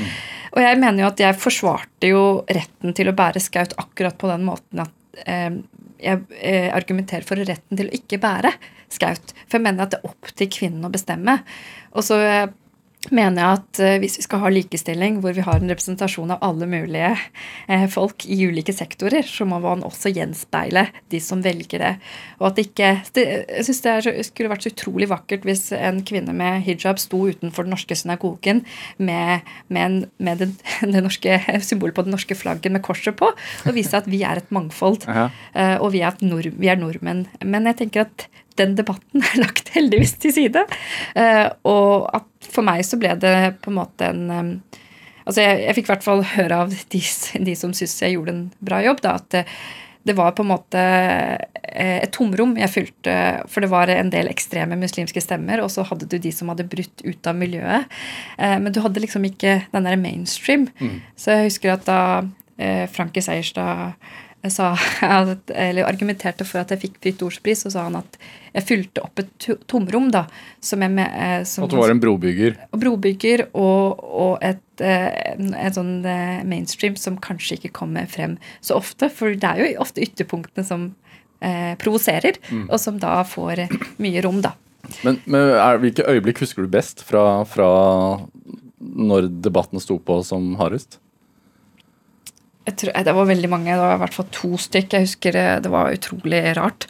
Og 0.51 0.63
jeg 0.65 0.81
mener 0.83 1.05
jo 1.05 1.11
at 1.11 1.23
jeg 1.23 1.41
forsvarte 1.41 2.11
jo 2.11 2.25
retten 2.51 2.97
til 2.97 3.11
å 3.11 3.17
bære 3.17 3.43
skaut 3.43 3.77
akkurat 3.81 4.19
på 4.19 4.31
den 4.31 4.45
måten 4.49 4.83
at 4.83 5.23
eh, 5.25 5.61
jeg 6.01 6.23
eh, 6.41 6.69
argumenterer 6.75 7.27
for 7.27 7.41
retten 7.41 7.79
til 7.79 7.89
å 7.89 7.97
ikke 7.97 8.21
bære 8.21 8.53
skaut. 8.91 9.35
For 9.47 9.59
jeg 9.59 9.67
mener 9.69 9.87
at 9.87 9.95
det 9.95 10.01
er 10.01 10.11
opp 10.11 10.33
til 10.37 10.51
kvinnen 10.53 10.87
å 10.87 10.93
bestemme. 10.93 11.39
Og 11.95 12.07
så 12.07 12.19
eh, 12.25 12.47
mener 13.09 13.41
jeg 13.41 13.59
at 13.61 13.81
eh, 13.81 13.99
hvis 14.03 14.19
vi 14.19 14.25
skal 14.27 14.43
ha 14.43 14.51
likestilling, 14.53 15.21
hvor 15.25 15.33
vi 15.33 15.45
har 15.45 15.57
en 15.61 15.73
representasjon 15.73 16.35
av 16.35 16.43
alle 16.45 16.67
mulige 16.69 17.15
eh, 17.71 17.87
folk 17.89 18.27
i 18.29 18.37
ulike 18.45 18.75
sektorer, 18.77 19.25
så 19.25 19.47
må 19.49 19.57
man 19.63 19.85
også 19.87 20.13
gjenspeile 20.13 20.85
de 21.13 21.21
som 21.25 21.41
velger 21.45 21.81
det. 21.81 21.93
Og 22.43 22.51
at 22.51 22.61
ikke, 22.61 22.91
Jeg 23.17 23.65
syns 23.67 23.81
det 23.85 23.95
er, 23.95 24.21
skulle 24.27 24.53
vært 24.53 24.67
så 24.67 24.73
utrolig 24.75 25.09
vakkert 25.11 25.47
hvis 25.49 25.71
en 25.77 26.03
kvinne 26.05 26.35
med 26.37 26.61
hijab 26.67 27.01
sto 27.01 27.23
utenfor 27.31 27.65
den 27.65 27.75
norske 27.75 27.97
synagogen 27.97 28.65
med, 28.99 29.49
med, 29.69 30.11
med 30.19 30.45
den, 30.45 30.55
det 30.93 31.05
norske 31.05 31.41
symbolet 31.65 31.97
på 31.97 32.05
det 32.05 32.15
norske 32.15 32.37
flagget 32.37 32.75
med 32.75 32.85
korset 32.85 33.17
på, 33.17 33.33
og 33.33 33.77
vise 33.77 33.97
at 33.97 34.11
vi 34.11 34.23
er 34.29 34.43
et 34.43 34.53
mangfold. 34.53 35.09
Eh, 35.09 35.77
og 35.81 35.95
vi 35.97 36.05
er, 36.05 36.21
nord, 36.21 36.53
vi 36.53 36.69
er 36.69 36.79
nordmenn. 36.79 37.25
Men 37.41 37.69
jeg 37.71 37.81
tenker 37.81 38.09
at 38.09 38.29
den 38.61 38.77
debatten 38.79 39.25
er 39.33 39.43
lagt 39.43 39.73
heldigvis 39.77 40.17
til 40.23 40.37
side. 40.37 40.67
Eh, 41.19 41.47
og 41.69 42.11
at 42.17 42.51
for 42.51 42.67
meg 42.67 42.85
så 42.87 42.99
ble 43.01 43.15
det 43.21 43.37
på 43.65 43.73
en 43.73 43.81
måte 43.83 44.13
en 44.13 44.31
eh, 44.37 44.55
Altså 45.29 45.45
jeg, 45.45 45.59
jeg 45.63 45.75
fikk 45.77 45.85
i 45.85 45.91
hvert 45.93 46.03
fall 46.03 46.23
høre 46.27 46.57
av 46.65 46.71
de, 46.73 47.01
de 47.45 47.53
som 47.55 47.75
syntes 47.77 48.01
jeg 48.03 48.17
gjorde 48.17 48.33
en 48.33 48.47
bra 48.67 48.81
jobb, 48.83 49.03
da, 49.05 49.13
at 49.21 49.27
det, 49.31 49.43
det 50.09 50.15
var 50.19 50.33
på 50.35 50.43
en 50.43 50.49
måte 50.49 50.81
et 51.61 52.11
tomrom 52.17 52.57
jeg 52.59 52.73
fylte. 52.73 53.15
For 53.53 53.63
det 53.63 53.69
var 53.71 53.93
en 53.93 54.11
del 54.11 54.31
ekstreme 54.33 54.79
muslimske 54.81 55.23
stemmer, 55.23 55.63
og 55.63 55.71
så 55.71 55.85
hadde 55.87 56.09
du 56.11 56.17
de 56.19 56.33
som 56.35 56.51
hadde 56.51 56.67
brutt 56.73 57.05
ut 57.05 57.31
av 57.31 57.39
miljøet. 57.39 57.87
Men 58.41 58.73
du 58.75 58.81
hadde 58.83 59.05
liksom 59.05 59.29
ikke 59.29 59.61
den 59.77 59.87
der 59.87 60.01
mainstream. 60.01 60.67
Mm. 60.81 60.99
Så 61.21 61.37
jeg 61.37 61.53
husker 61.53 61.77
at 61.77 61.87
da 61.87 62.01
Frankie 62.91 63.23
Seierstad 63.23 64.01
sa, 64.49 64.71
eller 65.53 65.85
argumenterte 65.85 66.47
for 66.49 66.63
at 66.63 66.71
jeg 66.73 66.81
fikk 66.87 67.01
Fritt 67.03 67.25
Ordspris, 67.27 67.65
så 67.67 67.73
sa 67.75 67.85
han 67.89 67.99
at 67.99 68.17
jeg 68.55 68.67
fylte 68.67 69.03
opp 69.05 69.21
et 69.21 69.49
tomrom. 69.71 70.09
da, 70.11 70.25
som 70.65 70.81
jeg 70.83 70.95
med, 70.95 71.11
eh, 71.13 71.43
som, 71.45 71.67
At 71.67 71.75
du 71.75 71.77
var 71.77 71.93
en 71.93 72.01
brobygger? 72.01 72.57
Brobygger 72.73 73.45
og, 73.53 74.01
og 74.01 74.33
et, 74.41 74.65
eh, 74.81 75.37
et 75.37 75.77
sånn 75.77 76.01
eh, 76.09 76.41
mainstream 76.49 76.97
som 76.97 77.21
kanskje 77.21 77.59
ikke 77.59 77.75
kommer 77.83 78.09
frem 78.11 78.39
så 78.65 78.81
ofte. 78.81 79.11
For 79.13 79.37
det 79.37 79.53
er 79.53 79.61
jo 79.61 79.85
ofte 79.85 80.03
ytterpunktene 80.07 80.65
som 80.67 80.89
eh, 81.45 81.77
provoserer, 81.81 82.41
mm. 82.49 82.67
og 82.71 82.81
som 82.81 82.99
da 83.03 83.21
får 83.29 83.67
mye 84.03 84.25
rom, 84.25 84.41
da. 84.45 84.57
Men, 85.05 85.21
men 85.29 85.53
er, 85.53 85.79
hvilke 85.83 86.09
øyeblikk 86.09 86.41
husker 86.43 86.65
du 86.65 86.73
best 86.73 87.05
fra, 87.07 87.45
fra 87.47 87.69
når 88.81 89.29
debatten 89.45 89.83
sto 89.83 90.01
på 90.01 90.23
som 90.27 90.55
hardest? 90.59 90.99
Tror, 92.69 92.93
Det 93.05 93.15
var 93.17 93.27
veldig 93.31 93.51
mange. 93.51 93.73
Det 93.73 93.81
var 93.81 93.97
i 93.97 94.05
hvert 94.05 94.15
fall 94.15 94.31
to 94.35 94.53
stykk. 94.61 94.93
Jeg 94.93 95.09
husker 95.09 95.37
det, 95.37 95.49
det 95.65 95.73
var 95.73 95.93
utrolig 95.97 96.45
rart. 96.59 96.87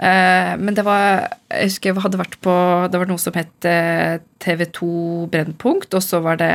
Eh, 0.00 0.56
men 0.56 0.72
det 0.72 0.84
var 0.86 1.28
Jeg 1.50 1.66
husker 1.68 1.90
jeg 1.90 2.00
hadde 2.00 2.16
vært 2.16 2.38
på 2.40 2.52
Det 2.88 2.96
var 2.96 3.08
noe 3.10 3.20
som 3.20 3.34
het 3.36 3.66
eh, 3.68 4.16
TV2 4.40 4.86
Brennpunkt, 5.28 5.92
og 5.92 6.02
så 6.04 6.22
var 6.24 6.40
det 6.40 6.52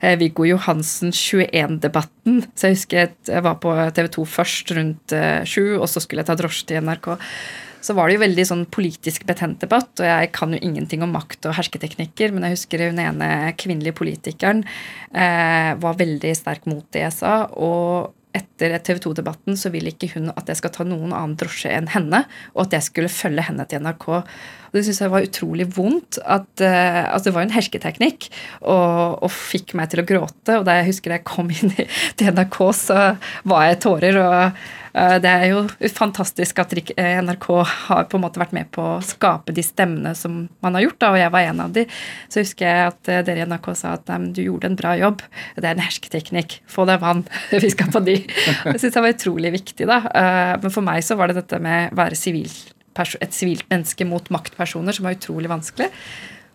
eh, 0.00 0.16
Viggo 0.16 0.46
Johansen 0.48 1.12
21-debatten. 1.12 2.46
Så 2.54 2.70
jeg 2.70 2.78
husker 2.78 3.10
jeg 3.28 3.44
var 3.44 3.60
på 3.60 3.74
TV2 3.76 4.24
først 4.24 4.72
rundt 4.78 5.12
eh, 5.12 5.44
sju, 5.44 5.76
og 5.76 5.88
så 5.90 6.00
skulle 6.00 6.24
jeg 6.24 6.30
ta 6.30 6.38
drosje 6.38 6.68
til 6.70 6.80
NRK 6.86 7.12
så 7.80 7.94
var 7.96 8.08
det 8.08 8.18
jo 8.18 8.24
veldig 8.24 8.46
sånn 8.50 8.66
politisk 8.72 9.26
betent 9.28 9.62
debatt. 9.62 9.90
Og 10.00 10.06
jeg 10.06 10.32
kan 10.36 10.54
jo 10.54 10.60
ingenting 10.62 11.04
om 11.06 11.14
makt 11.14 11.48
og 11.48 11.56
hersketeknikker, 11.58 12.34
men 12.34 12.46
jeg 12.46 12.58
husker 12.58 12.86
hun 12.88 13.02
ene 13.02 13.30
kvinnelige 13.58 13.98
politikeren 13.98 14.64
eh, 15.12 15.72
var 15.80 15.98
veldig 15.98 16.34
sterk 16.36 16.68
mot 16.70 16.86
det 16.94 17.06
jeg 17.06 17.18
sa. 17.20 17.40
Og 17.54 18.14
etter 18.36 18.74
TV 18.84 19.00
2-debatten 19.02 19.56
så 19.58 19.70
vil 19.72 19.88
ikke 19.88 20.10
hun 20.14 20.30
at 20.34 20.50
jeg 20.50 20.60
skal 20.60 20.72
ta 20.74 20.84
noen 20.86 21.14
annen 21.14 21.36
drosje 21.40 21.70
enn 21.72 21.88
henne, 21.92 22.22
og 22.54 22.66
at 22.66 22.76
jeg 22.76 22.86
skulle 22.88 23.12
følge 23.12 23.44
henne 23.46 23.64
til 23.68 23.82
NRK. 23.84 24.08
Og 24.68 24.76
Det 24.76 24.84
syns 24.84 25.00
jeg 25.00 25.12
var 25.14 25.24
utrolig 25.24 25.68
vondt. 25.76 26.18
at, 26.24 26.50
uh, 26.60 27.04
altså 27.12 27.28
Det 27.28 27.34
var 27.34 27.42
jo 27.42 27.48
en 27.48 27.56
hersketeknikk 27.56 28.28
og, 28.60 29.22
og, 29.24 29.30
fikk 29.32 29.74
meg 29.78 29.88
til 29.90 30.02
å 30.02 30.08
gråte. 30.08 30.58
Og 30.58 30.66
da 30.68 30.76
jeg 30.78 30.90
husker 30.92 31.16
jeg 31.16 31.24
kom 31.28 31.48
inn 31.50 31.72
i, 31.78 31.88
til 32.20 32.34
NRK, 32.34 32.58
så 32.76 32.98
var 33.48 33.70
jeg 33.70 33.80
tårer. 33.86 34.20
og 34.20 34.60
Det 34.92 35.30
er 35.30 35.44
jo 35.50 35.62
fantastisk 35.94 36.58
at 36.62 36.72
eh, 36.78 37.18
NRK 37.24 37.46
har 37.64 38.06
på 38.08 38.18
en 38.18 38.24
måte 38.24 38.40
vært 38.40 38.54
med 38.56 38.70
på 38.74 38.84
å 38.96 39.02
skape 39.04 39.54
de 39.54 39.64
stemmene 39.64 40.14
som 40.18 40.40
man 40.64 40.78
har 40.78 40.86
gjort, 40.86 40.98
da, 41.02 41.10
og 41.12 41.20
jeg 41.20 41.34
var 41.34 41.48
en 41.48 41.62
av 41.66 41.74
de. 41.76 41.84
Så 42.32 42.44
husker 42.44 42.68
jeg 42.68 42.92
at 42.92 43.10
uh, 43.10 43.20
dere 43.26 43.44
i 43.44 43.48
NRK 43.48 43.68
sa 43.78 43.94
at 43.98 44.08
du 44.36 44.42
gjorde 44.44 44.70
en 44.70 44.78
bra 44.78 44.94
jobb. 44.98 45.22
Det 45.56 45.66
er 45.66 45.76
en 45.76 45.84
hersketeknikk. 45.84 46.58
Få 46.70 46.86
deg 46.88 47.02
vann. 47.04 47.24
Vi 47.64 47.70
skal 47.74 47.92
på 47.92 48.02
de. 48.06 48.16
Jeg 48.24 48.80
syns 48.80 48.96
det 48.96 49.04
var 49.04 49.14
utrolig 49.14 49.54
viktig, 49.58 49.88
da. 49.88 50.00
Men 50.62 50.74
for 50.74 50.86
meg 50.86 51.04
så 51.06 51.18
var 51.18 51.30
det 51.30 51.40
dette 51.42 51.60
med 51.62 51.92
å 51.92 51.98
være 51.98 52.18
sivil 52.18 52.50
et 52.98 53.34
sivilt 53.36 53.68
menneske 53.70 54.02
mot 54.08 54.26
maktpersoner, 54.34 54.96
som 54.96 55.06
var 55.06 55.14
utrolig 55.14 55.50
vanskelig. 55.50 55.86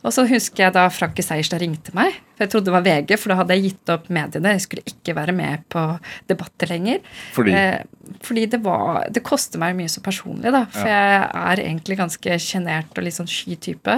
Og 0.03 0.11
så 0.11 0.25
husker 0.27 0.65
jeg 0.65 0.75
da 0.75 0.83
Franke 0.91 1.23
Seierstad 1.23 1.61
ringte 1.63 1.93
meg. 1.95 2.15
for 2.35 2.43
Jeg 2.43 2.51
trodde 2.51 2.67
det 2.67 2.75
var 2.75 2.83
VG, 2.83 3.13
for 3.19 3.31
da 3.31 3.37
hadde 3.39 3.55
jeg 3.55 3.69
gitt 3.69 3.91
opp 3.93 4.09
mediene. 4.11 4.55
Jeg 4.57 4.63
skulle 4.65 4.83
ikke 4.89 5.15
være 5.15 5.35
med 5.35 5.63
på 5.71 5.83
debatter 6.27 6.71
lenger. 6.73 6.99
Fordi? 7.35 7.53
Eh, 7.55 8.17
fordi 8.23 8.45
det 8.51 8.59
var 8.65 9.07
Det 9.15 9.23
koster 9.23 9.61
meg 9.61 9.77
mye 9.77 9.91
så 9.91 10.03
personlig, 10.03 10.51
da. 10.51 10.65
For 10.73 10.89
ja. 10.89 10.97
jeg 10.97 11.29
er 11.43 11.61
egentlig 11.63 11.97
ganske 12.01 12.39
sjenert 12.43 12.97
og 12.97 13.05
litt 13.05 13.15
sånn 13.15 13.31
sky 13.31 13.55
type. 13.55 13.95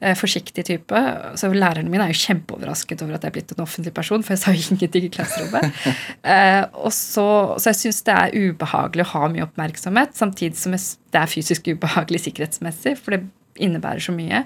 Eh, 0.00 0.16
forsiktig 0.16 0.64
type. 0.70 1.02
Så 1.36 1.52
lærerne 1.52 1.92
mine 1.92 2.08
er 2.08 2.14
jo 2.14 2.22
kjempeoverrasket 2.22 3.04
over 3.04 3.18
at 3.18 3.26
jeg 3.26 3.34
er 3.34 3.36
blitt 3.36 3.52
en 3.52 3.66
offentlig 3.66 3.92
person, 3.92 4.24
for 4.24 4.36
jeg 4.36 4.42
sa 4.44 4.56
jo 4.56 4.64
ingenting 4.72 5.10
i 5.10 5.12
klasserommet. 5.12 5.84
eh, 6.24 6.64
og 6.72 6.96
så, 6.96 7.28
så 7.58 7.74
jeg 7.74 7.80
syns 7.82 8.02
det 8.08 8.16
er 8.16 8.40
ubehagelig 8.48 9.04
å 9.04 9.12
ha 9.18 9.28
mye 9.36 9.46
oppmerksomhet, 9.50 10.16
samtidig 10.16 10.56
som 10.56 10.72
det 10.72 11.20
er 11.20 11.28
fysisk 11.28 11.68
ubehagelig 11.68 12.24
sikkerhetsmessig. 12.24 12.96
for 12.96 13.18
det 13.18 13.26
innebærer 13.60 14.02
så 14.02 14.14
mye. 14.14 14.44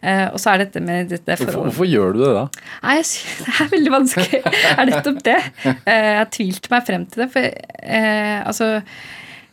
Uh, 0.00 0.32
og 0.32 0.38
så 0.40 0.54
er 0.54 0.62
dette 0.64 0.80
med 0.80 1.10
dette 1.12 1.36
hvorfor, 1.36 1.66
hvorfor, 1.68 1.88
gjør 1.88 2.14
du 2.16 2.22
det 2.22 2.30
da? 2.32 2.44
Nei, 2.86 2.98
Det 3.44 3.50
er 3.52 3.72
veldig 3.74 3.92
vanskelig. 3.92 4.40
Det 4.46 4.70
er 4.72 4.88
nettopp 4.88 5.18
det. 5.26 5.40
Uh, 5.66 5.82
jeg 5.90 6.16
har 6.20 6.30
tvilt 6.36 6.70
meg 6.72 6.86
frem 6.88 7.04
til 7.10 7.24
det. 7.24 7.28
For 7.34 7.50
uh, 7.50 8.38
altså 8.48 8.70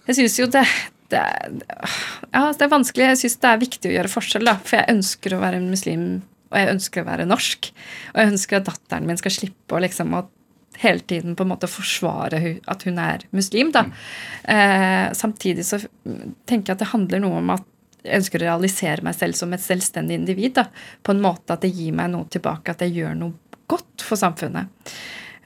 Jeg 0.07 0.19
syns 0.21 0.39
jo 0.39 0.47
det, 0.55 0.63
det 1.11 1.25
ja, 1.25 2.47
det 2.47 2.63
er 2.63 2.71
vanskelig. 2.71 3.11
Jeg 3.11 3.21
syns 3.25 3.37
det 3.43 3.51
er 3.51 3.61
viktig 3.65 3.91
å 3.91 3.95
gjøre 3.97 4.13
forskjell, 4.15 4.47
da. 4.47 4.55
For 4.63 4.79
jeg 4.79 4.95
ønsker 4.95 5.35
å 5.35 5.43
være 5.43 5.61
muslim, 5.65 6.07
og 6.47 6.59
jeg 6.61 6.73
ønsker 6.77 7.03
å 7.03 7.11
være 7.11 7.27
norsk. 7.27 7.71
Og 8.15 8.23
jeg 8.23 8.33
ønsker 8.33 8.61
at 8.61 8.71
datteren 8.71 9.07
min 9.09 9.19
skal 9.19 9.35
slippe 9.35 9.75
å 9.75 9.83
liksom 9.83 10.15
hele 10.77 10.99
tiden 10.99 11.35
på 11.35 11.43
en 11.43 11.51
måte 11.51 11.69
forsvare 11.69 12.39
at 12.69 12.83
hun 12.87 12.99
er 13.01 13.25
muslim. 13.35 13.71
da. 13.71 13.83
Mm. 13.87 13.93
Eh, 14.55 15.13
samtidig 15.13 15.65
så 15.65 15.79
tenker 16.45 16.71
jeg 16.71 16.75
at 16.75 16.83
det 16.83 16.93
handler 16.93 17.23
noe 17.23 17.41
om 17.41 17.49
at 17.55 17.65
jeg 17.65 17.76
ønsker 18.15 18.41
å 18.41 18.47
realisere 18.47 19.05
meg 19.05 19.17
selv 19.17 19.37
som 19.37 19.53
et 19.55 19.63
selvstendig 19.63 20.17
individ. 20.21 20.55
Da, 20.59 20.67
på 21.03 21.13
en 21.15 21.23
måte 21.23 21.55
at 21.55 21.65
det 21.65 21.73
gir 21.75 21.95
meg 21.97 22.11
noe 22.13 22.29
tilbake, 22.31 22.73
at 22.73 22.83
jeg 22.85 22.95
gjør 22.99 23.17
noe 23.19 23.61
godt 23.67 24.05
for 24.05 24.19
samfunnet. 24.19 24.93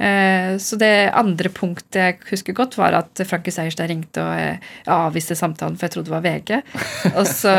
Eh, 0.02 0.58
så 0.58 0.80
det 0.82 1.12
andre 1.14 1.52
punktet 1.54 2.00
jeg 2.00 2.18
husker 2.32 2.56
godt, 2.58 2.78
var 2.80 2.96
at 2.98 3.22
Frankie 3.28 3.54
Seierstad 3.54 3.92
ringte 3.92 4.24
og 4.24 4.32
jeg 4.40 4.58
avviste 4.90 5.38
samtalen, 5.38 5.76
for 5.78 5.86
jeg 5.86 5.96
trodde 5.96 6.10
det 6.10 6.16
var 6.16 6.26
VG. 6.26 6.56
Og 7.20 7.28
så 7.30 7.54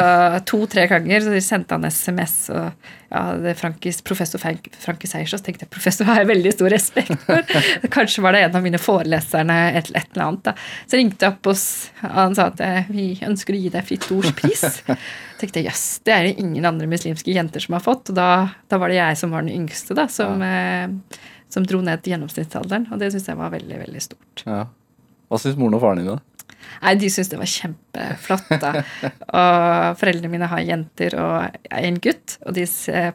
to-tre 0.48 0.88
ganger 0.90 1.22
så 1.22 1.36
sendte 1.44 1.76
han 1.76 1.86
SMS. 1.86 2.36
og 2.50 2.90
ja, 3.12 3.22
det 3.36 3.54
Frankis, 3.60 4.00
Professor 4.02 4.40
Frankie 4.40 5.10
Seierstad 5.10 5.42
så 5.42 5.44
tenkte 5.44 5.66
jeg 5.66 5.72
professor 5.74 6.08
har 6.08 6.22
jeg 6.22 6.30
veldig 6.30 6.52
stor 6.54 6.72
respekt 6.72 7.26
for. 7.26 7.56
Kanskje 7.96 8.24
var 8.24 8.34
det 8.34 8.46
en 8.46 8.56
av 8.56 8.64
mine 8.64 8.80
foreleserne, 8.80 9.58
et, 9.76 9.90
et 9.92 10.14
eller 10.14 10.24
annet. 10.30 10.46
da. 10.48 10.54
Så 10.88 10.98
jeg 10.98 11.12
opp 11.28 11.42
opp 11.42 11.50
hos 11.52 11.66
Han 12.00 12.36
sa 12.38 12.48
at 12.52 12.62
eh, 12.64 12.88
vi 12.92 13.06
ønsker 13.26 13.54
å 13.54 13.60
gi 13.60 13.72
deg 13.74 13.86
Fritt 13.86 14.08
Ords 14.14 14.32
pris. 14.38 14.64
tenkte 15.42 15.60
jeg 15.60 15.68
jøss, 15.68 15.84
yes, 15.84 16.00
det 16.06 16.14
er 16.14 16.26
det 16.28 16.38
ingen 16.42 16.66
andre 16.68 16.86
muslimske 16.86 17.34
jenter 17.34 17.62
som 17.62 17.76
har 17.76 17.84
fått. 17.84 18.12
Og 18.12 18.18
da, 18.18 18.30
da 18.70 18.80
var 18.80 18.92
det 18.92 19.00
jeg 19.00 19.20
som 19.20 19.34
var 19.34 19.44
den 19.44 19.54
yngste, 19.60 19.96
da, 19.98 20.08
som 20.10 20.42
ja. 20.42 20.88
Eh, 21.52 21.54
som 21.54 21.66
dro 21.68 21.82
ned 21.84 22.02
til 22.02 22.14
gjennomsnittsalderen. 22.16 22.88
Og 22.92 23.02
det 23.02 23.12
syns 23.12 23.28
jeg 23.30 23.38
var 23.38 23.52
veldig 23.52 23.80
veldig 23.84 24.02
stort. 24.04 24.44
Ja. 24.48 24.64
Hva 25.28 25.40
syns 25.40 25.58
moren 25.60 25.78
og 25.78 25.84
faren 25.84 26.02
din, 26.02 26.10
da? 26.12 26.18
Nei, 26.82 26.94
De 27.00 27.10
syns 27.12 27.30
det 27.32 27.38
var 27.40 27.50
kjempeflott. 27.50 28.50
da. 28.62 28.72
Og 29.12 30.00
foreldrene 30.00 30.32
mine 30.32 30.48
har 30.50 30.64
jenter 30.64 31.16
og 31.18 31.56
en 31.72 31.98
gutt, 32.02 32.36
og 32.46 32.56
de, 32.56 32.66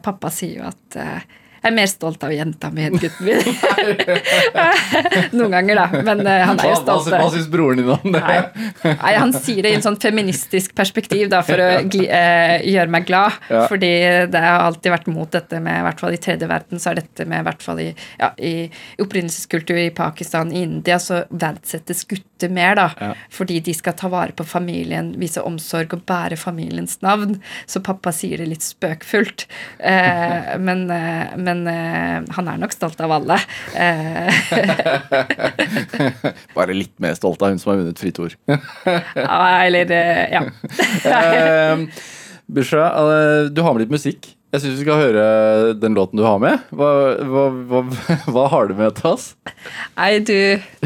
pappa 0.04 0.30
sier 0.34 0.60
jo 0.60 0.66
at 0.68 0.98
uh, 1.00 1.38
jeg 1.58 1.72
er 1.72 1.74
mer 1.74 1.88
stolt 1.90 2.22
av 2.22 2.30
jenta 2.30 2.68
mi 2.70 2.84
enn 2.86 3.00
gutten 3.02 3.26
min. 3.26 3.40
Noen 5.38 5.54
ganger, 5.56 5.80
da. 5.80 6.02
Men 6.06 6.22
uh, 6.22 6.34
han 6.46 6.60
er 6.62 6.70
jo 6.70 6.76
stolt. 6.84 7.08
Hva, 7.10 7.18
hva 7.24 7.32
syns 7.34 7.48
broren 7.50 7.80
din 7.80 7.88
om 7.90 8.12
det? 8.14 8.20
Nei. 8.22 8.68
Nei, 8.86 9.14
Han 9.18 9.34
sier 9.34 9.66
det 9.66 9.72
i 9.74 9.78
en 9.80 9.82
sånn 9.82 9.98
feministisk 9.98 10.76
perspektiv, 10.78 11.26
da, 11.32 11.40
for 11.46 11.58
å 11.58 11.68
gli, 11.88 12.04
uh, 12.06 12.54
gjøre 12.62 12.94
meg 12.94 13.08
glad. 13.08 13.40
Ja. 13.50 13.64
Fordi 13.70 13.90
det 14.30 14.42
har 14.44 14.68
alltid 14.68 14.94
vært 14.94 15.10
mot 15.10 15.34
dette 15.34 15.58
med, 15.64 15.80
i 15.80 15.86
hvert 15.88 16.04
fall 16.04 16.14
i 16.14 16.20
tredje 16.28 16.50
verden, 16.50 16.82
så 16.82 16.92
er 16.92 17.00
dette 17.00 17.26
med, 17.26 17.42
i 17.42 17.48
hvert 17.48 17.66
fall 17.66 17.82
i, 17.82 17.88
ja, 18.20 18.30
i 18.38 18.54
opprinnelseskultur 19.02 19.82
i 19.82 19.90
Pakistan, 19.98 20.54
i 20.54 20.62
India, 20.62 21.00
så 21.02 21.24
verdsettes 21.28 22.04
gutter 22.06 22.54
mer, 22.54 22.78
da. 22.78 22.86
Ja. 23.02 23.10
Fordi 23.34 23.58
de 23.66 23.74
skal 23.74 23.98
ta 23.98 24.12
vare 24.14 24.36
på 24.38 24.46
familien, 24.46 25.10
vise 25.18 25.42
omsorg 25.42 25.98
og 25.98 26.06
bære 26.06 26.38
familiens 26.38 27.00
navn. 27.02 27.40
Så 27.66 27.82
pappa 27.82 28.14
sier 28.14 28.38
det 28.38 28.48
litt 28.54 28.66
spøkfullt. 28.66 29.48
Uh, 29.82 30.54
men, 30.62 30.86
men 30.86 31.47
men 31.48 31.58
uh, 31.66 32.16
han 32.36 32.48
er 32.52 32.56
nok 32.62 32.72
stolt 32.76 33.00
av 33.04 33.10
alle. 33.18 33.36
Bare 36.56 36.72
litt 36.76 36.94
mer 37.02 37.14
stolt 37.18 37.40
av 37.42 37.48
hun 37.52 37.60
som 37.60 37.68
har 37.72 37.78
vunnet 37.82 38.00
Fritt 38.00 38.18
Ord. 38.22 38.34
eller 38.84 39.84
uh, 39.92 40.24
Ja. 40.36 40.42
Busha, 42.48 42.80
du 43.52 43.60
har 43.60 43.74
med 43.74 43.82
litt 43.82 43.92
musikk 43.92 44.37
Jeg 44.48 44.62
syns 44.62 44.78
vi 44.78 44.84
skal 44.86 44.96
høre 45.02 45.24
den 45.76 45.92
låten 45.92 46.16
du 46.16 46.22
har 46.24 46.38
med. 46.40 46.62
Hva, 46.72 46.88
hva, 47.20 47.42
hva, 47.68 47.80
hva 48.32 48.44
har 48.48 48.70
du 48.70 48.78
med 48.78 48.94
til 48.96 49.10
oss? 49.10 49.26
Nei, 49.98 50.22
du, 50.24 50.32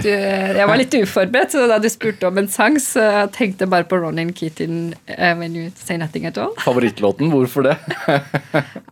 du 0.02 0.08
Jeg 0.08 0.66
var 0.66 0.80
litt 0.80 0.96
uforberedt, 0.98 1.54
så 1.54 1.68
da 1.70 1.76
du 1.78 1.86
spurte 1.92 2.26
om 2.26 2.40
en 2.42 2.50
sang, 2.50 2.80
så 2.82 3.28
tenkte 3.30 3.62
jeg 3.62 3.70
bare 3.70 3.86
på 3.86 4.00
Ronan 4.02 4.32
Keaton 4.34 4.96
uh, 5.12 5.30
When 5.38 5.54
You 5.54 5.68
Say 5.78 6.00
Nothing 6.02 6.26
At 6.26 6.40
All. 6.42 6.56
Favorittlåten, 6.64 7.30
hvorfor 7.30 7.68
det? 7.68 7.76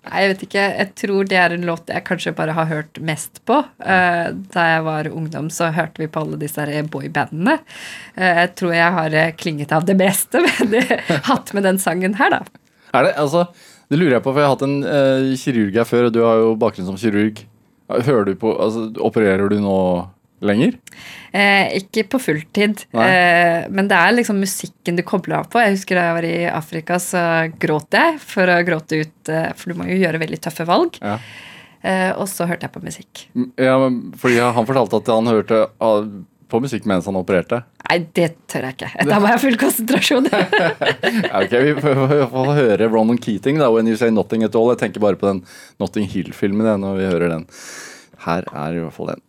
Nei, 0.07 0.23
Jeg 0.23 0.31
vet 0.37 0.47
ikke. 0.47 0.69
Jeg 0.85 0.95
tror 1.03 1.33
det 1.33 1.43
er 1.43 1.57
en 1.57 1.67
låt 1.67 1.91
jeg 1.91 2.07
kanskje 2.07 2.35
bare 2.39 2.55
har 2.55 2.71
hørt 2.71 3.03
mest 3.03 3.43
på. 3.51 3.59
Uh, 3.83 4.31
da 4.55 4.69
jeg 4.77 4.87
var 4.87 5.11
ungdom, 5.11 5.51
så 5.51 5.73
hørte 5.75 6.05
vi 6.05 6.07
på 6.07 6.23
alle 6.23 6.39
disse 6.39 6.69
boybandene. 6.95 7.59
Uh, 8.15 8.31
jeg 8.45 8.55
tror 8.63 8.79
jeg 8.79 8.99
har 9.01 9.19
klinget 9.35 9.75
av 9.75 9.91
det 9.91 9.99
meste 9.99 10.43
med 10.47 10.79
det, 10.79 11.03
hatt 11.27 11.51
med 11.59 11.67
den 11.67 11.83
sangen 11.83 12.15
her, 12.23 12.39
da. 12.39 12.45
Er 12.95 13.07
det, 13.07 13.13
altså 13.23 13.49
det 13.91 13.99
lurer 13.99 14.17
jeg 14.19 14.25
på, 14.25 14.33
for 14.33 14.41
jeg 14.41 14.49
har 14.49 14.55
hatt 14.55 14.67
en 14.67 14.79
uh, 14.87 15.33
kirurg 15.41 15.77
her 15.81 15.89
før, 15.89 16.09
og 16.09 16.15
du 16.15 16.23
har 16.23 16.41
jo 16.45 16.55
bakgrunn 16.61 16.89
som 16.89 16.99
kirurg. 17.01 17.43
Hører 17.91 18.29
du 18.29 18.37
på, 18.39 18.55
altså 18.55 18.87
Opererer 19.03 19.51
du 19.51 19.57
nå 19.59 19.77
lenger? 20.47 20.77
Eh, 21.33 21.77
ikke 21.81 22.07
på 22.11 22.21
fulltid, 22.23 22.85
eh, 22.97 23.67
men 23.71 23.91
det 23.91 23.99
er 23.99 24.15
liksom 24.17 24.41
musikken 24.41 24.99
du 24.99 25.05
kobler 25.07 25.41
av 25.41 25.51
på. 25.53 25.61
Jeg 25.63 25.77
husker 25.77 25.99
Da 25.99 26.07
jeg 26.09 26.17
var 26.17 26.27
i 26.27 26.39
Afrika, 26.51 26.99
så 27.03 27.23
gråt 27.61 27.95
jeg 27.95 28.19
for 28.25 28.51
å 28.51 28.59
gråte 28.67 29.03
ut, 29.05 29.29
eh, 29.29 29.53
for 29.55 29.71
du 29.71 29.79
må 29.79 29.89
jo 29.91 30.01
gjøre 30.01 30.23
veldig 30.23 30.41
tøffe 30.47 30.67
valg. 30.69 30.99
Ja. 31.03 31.19
Eh, 31.83 32.11
og 32.13 32.27
så 32.29 32.49
hørte 32.49 32.67
jeg 32.67 32.75
på 32.75 32.85
musikk. 32.85 33.27
Ja, 33.57 33.79
men 33.81 34.13
fordi 34.17 34.41
Han 34.41 34.67
fortalte 34.69 35.01
at 35.01 35.07
han 35.15 35.31
hørte 35.31 35.69
på 36.51 36.61
musikk 36.61 36.85
mens 36.85 37.07
han 37.07 37.17
opererte? 37.17 37.63
Nei, 37.91 38.05
det 38.15 38.29
tør 38.47 38.69
jeg 38.69 38.77
ikke. 38.77 38.91
Da 39.11 39.19
må 39.19 39.27
jeg 39.27 39.35
ha 39.35 39.43
full 39.43 39.59
konsentrasjon. 39.59 40.29
ok, 41.41 41.57
Vi 41.67 41.73
får 41.83 42.53
høre 42.61 42.87
Ronan 42.87 43.19
Keating, 43.19 43.59
da, 43.59 43.71
'When 43.73 43.91
You 43.91 43.99
Say 43.99 44.15
Nothing 44.15 44.47
At 44.47 44.55
All'. 44.55 44.71
Jeg 44.77 44.85
tenker 44.85 45.03
bare 45.03 45.19
på 45.19 45.27
den 45.27 45.43
Notting 45.83 46.07
Hill-filmen 46.07 46.71
når 46.85 47.01
vi 47.01 47.11
hører 47.11 47.35
den. 47.35 47.49
Her 48.27 48.47
er 48.47 48.79
i 48.79 48.85
hvert 48.85 48.95
fall 48.95 49.15
den. 49.17 49.27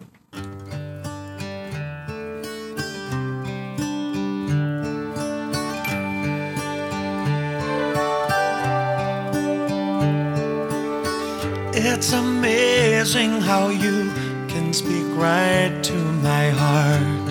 It's 11.73 12.13
amazing 12.13 13.41
how 13.41 13.69
you 13.69 14.11
can 14.47 14.71
speak 14.71 15.07
right 15.17 15.81
to 15.83 15.95
my 16.21 16.49
heart. 16.49 17.30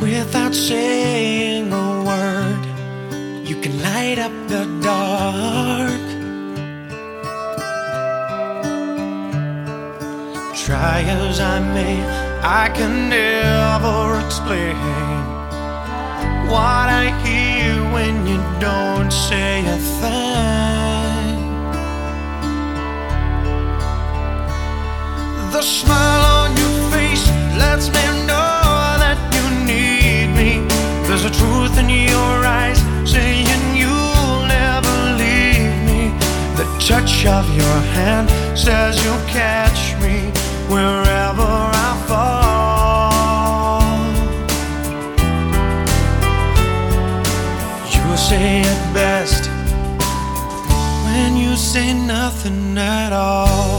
Without 0.00 0.54
saying 0.54 1.72
a 1.72 2.04
word, 2.04 2.64
you 3.48 3.56
can 3.60 3.80
light 3.82 4.18
up 4.18 4.32
the 4.48 4.64
dark. 4.82 6.04
Try 10.64 11.02
as 11.02 11.40
I 11.40 11.60
may, 11.74 12.02
I 12.42 12.70
can 12.74 13.08
never 13.08 14.20
explain 14.24 14.76
what 16.48 16.86
I 17.02 17.04
hear 17.24 17.74
when 17.92 18.26
you 18.26 18.38
don't 18.60 19.10
say 19.10 19.64
a 19.66 19.78
thing. 20.00 21.34
The 25.52 25.62
smile 25.62 26.24
on 26.40 26.56
your 26.56 26.90
face 26.90 27.26
lets 27.58 27.88
me 27.88 28.13
of 37.26 37.48
your 37.56 37.80
hand 37.96 38.28
says 38.56 39.02
you'll 39.04 39.26
catch 39.26 39.94
me 40.02 40.30
wherever 40.68 41.50
I 41.86 42.04
fall. 42.06 43.84
You 47.94 48.16
say 48.16 48.60
it 48.60 48.94
best 48.94 49.48
when 51.06 51.36
you 51.36 51.56
say 51.56 51.94
nothing 51.94 52.76
at 52.76 53.12
all. 53.12 53.73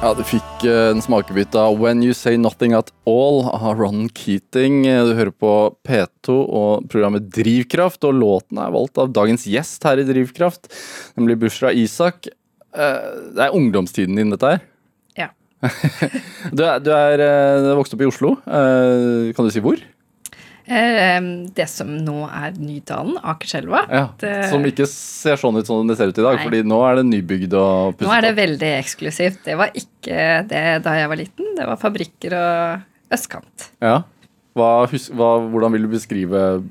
Ja, 0.00 0.14
du 0.16 0.22
fikk 0.24 0.62
eh, 0.64 0.90
en 0.94 1.02
smakebit 1.04 1.52
av 1.60 1.74
When 1.80 2.00
You 2.02 2.14
Say 2.16 2.38
Nothing 2.40 2.72
At 2.76 2.88
All 3.08 3.42
av 3.52 3.76
Ron 3.82 4.06
Keating. 4.16 4.78
Du 4.88 5.12
hører 5.18 5.32
på 5.36 5.50
P2 5.84 6.36
og 6.40 6.86
programmet 6.92 7.26
Drivkraft, 7.34 8.06
og 8.08 8.16
låten 8.16 8.62
er 8.62 8.72
valgt 8.72 8.96
av 9.02 9.10
dagens 9.12 9.44
gjest 9.50 9.84
her 9.84 10.00
i 10.00 10.06
Drivkraft, 10.08 10.70
nemlig 11.20 11.36
Bushra 11.42 11.74
Isak. 11.76 12.30
Eh, 12.72 13.10
Det 13.36 13.44
er 13.44 13.56
ungdomstiden 13.56 14.16
din, 14.16 14.32
dette 14.32 14.54
her? 14.54 14.64
Ja. 15.20 15.28
Du 16.56 16.64
er, 16.64 16.80
du 16.80 16.88
er 16.96 17.20
eh, 17.26 17.70
vokst 17.76 17.92
opp 17.94 18.00
i 18.00 18.08
Oslo. 18.08 18.38
Eh, 18.48 19.34
Kan 19.36 19.44
du 19.44 19.52
si 19.52 19.60
hvor? 19.60 19.76
Eh, 20.70 21.20
Det 21.56 21.66
som 21.68 21.88
nå 22.04 22.20
er 22.30 22.52
Nydalen, 22.58 23.16
Akerselva. 23.18 23.82
Ja, 23.90 24.04
det- 24.18 24.50
Som 24.50 24.62
ikke 24.64 24.86
ser 24.86 25.36
sånn 25.36 25.58
ut 25.58 25.66
som 25.66 25.86
det 25.86 25.96
ser 25.98 26.08
ut 26.08 26.18
i 26.18 26.22
dag, 26.22 26.36
Nei. 26.36 26.44
fordi 26.46 26.62
nå 26.62 26.78
er 26.90 26.96
det 27.02 27.06
nybygd 27.10 27.54
og 27.54 27.96
pusset 27.98 28.06
Nå 28.08 28.16
er 28.16 28.20
det 28.28 28.36
veldig 28.36 28.70
eksklusivt. 28.78 29.42
Det 29.44 29.56
var 29.58 29.70
ikke 29.74 30.46
det 30.48 30.82
da 30.84 30.94
jeg 30.94 31.08
var 31.08 31.16
liten. 31.16 31.54
Det 31.56 31.66
var 31.66 31.76
fabrikker 31.76 32.32
og 32.38 32.82
østkant. 33.10 33.70
Ja. 33.82 34.02
Hva, 34.56 34.86
hva, 34.86 35.28
hvordan 35.50 35.72
vil 35.72 35.82
du 35.82 35.88
beskrive 35.88 36.62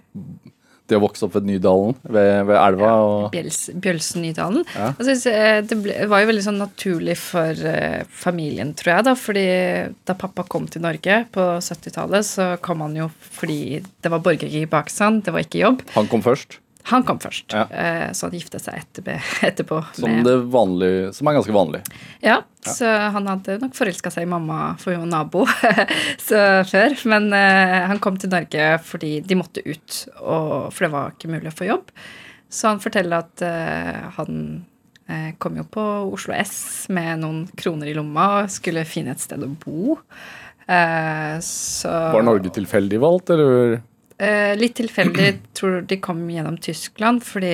det 0.90 0.98
å 1.00 1.04
vokse 1.04 1.26
opp 1.28 1.36
ved 1.38 1.48
Nydalen, 1.48 1.98
ved, 2.04 2.32
ved 2.50 2.60
elva? 2.60 2.92
Og, 3.06 3.26
Bjels, 3.34 3.62
Bjølsen-Nydalen. 3.74 4.66
Ja. 4.76 4.92
Og 4.96 5.02
så 5.02 5.10
synes 5.12 5.28
jeg 5.30 5.68
Det 5.70 5.80
ble, 5.84 5.98
var 6.12 6.24
jo 6.24 6.30
veldig 6.32 6.46
sånn 6.46 6.62
naturlig 6.62 7.18
for 7.22 7.66
uh, 7.66 8.06
familien, 8.24 8.74
tror 8.78 8.96
jeg. 8.96 9.08
da, 9.10 9.16
fordi 9.20 9.48
Da 10.10 10.18
pappa 10.20 10.46
kom 10.50 10.68
til 10.72 10.84
Norge 10.86 11.22
på 11.34 11.46
70-tallet, 11.64 12.28
så 12.28 12.50
kom 12.64 12.86
han 12.86 12.98
jo 12.98 13.10
fordi 13.40 13.80
det 13.80 14.12
var 14.12 14.24
borgerkrig 14.24 14.64
i 14.64 14.70
Pakistan. 14.70 15.22
Det 15.24 15.34
var 15.36 15.46
ikke 15.46 15.64
jobb. 15.64 15.86
han 15.96 16.10
kom 16.12 16.24
først, 16.26 16.60
Han 16.84 17.04
kom 17.04 17.20
først, 17.20 17.52
Ja. 17.54 17.66
eh, 17.70 18.12
så 18.16 18.28
han 18.30 18.36
giftet 18.38 18.64
seg 18.64 18.80
etterpå. 18.80 19.18
etterpå 19.50 19.82
som, 19.94 20.24
vanlige, 20.50 21.12
som 21.14 21.28
er 21.28 21.36
ganske 21.38 21.54
vanlig. 21.54 21.82
Ja, 22.24 22.40
så 22.66 22.88
han 23.14 23.28
hadde 23.30 23.60
nok 23.62 23.76
forelska 23.78 24.12
seg 24.14 24.26
i 24.26 24.30
mamma, 24.32 24.76
for 24.80 24.96
hun 24.96 25.04
var 25.06 25.12
nabo 25.12 25.44
så 26.30 26.64
før. 26.70 26.96
Men 27.12 27.30
uh, 27.36 27.86
han 27.92 28.00
kom 28.04 28.18
til 28.20 28.32
Norge 28.34 28.72
fordi 28.86 29.20
de 29.22 29.38
måtte 29.38 29.64
ut, 29.68 30.00
og, 30.24 30.72
for 30.74 30.88
det 30.88 30.92
var 30.96 31.14
ikke 31.14 31.32
mulig 31.36 31.52
å 31.52 31.58
få 31.60 31.70
jobb. 31.70 31.94
Så 32.50 32.72
han 32.72 32.82
forteller 32.82 33.22
at 33.28 33.44
uh, 33.46 34.10
han 34.18 34.42
uh, 35.12 35.30
kom 35.38 35.60
jo 35.60 35.68
på 35.70 35.86
Oslo 36.10 36.34
S 36.40 36.88
med 36.90 37.22
noen 37.22 37.44
kroner 37.60 37.92
i 37.92 37.96
lomma 37.98 38.30
og 38.40 38.54
skulle 38.56 38.88
finne 38.88 39.14
et 39.14 39.22
sted 39.24 39.44
å 39.46 39.52
bo. 39.62 40.00
Så 41.42 41.90
Var 41.90 42.22
Norge 42.22 42.52
tilfeldig 42.54 43.00
valgt, 43.02 43.32
eller? 43.34 43.80
Eh, 44.20 44.52
litt 44.60 44.76
tilfeldig. 44.76 45.28
tror 45.60 45.82
de 45.88 45.98
kom 46.04 46.26
gjennom 46.30 46.58
Tyskland, 46.60 47.24
fordi 47.24 47.52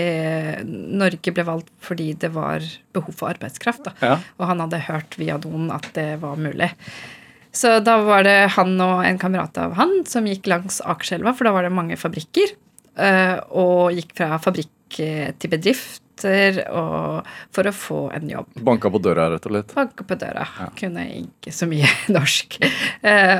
Norge 0.66 1.34
ble 1.36 1.43
valgt 1.45 1.70
fordi 1.86 2.07
det 2.18 2.32
var 2.34 2.63
behov 2.95 3.13
for 3.20 3.30
arbeidskraft. 3.34 3.86
Da. 3.86 3.93
Ja. 4.01 4.16
Og 4.39 4.47
han 4.49 4.63
hadde 4.63 4.80
hørt 4.88 5.18
via 5.22 5.38
donen 5.41 5.70
at 5.76 5.91
det 5.97 6.16
var 6.24 6.39
mulig. 6.41 6.72
Så 7.55 7.78
da 7.86 7.99
var 8.03 8.26
det 8.28 8.38
han 8.57 8.74
og 8.84 9.05
en 9.07 9.20
kamerat 9.22 9.55
av 9.61 9.78
han 9.78 10.01
som 10.09 10.26
gikk 10.28 10.49
langs 10.51 10.82
Akerselva, 10.84 11.32
for 11.38 11.47
da 11.47 11.53
var 11.55 11.63
det 11.68 11.72
mange 11.78 11.95
fabrikker. 12.01 12.55
eh, 12.97 13.38
Og 13.55 13.93
gikk 13.95 14.16
fra 14.18 14.39
fabrikk 14.41 14.97
eh, 15.05 15.30
til 15.39 15.53
bedrifter 15.53 16.63
og 16.72 17.30
for 17.55 17.68
å 17.70 17.76
få 17.76 17.99
en 18.16 18.28
jobb. 18.32 18.57
Banka 18.66 18.89
på 18.91 18.99
døra, 19.03 19.30
rett 19.36 19.45
og 19.47 19.53
slett. 19.53 19.74
Banka 19.76 20.03
på 20.07 20.18
døra. 20.20 20.45
Kunne 20.80 21.05
ikke 21.22 21.53
så 21.53 21.68
mye 21.70 21.88
norsk. 22.16 22.57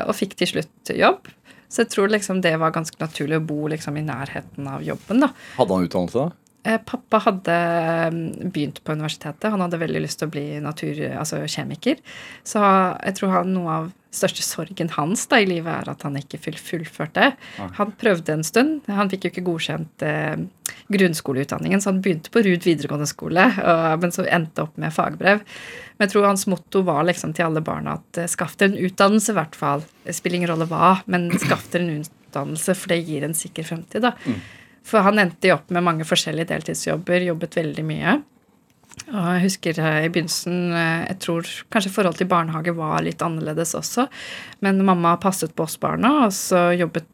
Og 0.06 0.14
fikk 0.16 0.36
til 0.40 0.54
slutt 0.54 0.92
jobb. 0.96 1.28
Så 1.70 1.84
jeg 1.84 1.94
tror 1.94 2.12
liksom 2.14 2.42
det 2.46 2.56
var 2.62 2.74
ganske 2.76 3.00
naturlig 3.02 3.42
å 3.42 3.46
bo 3.46 3.68
liksom 3.72 3.98
i 4.00 4.06
nærheten 4.06 4.68
av 4.70 4.84
jobben. 4.86 5.26
da. 5.26 5.32
Hadde 5.60 5.78
han 5.78 5.88
utdannelse 5.90 6.26
da? 6.26 6.32
Eh, 6.66 6.80
Pappa 6.82 7.20
hadde 7.22 7.56
mm, 8.14 8.50
begynt 8.50 8.84
på 8.84 8.96
universitetet. 8.98 9.52
Han 9.52 9.62
hadde 9.62 9.82
veldig 9.82 10.02
lyst 10.02 10.20
til 10.22 10.30
å 10.30 10.34
bli 10.34 10.46
natur, 10.64 10.98
altså 11.14 11.44
kjemiker. 11.46 12.02
Så 12.48 12.62
jeg 12.62 13.18
tror 13.20 13.36
han, 13.36 13.54
noe 13.54 13.76
av 13.76 13.92
største 14.16 14.46
sorgen 14.46 14.90
hans 14.96 15.28
da 15.30 15.42
i 15.44 15.48
livet 15.50 15.70
er 15.70 15.92
at 15.92 16.06
han 16.08 16.18
ikke 16.18 16.40
fullførte. 16.42 17.34
Han 17.78 17.94
prøvde 18.00 18.38
en 18.38 18.48
stund. 18.48 18.88
Han 18.90 19.12
fikk 19.12 19.28
jo 19.28 19.34
ikke 19.34 19.46
godkjent 19.52 20.06
eh, 20.08 20.40
grunnskoleutdanningen, 20.88 21.82
så 21.82 21.90
han 21.90 22.02
begynte 22.02 22.30
på 22.34 22.44
Ruud 22.46 22.66
videregående 22.66 23.08
skole, 23.10 23.46
og, 23.64 24.02
men 24.04 24.14
så 24.14 24.26
endte 24.26 24.66
opp 24.66 24.76
med 24.82 24.94
fagbrev. 24.94 25.42
Men 25.96 26.06
jeg 26.06 26.14
tror 26.14 26.28
hans 26.30 26.46
motto 26.52 26.84
var 26.86 27.08
liksom 27.08 27.34
til 27.34 27.48
alle 27.48 27.64
barna 27.66 27.98
at 28.00 28.20
eh, 28.22 28.30
skaff 28.30 28.58
dere 28.60 28.74
en 28.74 28.86
utdannelse, 28.90 29.34
i 29.34 29.40
hvert 29.40 29.58
fall. 29.58 29.86
Spiller 30.10 30.42
ingen 30.42 30.52
rolle 30.54 30.70
hva, 30.70 30.98
men 31.10 31.32
skaff 31.42 31.70
dere 31.74 31.88
en 31.88 32.04
utdannelse, 32.04 32.78
for 32.78 32.94
det 32.94 33.02
gir 33.08 33.26
en 33.26 33.38
sikker 33.38 33.68
fremtid. 33.68 34.06
da. 34.06 34.14
For 34.86 35.02
han 35.02 35.20
endte 35.22 35.50
jo 35.50 35.58
opp 35.58 35.72
med 35.74 35.86
mange 35.88 36.06
forskjellige 36.06 36.52
deltidsjobber, 36.54 37.26
jobbet 37.32 37.58
veldig 37.58 37.86
mye. 37.88 38.20
Og 39.06 39.26
jeg 39.36 39.42
husker 39.44 39.80
eh, 39.84 40.06
i 40.08 40.10
begynnelsen 40.10 40.72
eh, 40.74 41.02
Jeg 41.12 41.18
tror 41.22 41.50
kanskje 41.74 41.92
forholdet 41.94 42.24
til 42.24 42.30
barnehage 42.32 42.74
var 42.74 43.04
litt 43.06 43.22
annerledes 43.22 43.76
også. 43.78 44.08
Men 44.66 44.80
mamma 44.88 45.12
passet 45.22 45.54
på 45.56 45.66
oss 45.68 45.76
barna, 45.82 46.26
og 46.26 46.34
så 46.34 46.72
jobbet 46.74 47.06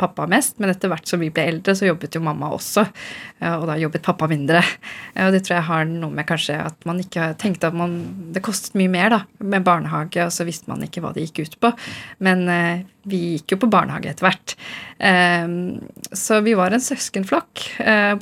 pappa 0.00 0.24
mest. 0.30 0.56
Men 0.62 0.72
etter 0.72 0.88
hvert 0.92 1.08
som 1.10 1.20
vi 1.20 1.28
ble 1.34 1.44
eldre, 1.50 1.74
så 1.76 1.88
jobbet 1.90 2.16
jo 2.16 2.22
mamma 2.24 2.48
også. 2.54 2.86
Og 3.50 3.66
da 3.68 3.76
jobbet 3.80 4.04
pappa 4.06 4.28
mindre. 4.30 4.62
Og 5.20 5.34
det 5.34 5.42
tror 5.44 5.58
jeg 5.58 5.66
har 5.68 5.84
noe 5.90 6.12
med 6.16 6.26
kanskje 6.28 6.56
at 6.64 6.88
man 6.88 7.00
ikke 7.02 7.30
tenkte 7.40 7.68
at 7.68 7.76
man 7.76 7.94
Det 8.34 8.42
kostet 8.44 8.76
mye 8.78 8.92
mer 8.92 9.12
da, 9.12 9.20
med 9.44 9.64
barnehage, 9.66 10.24
og 10.24 10.32
så 10.32 10.46
visste 10.48 10.70
man 10.72 10.84
ikke 10.86 11.04
hva 11.04 11.12
det 11.16 11.26
gikk 11.26 11.44
ut 11.44 11.58
på. 11.64 11.72
Men 12.24 12.46
eh, 12.52 12.84
vi 13.10 13.22
gikk 13.36 13.56
jo 13.56 13.62
på 13.64 13.72
barnehage 13.72 14.14
etter 14.14 14.30
hvert. 14.30 14.56
Eh, 14.96 15.48
Så 16.24 16.40
vi 16.46 16.56
var 16.56 16.72
en 16.72 16.80
søskenflokk. 16.84 17.66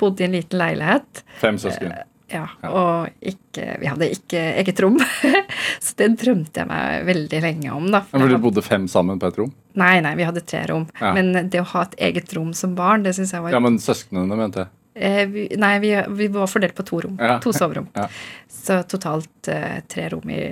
Bodde 0.00 0.24
i 0.24 0.30
en 0.30 0.38
liten 0.40 0.58
leilighet. 0.58 1.22
Fem 1.42 1.58
søsken. 1.60 1.94
Ja, 2.33 2.47
og 2.68 3.11
ikke, 3.20 3.66
vi 3.83 3.89
hadde 3.91 4.09
ikke 4.14 4.41
eget 4.62 4.80
rom. 4.80 4.97
Så 5.85 5.97
det 6.01 6.09
drømte 6.22 6.62
jeg 6.62 6.68
meg 6.70 7.05
veldig 7.09 7.41
lenge 7.45 7.72
om. 7.76 7.91
da. 7.93 8.01
Men 8.12 8.24
Dere 8.26 8.41
bodde 8.43 8.64
fem 8.64 8.87
sammen 8.91 9.20
på 9.20 9.28
et 9.28 9.39
rom? 9.43 9.51
Nei, 9.78 9.95
nei, 10.05 10.14
vi 10.18 10.26
hadde 10.28 10.43
tre 10.49 10.62
rom. 10.70 10.87
Ja. 11.01 11.12
Men 11.16 11.51
det 11.53 11.61
å 11.61 11.68
ha 11.74 11.85
et 11.87 11.99
eget 12.11 12.33
rom 12.37 12.53
som 12.57 12.74
barn, 12.78 13.05
det 13.07 13.14
syns 13.18 13.35
jeg 13.37 13.45
var 13.45 13.55
Ja, 13.55 13.61
men 13.62 13.78
søsknene, 13.83 14.39
mente 14.39 14.64
jeg. 14.64 14.72
eh, 14.95 15.22
vi, 15.28 15.47
Nei, 15.61 15.74
vi, 15.85 15.93
vi 16.22 16.28
var 16.33 16.49
fordelt 16.51 16.76
på 16.78 16.87
to 16.89 17.01
rom. 17.07 17.16
Ja. 17.20 17.39
To 17.45 17.53
soverom. 17.57 17.89
Ja. 17.97 18.09
Så 18.53 18.83
totalt 18.89 19.49
eh, 19.53 19.80
tre 19.89 20.09
rom 20.12 20.30
i 20.33 20.43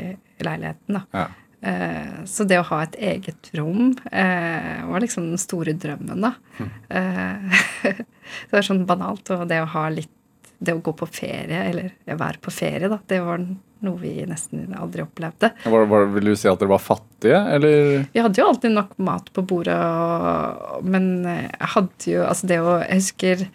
leiligheten, 0.41 1.01
da. 1.01 1.05
Ja. 1.17 1.27
Eh, 1.63 2.25
så 2.25 2.45
det 2.49 2.57
å 2.61 2.65
ha 2.71 2.83
et 2.87 2.95
eget 2.97 3.51
rom 3.59 3.91
eh, 4.13 4.79
var 4.89 5.03
liksom 5.05 5.27
den 5.33 5.41
store 5.41 5.75
drømmen, 5.77 6.25
da. 6.25 6.33
Mm. 6.61 6.71
Eh, 7.01 7.61
det 8.49 8.55
var 8.57 8.65
sånn 8.65 8.87
banalt. 8.89 9.29
Og 9.37 9.45
det 9.51 9.61
å 9.65 9.69
ha 9.75 9.89
litt 9.93 10.13
Det 10.61 10.77
å 10.77 10.83
gå 10.85 10.93
på 10.93 11.09
ferie, 11.09 11.65
eller 11.71 11.93
være 12.05 12.41
på 12.45 12.53
ferie, 12.53 12.91
da, 12.93 13.01
det 13.09 13.23
var 13.25 13.41
noe 13.81 13.97
vi 13.97 14.13
nesten 14.29 14.75
aldri 14.77 15.01
opplevde. 15.07 15.55
Var, 15.65 15.87
var, 15.89 16.07
vil 16.13 16.31
du 16.31 16.37
si 16.37 16.51
at 16.51 16.61
dere 16.61 16.75
var 16.75 16.83
fattige, 16.85 17.41
eller? 17.57 18.05
Vi 18.13 18.21
hadde 18.21 18.43
jo 18.43 18.49
alltid 18.51 18.75
nok 18.77 18.97
mat 19.01 19.31
på 19.33 19.45
bordet, 19.49 19.77
og, 19.81 20.85
men 20.85 21.13
jeg 21.25 21.75
hadde 21.77 22.13
jo 22.13 22.27
Altså, 22.29 22.51
det 22.51 22.61
å 22.61 22.75
Jeg 22.83 23.01
husker 23.01 23.47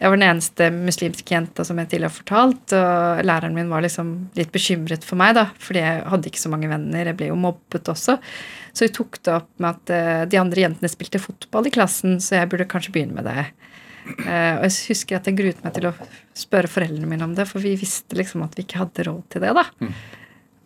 jeg 0.00 0.08
var 0.08 0.16
den 0.16 0.30
eneste 0.30 0.66
muslimske 0.72 1.34
jenta 1.34 1.64
som 1.66 1.76
jeg 1.76 1.90
tidligere 1.90 2.08
har 2.08 2.16
fortalt, 2.16 2.72
og 2.72 3.18
læreren 3.28 3.52
min 3.52 3.68
var 3.68 3.84
liksom 3.84 4.12
litt 4.38 4.48
bekymret 4.54 5.04
for 5.04 5.20
meg, 5.20 5.34
da, 5.36 5.50
fordi 5.60 5.82
jeg 5.82 6.06
hadde 6.08 6.30
ikke 6.30 6.40
så 6.40 6.52
mange 6.52 6.70
venner. 6.70 7.10
Jeg 7.10 7.18
ble 7.18 7.28
jo 7.28 7.36
mobbet 7.36 7.90
også. 7.92 8.16
Så 8.72 8.86
vi 8.86 8.94
tok 8.96 9.18
det 9.20 9.34
opp 9.36 9.50
med 9.60 9.76
at 9.76 9.92
eh, 9.92 10.22
de 10.32 10.40
andre 10.40 10.64
jentene 10.64 10.88
spilte 10.88 11.20
fotball 11.20 11.68
i 11.68 11.74
klassen, 11.74 12.16
så 12.24 12.38
jeg 12.38 12.48
burde 12.48 12.68
kanskje 12.70 12.94
begynne 12.94 13.18
med 13.18 13.28
det. 13.28 13.44
Eh, 14.06 14.54
og 14.56 14.64
jeg 14.66 14.94
husker 14.94 15.18
at 15.18 15.28
jeg 15.28 15.38
gruet 15.38 15.60
meg 15.64 15.74
til 15.76 15.90
å 15.90 15.96
spørre 16.36 16.70
foreldrene 16.70 17.10
mine 17.10 17.26
om 17.26 17.36
det, 17.36 17.46
for 17.50 17.62
vi 17.62 17.76
visste 17.80 18.18
liksom 18.18 18.46
at 18.46 18.56
vi 18.56 18.64
ikke 18.66 18.80
hadde 18.84 19.06
råd 19.10 19.22
til 19.32 19.44
det, 19.44 19.52
da. 19.58 19.66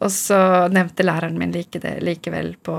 Og 0.04 0.10
så 0.12 0.36
nevnte 0.74 1.04
læreren 1.06 1.36
min 1.38 1.52
like 1.54 1.78
det, 1.80 1.94
likevel 2.04 2.54
på 2.66 2.74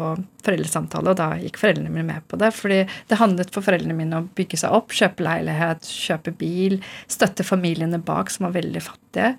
foreldresamtale, 0.45 1.13
og 1.13 1.17
da 1.17 1.29
gikk 1.41 1.57
foreldrene 1.57 1.89
mine 1.89 2.05
med 2.09 2.25
på 2.29 2.37
det. 2.37 2.51
Fordi 2.53 2.81
det 3.09 3.17
handlet 3.17 3.53
for 3.55 3.65
foreldrene 3.65 3.95
mine 3.97 4.19
å 4.19 4.27
bygge 4.37 4.59
seg 4.61 4.75
opp, 4.75 4.93
kjøpe 4.93 5.25
leilighet, 5.25 5.87
kjøpe 5.89 6.35
bil, 6.37 6.77
støtte 7.09 7.47
familiene 7.47 8.01
bak, 8.03 8.29
som 8.33 8.49
var 8.49 8.57
veldig 8.59 8.83
fattige. 8.83 9.31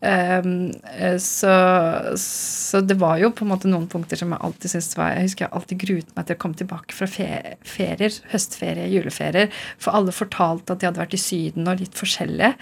Um, 0.00 0.70
eh, 0.96 1.18
så, 1.20 1.52
så 2.16 2.80
det 2.80 2.96
var 2.96 3.18
jo 3.20 3.28
på 3.36 3.44
en 3.44 3.50
måte 3.50 3.68
noen 3.68 3.84
punkter 3.90 4.16
som 4.16 4.30
jeg 4.32 4.40
alltid 4.46 4.72
syntes 4.72 4.96
var 4.96 5.10
Jeg 5.12 5.26
husker 5.26 5.44
jeg 5.44 5.52
alltid 5.58 5.82
gruet 5.82 6.14
meg 6.16 6.24
til 6.24 6.38
å 6.38 6.40
komme 6.40 6.56
tilbake 6.56 6.96
fra 6.96 7.08
fe- 7.10 7.58
ferier, 7.68 8.16
høstferie, 8.32 8.86
juleferier. 8.94 9.52
For 9.76 9.92
alle 9.98 10.14
fortalte 10.16 10.72
at 10.72 10.80
de 10.80 10.88
hadde 10.88 11.02
vært 11.02 11.18
i 11.18 11.20
Syden 11.20 11.68
og 11.68 11.82
litt 11.82 12.00
forskjellige. 12.00 12.54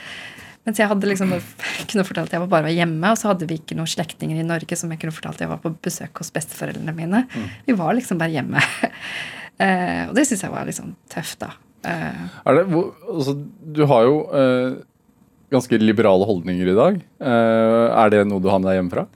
Mens 0.67 0.83
jeg 0.83 0.91
hadde 0.91 1.09
liksom 1.09 1.31
kunne 1.93 2.07
fortalt 2.09 2.33
at 2.33 2.37
jeg 2.37 2.51
bare 2.51 2.67
var 2.67 2.75
hjemme, 2.75 3.15
og 3.15 3.23
så 3.23 3.31
hadde 3.31 3.47
vi 3.49 3.61
ikke 3.63 3.79
noen 3.79 3.89
slektninger 3.95 4.43
i 4.43 4.49
Norge 4.49 4.81
som 4.81 4.91
jeg 4.93 5.01
kunne 5.05 5.15
fortalt 5.15 5.39
at 5.39 5.47
jeg 5.47 5.53
var 5.55 5.63
på 5.63 5.73
besøk 5.87 6.19
hos 6.21 6.35
besteforeldrene 6.35 6.97
mine. 6.97 7.23
Vi 7.69 7.79
var 7.79 7.95
liksom 7.97 8.19
bare 8.19 8.35
hjemme. 8.35 8.67
uh, 9.63 10.05
og 10.11 10.19
det 10.19 10.27
syns 10.27 10.45
jeg 10.45 10.53
var 10.59 10.67
liksom 10.69 10.93
tøft, 11.15 11.39
da. 11.47 11.55
Uh, 11.87 12.27
det, 12.51 12.67
hvor, 12.73 12.91
altså, 13.15 13.39
du 13.39 13.85
har 13.87 14.03
jo 14.03 14.17
eh, 14.35 14.73
ganske 15.53 15.79
liberale 15.81 16.27
holdninger 16.29 16.73
i 16.73 16.79
dag. 16.79 16.99
Eh, 17.21 17.85
er 18.05 18.15
det 18.15 18.25
noe 18.29 18.43
du 18.43 18.51
har 18.53 18.61
med 18.63 18.71
deg 18.73 18.83
hjemmefra? 18.83 19.09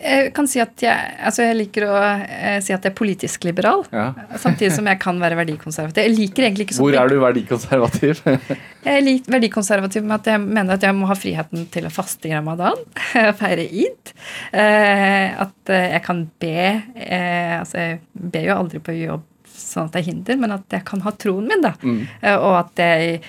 jeg 0.00 0.30
kan 0.36 0.46
si 0.48 0.60
at 0.62 0.82
jeg, 0.82 1.12
altså 1.26 1.44
jeg 1.44 1.56
liker 1.58 1.84
å 1.88 1.94
eh, 1.98 2.58
si 2.64 2.72
at 2.74 2.84
jeg 2.84 2.92
er 2.92 2.96
politisk 2.96 3.44
liberal. 3.48 3.82
Ja. 3.92 4.12
Samtidig 4.40 4.70
som 4.76 4.86
jeg 4.88 5.00
kan 5.02 5.18
være 5.20 5.38
verdikonservativ. 5.40 6.06
Jeg 6.06 6.14
liker 6.14 6.46
egentlig 6.46 6.68
ikke 6.68 6.76
sånn 6.76 6.86
Hvor 6.86 6.98
er 7.00 7.10
du 7.10 7.18
verdikonservativ? 7.22 8.22
Jeg 8.82 8.98
er 8.98 9.04
litt 9.04 9.28
verdikonservativ 9.30 10.02
med 10.02 10.16
at 10.16 10.28
jeg 10.32 10.40
mener 10.42 10.74
at 10.74 10.82
jeg 10.82 10.94
må 10.98 11.06
ha 11.06 11.14
friheten 11.14 11.68
til 11.70 11.84
å 11.86 11.90
faste 11.94 12.26
i 12.26 12.32
ramadan. 12.34 12.80
Feire 13.38 13.62
id. 13.62 14.10
Eh, 14.50 15.28
at 15.44 15.70
jeg 15.70 16.00
kan 16.02 16.24
be 16.42 16.56
Altså, 16.98 17.78
jeg 17.78 18.00
ber 18.34 18.48
jo 18.48 18.56
aldri 18.56 18.80
på 18.82 18.96
jobb 18.96 19.22
sånn 19.52 19.86
at 19.86 19.94
det 19.94 20.02
er 20.02 20.08
hinder, 20.08 20.40
men 20.42 20.56
at 20.56 20.74
jeg 20.74 20.82
kan 20.88 21.04
ha 21.04 21.12
troen 21.14 21.46
min, 21.46 21.62
da. 21.62 21.76
Mm. 21.78 22.02
og 22.32 22.54
at 22.56 22.82
jeg 22.82 23.22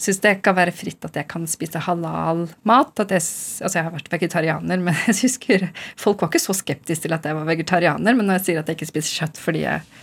syns 0.00 0.22
det 0.24 0.34
kan 0.44 0.56
være 0.56 0.74
fritt 0.76 1.04
at 1.08 1.16
jeg 1.16 1.28
kan 1.30 1.46
spise 1.50 1.80
halal 1.86 2.46
mat. 2.68 2.94
At 3.02 3.14
jeg, 3.14 3.24
altså 3.64 3.78
jeg 3.78 3.86
har 3.88 3.94
vært 3.94 4.10
vegetarianer, 4.12 4.82
men 4.88 4.98
jeg 5.06 5.20
husker 5.24 5.68
folk 5.98 6.24
var 6.24 6.32
ikke 6.32 6.46
så 6.48 6.56
skeptiske 6.56 7.06
til 7.06 7.16
at 7.16 7.28
jeg 7.28 7.38
var 7.38 7.48
vegetarianer. 7.48 8.18
Men 8.18 8.28
når 8.28 8.40
jeg 8.40 8.48
sier 8.48 8.64
at 8.64 8.68
jeg 8.70 8.80
ikke 8.80 8.92
spiser 8.94 9.22
kjøtt 9.22 9.40
fordi 9.40 9.64
jeg 9.66 10.02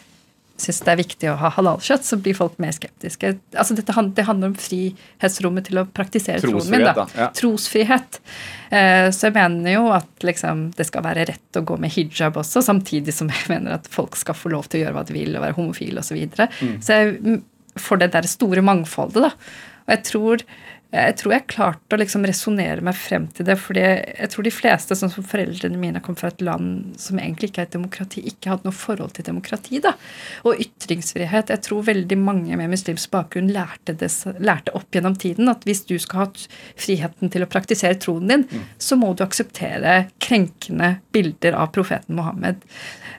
syns 0.63 0.83
det 0.85 0.91
er 0.93 0.99
viktig 0.99 1.29
å 1.31 1.37
ha 1.41 1.49
halalkjøtt, 1.55 2.05
så 2.05 2.17
blir 2.21 2.35
folk 2.37 2.59
mer 2.61 2.71
skeptiske. 2.75 3.31
Altså 3.57 3.75
dette, 3.75 3.93
det 4.15 4.25
handler 4.27 4.51
om 4.51 4.57
frihetsrommet 4.57 5.65
til 5.67 5.81
å 5.81 5.85
praktisere 5.89 6.43
troen 6.43 6.69
min. 6.69 6.85
Da. 6.85 7.07
ja. 7.17 7.29
Trosfrihet. 7.35 8.19
Eh, 8.69 9.07
så 9.09 9.27
jeg 9.27 9.35
mener 9.35 9.75
jo 9.75 9.87
at 9.97 10.25
liksom, 10.25 10.67
det 10.77 10.85
skal 10.87 11.05
være 11.07 11.25
rett 11.31 11.59
å 11.59 11.65
gå 11.65 11.79
med 11.81 11.91
hijab 11.95 12.37
også, 12.39 12.61
samtidig 12.65 13.15
som 13.17 13.33
jeg 13.33 13.49
mener 13.51 13.79
at 13.79 13.89
folk 13.91 14.15
skal 14.19 14.37
få 14.37 14.53
lov 14.53 14.69
til 14.69 14.79
å 14.79 14.85
gjøre 14.85 14.97
hva 14.99 15.05
de 15.09 15.17
vil, 15.17 15.33
og 15.33 15.43
være 15.43 15.57
homofile 15.57 16.05
osv. 16.05 16.13
Så, 16.13 16.19
videre. 16.21 16.49
Mm. 16.61 16.77
så 16.85 17.01
jeg 17.01 17.41
for 17.79 17.97
det 17.97 18.11
der 18.13 18.27
store 18.29 18.61
mangfoldet, 18.65 19.23
da. 19.25 19.31
Og 19.85 19.95
jeg 19.95 20.05
tror 20.09 20.45
jeg 20.93 21.15
tror 21.17 21.33
jeg 21.33 21.45
klarte 21.49 21.95
å 21.95 21.97
liksom 21.97 22.25
resonnere 22.29 22.83
meg 22.85 22.93
frem 22.93 23.23
til 23.33 23.47
det. 23.47 23.55
fordi 23.57 23.81
jeg 23.81 24.29
tror 24.29 24.45
de 24.45 24.51
fleste, 24.53 24.97
sånn 24.97 25.09
som 25.09 25.25
foreldrene 25.25 25.79
mine, 25.81 26.01
kom 26.05 26.13
fra 26.19 26.29
et 26.29 26.43
land 26.45 26.93
som 27.01 27.17
egentlig 27.17 27.49
ikke 27.49 27.63
er 27.63 27.69
et 27.69 27.73
demokrati, 27.73 28.21
ikke 28.29 28.51
hadde 28.51 28.67
noe 28.67 28.77
forhold 28.77 29.15
til 29.17 29.25
demokrati. 29.25 29.81
da. 29.81 29.95
Og 30.45 30.61
ytringsfrihet. 30.61 31.49
Jeg 31.49 31.65
tror 31.65 31.87
veldig 31.89 32.17
mange 32.21 32.59
med 32.59 32.69
muslimsk 32.69 33.09
bakgrunn 33.09 33.49
lærte, 33.49 33.97
det, 33.97 34.11
lærte 34.37 34.75
opp 34.77 34.93
gjennom 34.93 35.17
tiden 35.17 35.49
at 35.49 35.65
hvis 35.65 35.81
du 35.89 35.97
skal 35.97 36.27
ha 36.27 36.29
friheten 36.77 37.33
til 37.33 37.41
å 37.41 37.49
praktisere 37.49 37.97
troen 37.97 38.29
din, 38.29 38.45
så 38.77 38.95
må 38.95 39.15
du 39.17 39.25
akseptere 39.25 40.11
krenkende 40.21 40.99
bilder 41.11 41.57
av 41.57 41.73
profeten 41.73 42.21
Mohammed. 42.21 42.61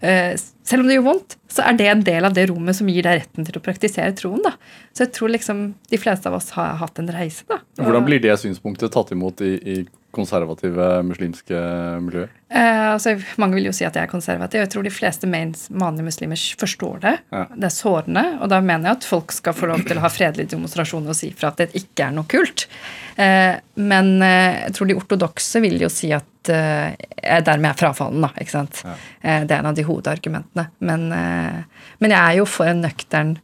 Eh, 0.00 0.38
selv 0.64 0.84
om 0.84 0.88
det 0.88 0.96
gjør 0.96 1.06
vondt, 1.08 1.36
så 1.52 1.64
er 1.68 1.76
det 1.78 1.88
en 1.90 2.04
del 2.06 2.26
av 2.26 2.36
det 2.36 2.46
rommet 2.50 2.76
som 2.78 2.88
gir 2.88 3.04
deg 3.04 3.20
retten 3.20 3.46
til 3.46 3.58
å 3.58 3.62
praktisere 3.64 4.14
troen. 4.16 4.40
da. 4.44 4.54
Så 4.96 5.04
jeg 5.04 5.12
tror 5.16 5.32
liksom 5.34 5.66
de 5.90 6.00
fleste 6.00 6.30
av 6.30 6.38
oss 6.38 6.50
har 6.56 6.78
hatt 6.80 6.98
en 7.02 7.12
reise. 7.12 7.44
da. 7.50 7.60
Hvordan 7.80 8.06
blir 8.08 8.22
det 8.24 8.38
synspunktet 8.40 8.94
tatt 8.94 9.12
imot 9.12 9.44
i, 9.44 9.52
i 9.60 9.76
konservative 10.14 10.88
muslimske 11.06 11.60
miljøet? 12.04 12.32
Eh, 12.54 12.92
altså, 12.92 13.16
mange 13.42 13.58
vil 13.58 13.66
jo 13.66 13.74
si 13.74 13.86
at 13.86 13.96
jeg 13.98 14.06
er 14.06 14.10
konservativ. 14.10 14.60
Jeg 14.62 14.70
tror 14.70 14.84
de 14.86 14.92
fleste 14.94 15.26
vanlige 15.26 16.06
muslimer 16.06 16.42
forstår 16.60 17.00
det. 17.02 17.14
Ja. 17.34 17.46
Det 17.50 17.66
er 17.66 17.74
sårende, 17.74 18.24
og 18.38 18.52
da 18.52 18.60
mener 18.62 18.90
jeg 18.92 19.00
at 19.00 19.08
folk 19.08 19.34
skal 19.34 19.56
få 19.56 19.70
lov 19.70 19.82
til 19.88 19.98
å 19.98 20.04
ha 20.04 20.12
fredelige 20.12 20.52
demonstrasjoner 20.54 21.10
og 21.10 21.18
si 21.18 21.32
fra 21.34 21.50
at 21.50 21.64
det 21.64 21.72
ikke 21.80 22.06
er 22.06 22.14
noe 22.14 22.30
kult. 22.30 22.68
Eh, 23.16 23.56
men 23.80 24.14
eh, 24.22 24.62
jeg 24.68 24.76
tror 24.78 24.90
de 24.90 24.98
ortodokse 25.00 25.64
vil 25.64 25.82
jo 25.82 25.90
si 25.90 26.12
at 26.14 26.52
eh, 26.54 26.94
jeg 27.18 27.48
dermed 27.48 27.72
er 27.72 27.82
frafallen, 27.82 28.22
da. 28.28 28.30
ikke 28.38 28.54
sant? 28.54 28.84
Ja. 28.86 28.96
Eh, 29.20 29.42
det 29.48 29.56
er 29.56 29.64
en 29.64 29.72
av 29.72 29.76
de 29.78 29.88
hovedargumentene. 29.88 30.68
Men, 30.86 31.10
eh, 31.18 31.90
men 32.04 32.16
jeg 32.16 32.20
er 32.22 32.40
jo 32.40 32.48
for 32.48 32.70
en 32.70 32.84
nøktern 32.86 33.36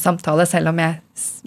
samtale, 0.00 0.42
selv 0.50 0.72
om 0.72 0.80
jeg 0.82 0.96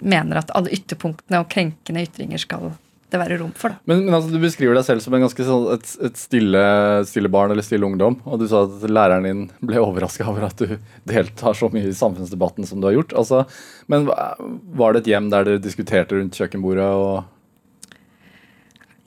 mener 0.00 0.38
at 0.40 0.52
alle 0.56 0.72
ytterpunktene 0.72 1.42
og 1.42 1.50
krenkende 1.52 2.06
ytringer 2.06 2.40
skal 2.40 2.70
det 3.10 3.20
være 3.20 3.38
rom 3.40 3.52
for. 3.56 3.74
Men, 3.90 4.04
men 4.06 4.14
altså, 4.16 4.30
Du 4.32 4.38
beskriver 4.42 4.74
deg 4.78 4.86
selv 4.86 5.02
som 5.04 5.14
en 5.16 5.24
ganske 5.24 5.46
sånn, 5.46 5.66
et, 5.74 5.86
et 6.08 6.16
stille, 6.20 6.62
stille 7.10 7.30
barn 7.32 7.50
eller 7.54 7.66
stille 7.66 7.86
ungdom. 7.86 8.18
Og 8.26 8.40
du 8.42 8.46
sa 8.50 8.64
at 8.66 8.84
læreren 8.90 9.26
din 9.26 9.42
ble 9.66 9.82
overraska 9.82 10.28
over 10.30 10.42
at 10.50 10.58
du 10.60 10.76
deltar 11.08 11.56
så 11.58 11.70
mye 11.72 11.90
i 11.90 11.96
samfunnsdebatten 11.96 12.68
som 12.68 12.78
du 12.80 12.86
har 12.90 12.96
gjort. 12.98 13.16
Altså, 13.18 13.44
men 13.90 14.06
var 14.06 14.94
det 14.94 15.04
et 15.04 15.10
hjem 15.14 15.30
der 15.32 15.48
dere 15.48 15.62
diskuterte 15.62 16.16
rundt 16.18 16.38
kjøkkenbordet, 16.38 16.90
og 16.90 17.16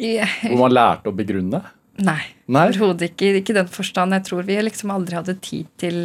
yeah. 0.01 0.30
hvor 0.49 0.66
man 0.66 0.76
lærte 0.76 1.12
å 1.12 1.16
begrunne? 1.16 1.62
Nei, 2.04 2.22
Nei? 2.49 2.68
overhodet 2.72 3.12
ikke. 3.12 3.36
Ikke 3.39 3.54
i 3.54 3.60
den 3.60 3.70
forstand. 3.72 4.16
Jeg 4.18 4.26
tror 4.30 4.47
vi 4.47 4.58
liksom 4.64 4.91
aldri 4.93 5.20
hadde 5.20 5.38
tid 5.45 5.70
til 5.82 5.97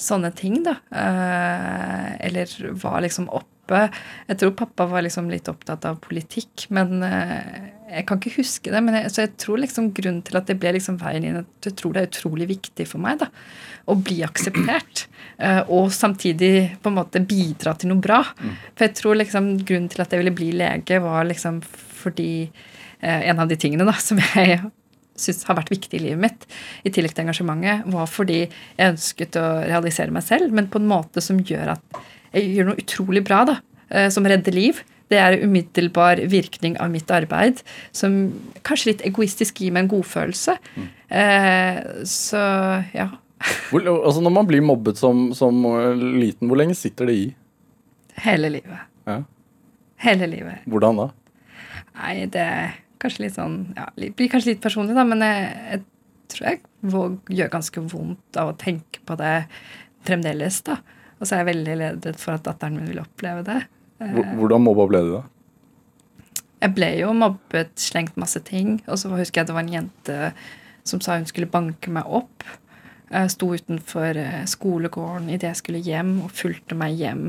sånne 0.00 0.30
ting, 0.36 0.62
da. 0.64 0.78
Eh, 0.96 2.06
eller 2.28 2.54
var 2.80 3.02
liksom 3.04 3.28
oppe. 3.70 3.98
Jeg 4.28 4.40
tror 4.40 4.56
pappa 4.58 4.86
var 4.90 5.04
liksom 5.06 5.30
litt 5.30 5.48
opptatt 5.50 5.86
av 5.88 6.00
politikk, 6.02 6.66
men 6.74 7.02
eh, 7.06 7.70
jeg 7.90 8.06
kan 8.08 8.20
ikke 8.20 8.36
huske 8.38 8.72
det. 8.72 8.82
Men 8.84 8.98
jeg, 8.98 9.12
så 9.14 9.24
jeg 9.24 9.34
tror 9.40 9.62
liksom 9.62 9.92
grunnen 9.96 10.22
til 10.26 10.40
at 10.40 10.50
det 10.50 10.58
ble 10.60 10.74
liksom 10.76 10.98
veien 11.00 11.26
inn, 11.26 11.40
at 11.42 11.70
jeg 11.70 11.76
tror 11.78 11.94
det 11.94 12.02
er 12.02 12.10
utrolig 12.10 12.48
viktig 12.50 12.88
for 12.90 13.02
meg, 13.02 13.22
da. 13.22 13.30
Å 13.90 13.96
bli 13.98 14.20
akseptert. 14.26 15.06
eh, 15.38 15.62
og 15.68 15.92
samtidig 15.94 16.80
på 16.82 16.90
en 16.90 16.98
måte 16.98 17.22
bidra 17.22 17.76
til 17.78 17.92
noe 17.92 18.02
bra. 18.02 18.20
For 18.74 18.88
jeg 18.88 18.98
tror 18.98 19.20
liksom 19.20 19.54
grunnen 19.62 19.88
til 19.92 20.04
at 20.04 20.12
jeg 20.12 20.22
ville 20.22 20.36
bli 20.36 20.52
lege, 20.58 21.00
var 21.02 21.24
liksom 21.28 21.62
fordi 22.00 22.32
eh, 23.00 23.30
en 23.30 23.42
av 23.42 23.48
de 23.48 23.58
tingene 23.60 23.86
da, 23.88 23.96
som 24.00 24.20
jeg 24.20 24.60
syns 25.20 25.44
har 25.48 25.58
vært 25.58 25.72
viktig 25.72 25.98
i 25.98 26.04
livet 26.06 26.22
mitt, 26.22 26.46
i 26.86 26.92
tillegg 26.92 27.12
til 27.12 27.26
engasjementet, 27.26 27.84
var 27.92 28.08
fordi 28.08 28.38
jeg 28.46 28.94
ønsket 28.94 29.36
å 29.36 29.46
realisere 29.66 30.14
meg 30.14 30.24
selv, 30.24 30.54
men 30.56 30.70
på 30.72 30.80
en 30.80 30.88
måte 30.88 31.20
som 31.24 31.42
gjør 31.44 31.74
at 31.74 32.00
jeg 32.34 32.48
gjør 32.56 32.68
noe 32.70 32.80
utrolig 32.82 33.22
bra, 33.26 33.42
da, 33.48 33.56
eh, 33.90 34.08
som 34.14 34.26
redder 34.28 34.54
liv. 34.56 34.82
Det 35.10 35.18
er 35.18 35.40
umiddelbar 35.42 36.20
virkning 36.30 36.76
av 36.78 36.90
mitt 36.92 37.10
arbeid, 37.10 37.62
som 37.90 38.18
kanskje 38.62 38.92
litt 38.92 39.00
egoistisk 39.08 39.58
gir 39.58 39.72
meg 39.74 39.84
en 39.88 39.92
godfølelse. 39.96 40.54
Eh, 41.10 41.80
så 42.06 42.42
ja. 42.94 43.08
Altså, 43.72 44.20
når 44.22 44.34
man 44.36 44.46
blir 44.46 44.62
mobbet 44.62 45.00
som, 45.00 45.30
som 45.34 45.62
liten, 46.20 46.46
hvor 46.50 46.60
lenge 46.60 46.76
sitter 46.78 47.08
det 47.10 47.16
i? 47.16 47.26
Hele 48.20 48.50
livet. 48.52 48.86
Ja. 49.08 49.22
Hele 50.04 50.28
livet. 50.30 50.62
Hvordan 50.70 51.00
da? 51.00 51.08
Nei, 52.00 52.14
det 52.32 52.40
er 52.44 52.70
kanskje 53.00 53.24
litt 53.26 53.34
sånn 53.36 53.56
ja, 53.76 53.86
li- 54.00 54.12
Blir 54.16 54.28
kanskje 54.32 54.52
litt 54.54 54.62
personlig, 54.62 54.94
da, 54.96 55.02
men 55.08 55.24
jeg, 55.24 55.50
jeg 55.72 55.82
tror 56.30 56.46
jeg 56.50 56.60
gjør 57.40 57.50
ganske 57.56 57.82
vondt 57.90 58.38
av 58.40 58.52
å 58.52 58.56
tenke 58.60 59.02
på 59.08 59.16
det 59.20 59.34
fremdeles, 60.06 60.60
da. 60.68 60.78
Og 61.20 61.28
så 61.28 61.36
er 61.36 61.42
jeg 61.42 61.50
veldig 61.50 61.76
redd 61.82 62.08
for 62.18 62.38
at 62.38 62.46
datteren 62.46 62.78
min 62.78 62.88
vil 62.88 63.02
oppleve 63.02 63.44
det. 63.46 63.60
Hvordan 64.00 64.64
mobba 64.64 64.86
ble 64.88 65.02
du 65.04 65.12
da? 65.18 65.22
Jeg 66.60 66.74
ble 66.76 66.88
jo 67.00 67.12
mobbet, 67.16 67.72
slengt 67.80 68.16
masse 68.20 68.40
ting, 68.44 68.78
og 68.88 68.98
så 69.00 69.12
husker 69.12 69.40
jeg 69.40 69.48
det 69.48 69.56
var 69.56 69.64
en 69.64 69.76
jente 69.78 70.18
som 70.88 71.00
sa 71.04 71.16
hun 71.16 71.28
skulle 71.28 71.48
banke 71.50 71.92
meg 71.92 72.08
opp. 72.08 72.44
Jeg 73.10 73.32
sto 73.34 73.48
utenfor 73.56 74.18
eh, 74.20 74.44
skolegården 74.48 75.28
idet 75.32 75.48
jeg 75.50 75.60
skulle 75.60 75.82
hjem, 75.84 76.18
og 76.24 76.34
fulgte 76.36 76.76
meg 76.78 77.00
hjem. 77.00 77.24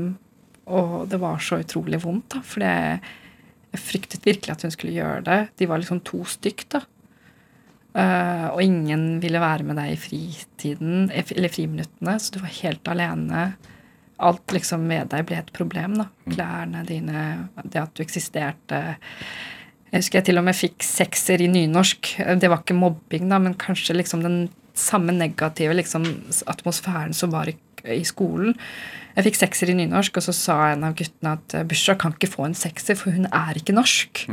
Og 0.72 1.08
det 1.10 1.18
var 1.20 1.42
så 1.42 1.58
utrolig 1.62 2.00
vondt, 2.04 2.36
da, 2.36 2.42
for 2.46 2.64
jeg 2.64 3.80
fryktet 3.80 4.24
virkelig 4.28 4.52
at 4.52 4.64
hun 4.66 4.74
skulle 4.74 4.94
gjøre 4.94 5.24
det. 5.26 5.40
De 5.58 5.68
var 5.68 5.80
liksom 5.80 6.02
to 6.06 6.22
stykk, 6.28 6.66
da. 6.76 6.84
Uh, 7.92 8.48
og 8.54 8.62
ingen 8.64 9.18
ville 9.20 9.40
være 9.40 9.66
med 9.68 9.76
deg 9.76 9.92
i 9.92 10.00
fritiden, 10.00 11.10
eller 11.12 11.52
friminuttene, 11.52 12.14
så 12.20 12.32
du 12.32 12.38
var 12.40 12.54
helt 12.62 12.88
alene. 12.88 13.42
Alt 14.22 14.54
liksom 14.54 14.86
med 14.86 15.10
deg 15.12 15.26
ble 15.28 15.40
et 15.40 15.52
problem, 15.54 15.98
da. 15.98 16.08
Klærne 16.30 16.84
dine, 16.88 17.26
det 17.64 17.80
at 17.82 17.92
du 17.96 18.04
eksisterte. 18.04 18.80
Jeg 19.92 20.00
husker 20.00 20.20
jeg 20.20 20.28
til 20.30 20.40
og 20.40 20.46
med 20.46 20.56
fikk 20.56 20.84
sekser 20.86 21.42
i 21.44 21.50
nynorsk. 21.52 22.14
Det 22.40 22.48
var 22.48 22.62
ikke 22.62 22.78
mobbing, 22.78 23.28
da, 23.28 23.40
men 23.42 23.58
kanskje 23.60 23.98
liksom 23.98 24.22
den 24.24 24.38
samme 24.78 25.12
negative 25.12 25.74
liksom, 25.76 26.06
atmosfæren 26.48 27.12
som 27.12 27.34
var 27.34 27.50
i, 27.50 27.56
i 27.92 28.00
skolen. 28.08 28.56
Jeg 29.16 29.26
fikk 29.28 29.40
sekser 29.42 29.72
i 29.72 29.76
nynorsk, 29.76 30.16
og 30.16 30.24
så 30.24 30.34
sa 30.36 30.58
en 30.70 30.86
av 30.88 30.96
guttene 30.96 31.36
at 31.36 31.58
eh, 31.58 31.96
kan 32.00 32.16
ikke 32.16 32.30
få 32.32 32.48
en 32.48 32.56
sekser, 32.56 32.96
for 32.96 33.12
hun 33.12 33.28
er 33.28 33.58
ikke 33.60 33.76
norsk. 33.76 34.24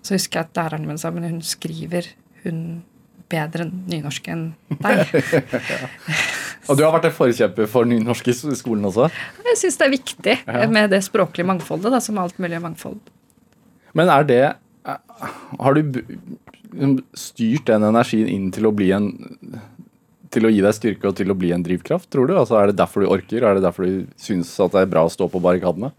Så 0.00 0.16
husker 0.16 0.40
jeg 0.40 0.48
at 0.48 0.56
læreren 0.56 0.86
min 0.88 0.98
sa 0.98 1.10
men 1.10 1.26
hun 1.26 1.42
skriver 1.42 2.08
hun 2.44 2.84
bedre 3.28 3.66
nynorsk 3.68 4.28
enn 4.32 4.52
deg. 4.80 5.10
Og 6.68 6.76
du 6.78 6.82
har 6.84 6.92
vært 6.96 7.08
en 7.10 7.14
forkjemper 7.16 7.68
for 7.70 7.88
nynorsk 7.88 8.28
i 8.32 8.34
skolen 8.58 8.86
også? 8.88 9.08
Jeg 9.46 9.60
syns 9.62 9.78
det 9.80 9.86
er 9.86 9.92
viktig 9.94 10.36
Ja. 10.46 10.66
med 10.68 10.90
det 10.90 11.02
språklige 11.06 11.46
mangfoldet, 11.46 11.92
da, 11.94 12.00
som 12.00 12.18
alt 12.18 12.38
mulig 12.42 12.60
mangfold. 12.62 12.98
Men 13.94 14.08
er 14.12 14.24
det 14.28 14.42
eh, 14.86 14.96
Har 15.60 15.74
du 15.74 15.82
liksom 15.82 16.98
styrt 17.14 17.66
den 17.70 17.82
energien 17.88 18.28
inn 18.28 18.50
til 18.52 18.66
å 18.66 18.74
bli 18.74 18.90
en 18.92 19.10
til 20.30 20.44
å 20.44 20.50
gi 20.50 20.60
deg 20.60 20.74
styrke 20.74 21.06
og 21.08 21.14
til 21.16 21.30
å 21.32 21.36
bli 21.38 21.52
en 21.54 21.62
drivkraft, 21.64 22.10
tror 22.10 22.26
du? 22.28 22.34
Altså, 22.36 22.58
Er 22.60 22.66
det 22.66 22.76
derfor 22.76 23.00
du 23.00 23.06
orker? 23.08 23.42
Er 23.46 23.54
det 23.54 23.62
derfor 23.62 23.86
du 23.86 24.06
syns 24.20 24.50
at 24.60 24.72
det 24.74 24.82
er 24.82 24.90
bra 24.90 25.04
å 25.06 25.12
stå 25.12 25.30
på 25.30 25.40
barrikadene? 25.40 25.92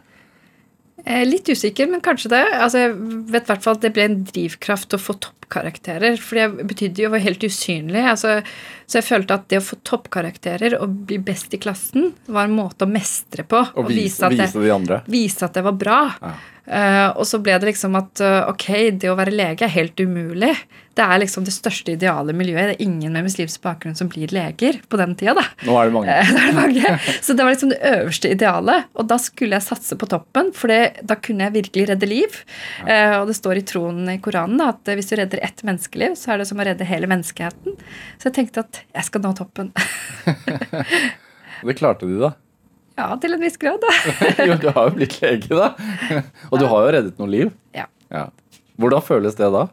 Jeg 1.08 1.24
er 1.24 1.30
litt 1.30 1.48
usikker, 1.48 1.88
men 1.88 2.02
kanskje 2.04 2.34
det. 2.34 2.44
Altså, 2.58 2.82
jeg 2.84 2.96
vet 3.32 3.48
hvert 3.48 3.64
fall 3.64 3.78
at 3.78 3.84
det 3.86 3.94
ble 3.96 4.08
en 4.10 4.18
drivkraft 4.28 4.96
å 4.98 5.00
få 5.00 5.16
toppkarakterer. 5.24 6.18
For 6.20 6.40
det 6.42 6.68
betydde 6.68 7.06
jo 7.06 7.08
å 7.08 7.14
være 7.14 7.28
helt 7.30 7.46
usynlig. 7.48 8.04
Altså, 8.12 8.42
så 8.84 9.00
jeg 9.00 9.08
følte 9.08 9.38
at 9.38 9.48
det 9.54 9.62
å 9.62 9.66
få 9.70 9.80
toppkarakterer 9.88 10.76
og 10.82 11.06
bli 11.08 11.22
best 11.24 11.56
i 11.56 11.62
klassen 11.64 12.12
var 12.28 12.50
en 12.50 12.58
måte 12.58 12.84
å 12.84 12.92
mestre 12.92 13.48
på. 13.48 13.64
Og 13.80 13.88
vise, 13.88 14.28
at 14.28 14.36
vise 14.36 14.66
de 14.66 14.74
andre? 14.76 15.00
vise 15.08 15.48
at 15.48 15.56
jeg 15.56 15.68
var 15.70 15.80
bra. 15.80 16.02
Ja. 16.20 16.36
Eh, 16.68 17.10
og 17.16 17.24
så 17.28 17.40
ble 17.40 17.56
det 17.62 17.70
liksom 17.70 17.96
at 17.96 18.20
eh, 18.24 18.42
ok, 18.52 18.68
det 19.00 19.08
å 19.08 19.16
være 19.18 19.34
lege 19.36 19.64
er 19.68 19.72
helt 19.72 20.00
umulig. 20.04 20.52
Det 20.98 21.06
er 21.06 21.22
liksom 21.22 21.46
det 21.46 21.54
største 21.54 21.94
ideale 21.94 22.34
miljøet. 22.36 22.72
Det 22.72 22.76
er 22.76 22.88
ingen 22.88 23.14
med 23.14 23.28
muslimsk 23.28 23.62
bakgrunn 23.64 23.96
som 23.96 24.10
blir 24.12 24.32
leger 24.34 24.80
på 24.90 25.00
den 25.00 25.14
tida, 25.16 25.36
da. 25.38 25.46
Nå 25.68 25.78
er 25.80 25.88
det 25.88 25.96
mange. 25.96 26.16
Det 26.28 26.42
er 26.42 26.56
mange. 26.58 26.94
Så 27.26 27.36
det 27.38 27.46
var 27.46 27.54
liksom 27.54 27.72
det 27.72 27.80
øverste 27.92 28.32
idealet. 28.34 28.90
Og 28.98 29.08
da 29.12 29.20
skulle 29.22 29.60
jeg 29.60 29.68
satse 29.68 29.98
på 30.00 30.10
toppen, 30.12 30.50
for 30.58 30.74
det, 30.74 31.06
da 31.08 31.20
kunne 31.22 31.48
jeg 31.48 31.56
virkelig 31.60 31.86
redde 31.92 32.10
liv. 32.10 32.40
Og 32.82 33.30
det 33.30 33.38
står 33.38 33.62
i 33.62 33.66
tronen 33.70 34.10
i 34.16 34.18
Koranen 34.24 34.58
da, 34.58 34.72
at 34.74 34.90
hvis 34.98 35.12
du 35.12 35.16
redder 35.20 35.44
ett 35.46 35.62
menneskeliv, 35.68 36.18
så 36.18 36.34
er 36.34 36.42
det 36.42 36.50
som 36.50 36.60
å 36.60 36.66
redde 36.66 36.88
hele 36.90 37.10
menneskeheten. 37.12 37.78
Så 38.18 38.32
jeg 38.32 38.38
tenkte 38.40 38.66
at 38.66 38.82
jeg 38.98 39.10
skal 39.12 39.24
nå 39.24 39.36
toppen. 39.38 39.72
Det 41.68 41.74
klarte 41.78 42.06
du, 42.10 42.18
da. 42.22 42.34
Ja, 42.98 43.08
til 43.22 43.38
en 43.38 43.44
viss 43.46 43.58
grad, 43.62 43.80
da. 43.84 43.94
jo, 44.50 44.58
du 44.62 44.70
har 44.74 44.90
jo 44.90 44.96
blitt 44.98 45.20
lege, 45.24 45.50
da. 45.54 45.72
Og 46.52 46.60
du 46.62 46.68
har 46.72 46.86
jo 46.88 46.94
reddet 47.00 47.20
noen 47.22 47.34
liv. 47.34 47.52
Ja. 47.78 47.86
Ja. 48.14 48.28
Hvordan 48.78 49.02
føles 49.06 49.36
det 49.40 49.50
da? 49.54 49.68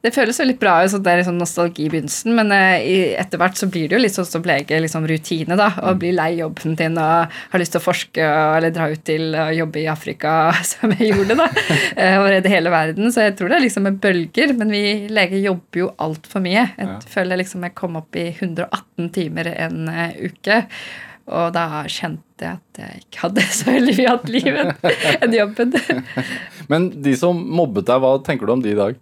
Det 0.00 0.14
føles 0.16 0.38
veldig 0.40 0.54
bra 0.56 0.78
ut, 0.80 0.88
så 0.94 0.96
det 1.04 1.12
er 1.12 1.20
sånn 1.26 1.36
nostalgi 1.36 1.82
i 1.84 1.90
begynnelsen, 1.92 2.32
men 2.32 2.48
eh, 2.56 3.10
etter 3.20 3.36
hvert 3.36 3.58
så 3.60 3.66
blir 3.68 3.90
det 3.90 3.98
jo 3.98 4.00
litt 4.00 4.14
sånn 4.14 4.24
som 4.24 4.46
lege, 4.48 4.78
liksom 4.80 5.04
rutine, 5.04 5.58
da. 5.60 5.66
Og 5.90 5.98
blir 6.00 6.14
lei 6.16 6.30
jobben 6.38 6.72
din 6.78 6.96
og 6.96 7.34
har 7.52 7.60
lyst 7.60 7.74
til 7.76 7.82
å 7.82 7.84
forske 7.84 8.24
eller 8.56 8.72
dra 8.72 8.86
ut 8.94 9.02
til 9.04 9.36
å 9.36 9.50
jobbe 9.52 9.82
i 9.82 9.90
Afrika, 9.92 10.32
som 10.70 10.94
jeg 10.96 11.10
gjorde, 11.12 11.36
da. 11.42 11.50
eh, 12.00 12.16
Og 12.16 12.30
redde 12.32 12.48
hele 12.54 12.72
verden. 12.72 13.12
Så 13.12 13.26
jeg 13.26 13.36
tror 13.36 13.52
det 13.52 13.58
er 13.60 13.66
liksom 13.66 13.84
med 13.90 14.00
bølger, 14.00 14.56
men 14.62 14.72
vi 14.72 14.82
leger 15.12 15.44
jobber 15.50 15.82
jo 15.84 15.90
altfor 16.00 16.46
mye. 16.48 16.64
Jeg 16.80 16.88
Ja. 16.88 16.96
føler 17.18 17.42
liksom 17.44 17.68
jeg 17.68 17.76
kom 17.82 18.00
opp 18.00 18.16
i 18.16 18.30
118 18.32 19.12
timer 19.20 19.52
en 19.52 19.84
eh, 19.92 20.16
uke. 20.30 20.62
Og 21.30 21.52
da 21.54 21.84
kjente 21.86 22.42
jeg 22.42 22.58
at 22.58 22.80
jeg 22.82 23.04
ikke 23.04 23.22
hadde 23.26 23.44
så 23.58 23.68
veldig 23.70 23.94
mye 23.98 24.14
annet 24.14 24.32
liv 24.34 24.58
enn 24.60 25.36
jobben. 25.36 25.76
Men 26.72 26.90
de 27.04 27.14
som 27.18 27.38
mobbet 27.60 27.88
deg, 27.90 28.02
hva 28.02 28.16
tenker 28.26 28.48
du 28.48 28.56
om 28.56 28.64
de 28.64 28.74
i 28.74 28.78
dag? 28.78 28.98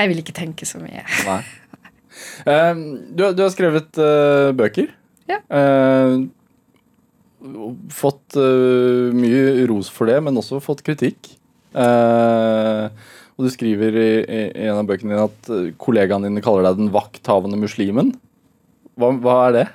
Jeg 0.00 0.12
vil 0.12 0.22
ikke 0.22 0.36
tenke 0.36 0.68
så 0.68 0.80
mye. 0.80 1.04
Nei. 1.26 1.40
Eh, 2.48 2.82
du, 3.12 3.24
du 3.36 3.42
har 3.44 3.52
skrevet 3.52 4.00
eh, 4.00 4.50
bøker. 4.56 4.92
Ja. 5.30 5.40
Eh, 5.44 6.14
fått 7.94 8.36
mye 8.36 9.66
ros 9.70 9.88
for 9.92 10.10
det, 10.10 10.18
men 10.24 10.36
også 10.36 10.58
fått 10.60 10.82
kritikk. 10.84 11.30
Og 11.72 13.46
du 13.46 13.48
skriver 13.48 13.96
i, 13.96 14.10
en 14.66 14.76
av 14.76 14.88
bøkene 14.90 15.14
dine 15.14 15.24
at 15.24 15.48
kollegaene 15.80 16.28
dine 16.28 16.42
kaller 16.44 16.68
deg 16.68 16.82
den 16.82 16.92
vakthavende 16.92 17.56
muslimen. 17.62 18.12
Hva, 19.00 19.10
hva 19.24 19.36
er 19.48 19.56
det? 19.56 19.66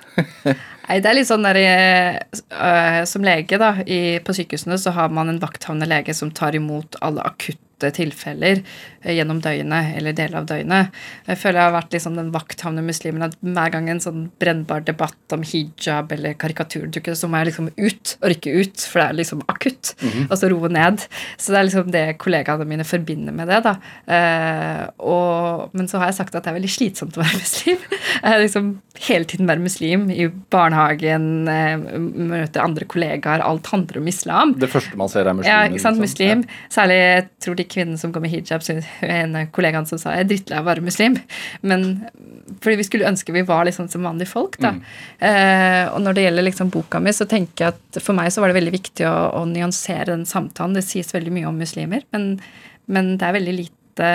Nei, 0.86 1.00
det 1.02 1.10
er 1.10 1.18
litt 1.18 1.28
sånn 1.28 1.46
der 1.46 1.58
uh, 1.58 3.02
Som 3.10 3.26
lege 3.26 3.58
da, 3.58 3.72
i, 3.82 4.18
på 4.22 4.36
sykehusene 4.36 4.78
så 4.78 4.94
har 4.94 5.10
man 5.14 5.32
en 5.32 5.42
vakthavende 5.42 5.88
lege 5.90 6.14
som 6.14 6.30
tar 6.30 6.54
imot 6.58 6.98
alle 7.02 7.24
akutte 7.26 7.65
åtte 7.76 7.90
tilfeller 7.92 8.62
eh, 9.02 9.14
gjennom 9.16 9.40
døgnet, 9.44 9.96
eller 9.98 10.14
deler 10.16 10.40
av 10.40 10.46
døgnet. 10.48 10.94
Jeg 11.26 11.40
føler 11.40 11.60
jeg 11.60 11.68
har 11.68 11.74
vært 11.74 11.96
liksom 11.96 12.16
den 12.16 12.30
vakthavne 12.32 12.84
muslimen 12.84 13.26
at 13.26 13.36
hver 13.44 13.72
gang 13.74 13.90
en 13.92 14.00
sånn 14.00 14.26
brennbar 14.40 14.84
debatt 14.86 15.34
om 15.34 15.44
hijab 15.44 16.12
eller 16.16 16.36
karikatur 16.40 16.86
dukker, 16.92 17.16
så 17.18 17.28
må 17.28 17.40
jeg 17.40 17.50
liksom 17.50 17.70
ut 17.76 18.14
og 18.22 18.30
rykke 18.32 18.54
ut, 18.56 18.86
for 18.88 19.02
det 19.02 19.06
er 19.06 19.18
liksom 19.20 19.42
akutt. 19.52 19.94
Mm 20.00 20.08
-hmm. 20.10 20.30
Og 20.30 20.38
så 20.38 20.48
roe 20.48 20.68
ned. 20.68 21.04
Så 21.36 21.52
det 21.52 21.58
er 21.58 21.64
liksom 21.64 21.90
det 21.92 22.18
kollegaene 22.18 22.64
mine 22.64 22.84
forbinder 22.84 23.32
med 23.32 23.48
det. 23.48 23.62
da. 23.62 23.76
Eh, 24.06 24.88
og, 24.98 25.70
men 25.72 25.88
så 25.88 25.98
har 25.98 26.06
jeg 26.06 26.14
sagt 26.14 26.34
at 26.34 26.44
det 26.44 26.50
er 26.50 26.60
veldig 26.60 26.70
slitsomt 26.70 27.16
å 27.16 27.20
være 27.20 27.38
muslim. 27.38 27.78
Jeg 28.22 28.40
liksom 28.40 28.80
hele 29.08 29.24
tiden 29.24 29.46
være 29.46 29.60
muslim 29.60 30.10
i 30.10 30.28
barnehagen, 30.50 31.48
eh, 31.48 31.76
møte 31.76 32.62
andre 32.62 32.84
kollegaer. 32.84 33.40
Alt 33.40 33.66
handler 33.66 33.98
om 33.98 34.08
islam. 34.08 34.54
Det 34.58 34.70
første 34.70 34.96
man 34.96 35.08
ser, 35.08 35.26
er 35.26 35.34
muslim? 35.34 35.52
Ja, 35.52 35.66
ikke 35.68 35.80
sant, 35.80 35.98
muslim. 35.98 36.44
Særlig 36.70 36.96
jeg 36.96 37.28
tror 37.40 37.54
de 37.54 37.65
kvinnene 37.70 38.00
som 38.00 38.12
går 38.14 38.24
med 38.24 38.32
hijab, 38.32 38.64
synes, 38.64 38.88
en 39.02 39.36
kollegaen 39.54 39.88
som 39.88 40.00
sa 40.00 40.14
jeg 40.14 40.24
er 40.24 40.30
drittlei 40.30 40.58
av 40.58 40.66
å 40.66 40.70
være 40.70 40.84
muslim. 40.86 41.18
Men 41.66 41.86
fordi 42.62 42.78
vi 42.80 42.86
skulle 42.86 43.08
ønske 43.08 43.34
vi 43.34 43.44
var 43.46 43.66
liksom 43.68 43.88
som 43.92 44.06
vanlige 44.06 44.32
folk. 44.32 44.58
da. 44.62 44.74
Mm. 44.76 44.82
Eh, 45.28 45.82
og 45.92 46.00
når 46.04 46.16
det 46.16 46.26
gjelder 46.26 46.48
liksom 46.48 46.72
boka 46.74 47.00
mi, 47.02 47.14
så 47.16 47.28
tenker 47.30 47.66
jeg 47.66 47.76
at 47.76 48.02
for 48.02 48.16
meg 48.18 48.32
så 48.32 48.42
var 48.42 48.52
det 48.52 48.58
veldig 48.60 48.76
viktig 48.76 49.08
å, 49.08 49.14
å 49.40 49.44
nyansere 49.50 50.12
den 50.12 50.26
samtalen. 50.28 50.76
Det 50.78 50.86
sies 50.86 51.14
veldig 51.14 51.34
mye 51.34 51.50
om 51.50 51.58
muslimer, 51.60 52.06
men, 52.14 52.36
men 52.90 53.16
det 53.20 53.28
er 53.28 53.38
veldig 53.40 53.56
lite 53.62 54.12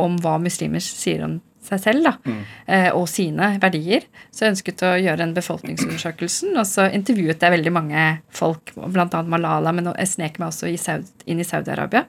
om 0.00 0.18
hva 0.20 0.36
muslimer 0.42 0.84
sier 0.84 1.24
om 1.24 1.38
seg 1.66 1.82
selv 1.82 2.06
da, 2.06 2.14
mm. 2.24 2.42
Eh, 2.66 2.88
og 2.94 3.06
sine 3.10 3.52
verdier. 3.62 4.06
Så 4.30 4.44
jeg 4.44 4.54
ønsket 4.54 4.84
å 4.86 4.92
gjøre 5.00 5.26
en 5.26 5.34
befolkningsundersøkelsen, 5.36 6.54
og 6.56 6.66
så 6.68 6.88
intervjuet 6.94 7.42
jeg 7.42 7.54
veldig 7.56 7.72
mange 7.74 8.04
folk, 8.34 8.74
bl.a. 8.76 9.22
Malala, 9.26 9.72
men 9.76 9.90
jeg 9.92 10.12
snek 10.12 10.40
meg 10.40 10.52
også 10.52 10.70
inn 10.70 11.42
i 11.42 11.46
Saudi-Arabia. 11.46 12.06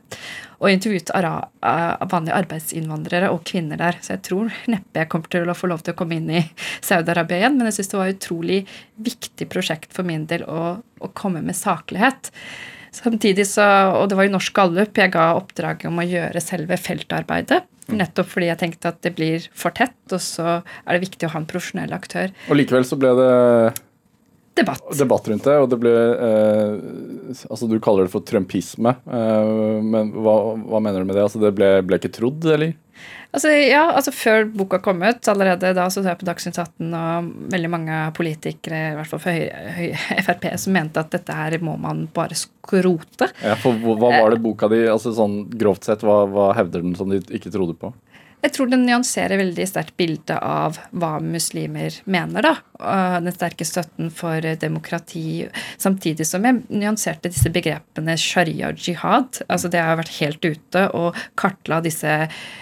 Og 0.58 0.72
intervjuet 0.74 1.12
vanlige 1.14 2.38
arbeidsinnvandrere 2.38 3.30
og 3.30 3.44
kvinner 3.46 3.78
der. 3.78 4.00
Så 4.02 4.16
jeg 4.16 4.24
tror 4.26 4.54
neppe 4.72 5.04
jeg 5.04 5.12
kommer 5.12 5.30
til 5.34 5.50
å 5.50 5.58
få 5.58 5.70
lov 5.70 5.84
til 5.86 5.94
å 5.94 6.00
komme 6.00 6.18
inn 6.18 6.32
i 6.34 6.42
Saudi-Arabia 6.86 7.44
igjen, 7.44 7.60
men 7.60 7.70
jeg 7.70 7.80
syns 7.80 7.94
det 7.94 8.02
var 8.02 8.10
et 8.10 8.18
utrolig 8.18 8.64
viktig 9.06 9.50
prosjekt 9.54 9.94
for 9.94 10.08
min 10.08 10.26
del 10.30 10.48
å, 10.50 10.80
å 10.82 11.14
komme 11.18 11.44
med 11.46 11.58
saklighet. 11.58 12.32
Samtidig 12.98 13.46
så, 13.48 13.64
Og 14.00 14.10
det 14.10 14.18
var 14.18 14.28
jo 14.28 14.34
Norsk 14.34 14.54
Gallup 14.56 14.98
jeg 14.98 15.14
ga 15.14 15.32
oppdraget 15.38 15.90
om 15.90 16.00
å 16.02 16.08
gjøre 16.08 16.42
selve 16.44 16.80
feltarbeidet. 16.82 17.62
Mm. 17.88 18.00
Nettopp 18.02 18.30
fordi 18.34 18.50
jeg 18.50 18.60
tenkte 18.60 18.92
at 18.92 19.02
det 19.06 19.14
blir 19.16 19.50
for 19.56 19.76
tett, 19.76 19.98
og 20.12 20.20
så 20.24 20.60
er 20.60 20.98
det 20.98 21.06
viktig 21.06 21.28
å 21.28 21.34
ha 21.34 21.42
en 21.42 21.50
profesjonell 21.50 21.94
aktør. 21.96 22.34
Og 22.52 22.60
likevel 22.60 22.88
så 22.88 22.98
ble 23.00 23.14
det 23.16 23.30
debatt, 24.58 24.84
debatt 24.98 25.30
rundt 25.32 25.48
det, 25.48 25.56
og 25.62 25.70
det 25.72 25.80
ble 25.82 25.94
eh, 25.94 26.74
Altså, 27.48 27.70
du 27.70 27.78
kaller 27.84 28.08
det 28.08 28.14
for 28.14 28.26
trumpisme, 28.28 28.96
eh, 29.06 29.54
men 29.84 30.12
hva, 30.16 30.36
hva, 30.58 30.82
mener 30.84 31.04
du 31.04 31.10
med 31.10 31.18
det? 31.18 31.26
Altså, 31.28 31.42
det 31.44 31.54
ble, 31.58 31.72
ble 31.88 32.02
ikke 32.02 32.14
trodd, 32.18 32.48
eller? 32.58 32.76
Altså, 33.36 33.52
ja, 33.52 33.84
altså 33.92 34.14
Før 34.16 34.46
boka 34.50 34.80
kom 34.84 35.02
ut, 35.04 35.28
allerede 35.30 35.74
da 35.76 35.88
så 35.92 36.02
så 36.02 36.14
jeg 36.14 36.22
på 36.22 36.28
Dagsnytt 36.30 36.60
18 36.62 36.94
og 36.96 37.32
veldig 37.54 37.72
mange 37.74 38.00
politikere, 38.18 38.82
i 38.94 38.98
hvert 38.98 39.12
fall 39.12 39.24
høy, 39.26 39.90
Frp, 40.28 40.48
som 40.62 40.78
mente 40.78 41.04
at 41.04 41.12
dette 41.14 41.36
her 41.36 41.58
må 41.64 41.76
man 41.82 42.06
bare 42.16 42.38
skrote. 42.40 43.30
Ja, 43.44 43.58
for 43.60 43.76
Hva 43.84 44.14
var 44.22 44.34
det 44.34 44.42
boka 44.44 44.70
di 44.72 44.84
altså 44.88 45.14
sånn 45.16 45.42
grovt 45.60 45.90
sett, 45.90 46.06
hva, 46.08 46.24
hva 46.32 46.52
hevder 46.58 46.86
den 46.86 46.96
som 46.98 47.12
de 47.12 47.22
ikke 47.36 47.54
trodde 47.54 47.78
på? 47.80 47.92
Jeg 48.48 48.54
tror 48.56 48.70
den 48.72 48.86
nyanserer 48.88 49.42
veldig 49.42 49.66
sterkt 49.68 49.98
bildet 50.00 50.38
av 50.40 50.78
hva 50.96 51.18
muslimer 51.20 51.98
mener. 52.08 52.46
da, 52.46 52.54
Den 53.20 53.36
sterke 53.36 53.66
støtten 53.68 54.08
for 54.08 54.40
demokrati, 54.62 55.50
samtidig 55.76 56.24
som 56.30 56.48
jeg 56.48 56.62
nyanserte 56.72 57.28
disse 57.28 57.52
begrepene 57.52 58.16
sharia 58.16 58.70
og 58.72 58.80
jihad. 58.80 59.42
altså 59.50 59.68
Det 59.68 59.84
har 59.84 60.00
vært 60.00 60.16
helt 60.22 60.46
ute 60.46 60.86
og 60.96 61.20
kartla 61.36 61.82
disse 61.84 62.14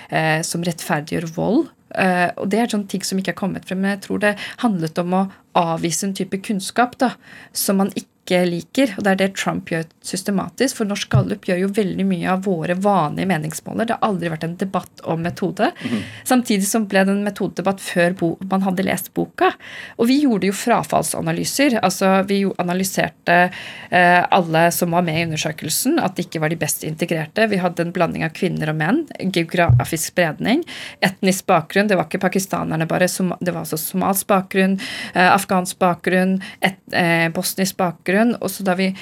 eh, 0.09 0.41
som 0.41 0.65
rettferdiggjør 0.65 1.29
vold. 1.35 1.67
Uh, 1.93 2.33
og 2.41 2.49
Det 2.49 2.59
er 2.59 2.71
sånne 2.71 2.89
ting 2.89 3.05
som 3.05 3.21
ikke 3.21 3.35
er 3.35 3.41
kommet 3.43 3.69
frem. 3.69 3.83
Men 3.85 3.95
jeg 3.95 4.07
tror 4.07 4.25
det 4.25 4.33
handlet 4.65 4.97
om 5.05 5.13
å 5.13 5.23
avvise 5.53 6.09
en 6.09 6.17
type 6.17 6.41
kunnskap 6.41 6.97
da, 6.97 7.13
som 7.53 7.77
man 7.83 7.93
ikke 7.93 8.14
ikke 8.25 8.41
liker. 8.49 8.93
Og 8.97 9.05
det 9.05 9.11
er 9.11 9.19
det 9.19 9.27
Trump 9.37 9.69
gjør 9.69 9.85
systematisk. 10.05 10.79
For 10.79 10.89
Norsk 10.89 11.09
Gallup 11.13 11.45
gjør 11.45 11.61
jo 11.61 11.71
veldig 11.75 12.05
mye 12.09 12.31
av 12.33 12.45
våre 12.47 12.75
vanlige 12.81 13.29
meningsmåler. 13.29 13.85
Det 13.85 13.95
har 13.95 14.07
aldri 14.07 14.31
vært 14.33 14.45
en 14.47 14.57
debatt 14.57 15.03
om 15.05 15.21
metode. 15.21 15.69
Mm. 15.85 16.01
Samtidig 16.25 16.67
som 16.67 16.87
ble 16.89 17.05
det 17.05 17.13
en 17.13 17.25
metodedebatt 17.25 17.83
før 17.85 18.17
man 18.49 18.65
hadde 18.65 18.85
lest 18.87 19.11
boka. 19.13 19.51
Og 19.99 20.09
vi 20.09 20.23
gjorde 20.23 20.49
jo 20.49 20.57
frafallsanalyser. 20.57 21.77
Altså 21.85 22.23
vi 22.29 22.41
analyserte 22.61 23.37
eh, 23.45 24.21
alle 24.25 24.65
som 24.73 24.95
var 24.95 25.05
med 25.05 25.21
i 25.21 25.27
undersøkelsen, 25.29 25.99
at 26.01 26.17
de 26.17 26.25
ikke 26.25 26.41
var 26.41 26.53
de 26.53 26.59
best 26.59 26.85
integrerte. 26.87 27.45
Vi 27.51 27.61
hadde 27.61 27.85
en 27.85 27.93
blanding 27.95 28.25
av 28.25 28.33
kvinner 28.35 28.73
og 28.73 28.79
menn. 28.81 29.03
Geografisk 29.21 30.15
spredning. 30.15 30.65
Etnisk 31.05 31.45
bakgrunn. 31.49 31.91
Det 31.91 31.99
var 31.99 32.09
ikke 32.09 32.23
pakistanerne 32.25 32.89
bare. 32.89 33.05
Det 33.05 33.53
var 33.53 33.61
altså 33.61 33.77
somalsk 33.79 34.27
bakgrunn, 34.31 34.79
eh, 35.13 35.29
afghansk 35.29 35.77
bakgrunn, 35.79 36.39
et, 36.65 36.81
eh, 36.91 37.29
bosnisk 37.35 37.77
bakgrunn 37.77 38.14
bakgrunn. 38.15 38.35
Og 38.41 38.51
så 38.51 38.63
da 38.63 38.75
vi 38.75 38.95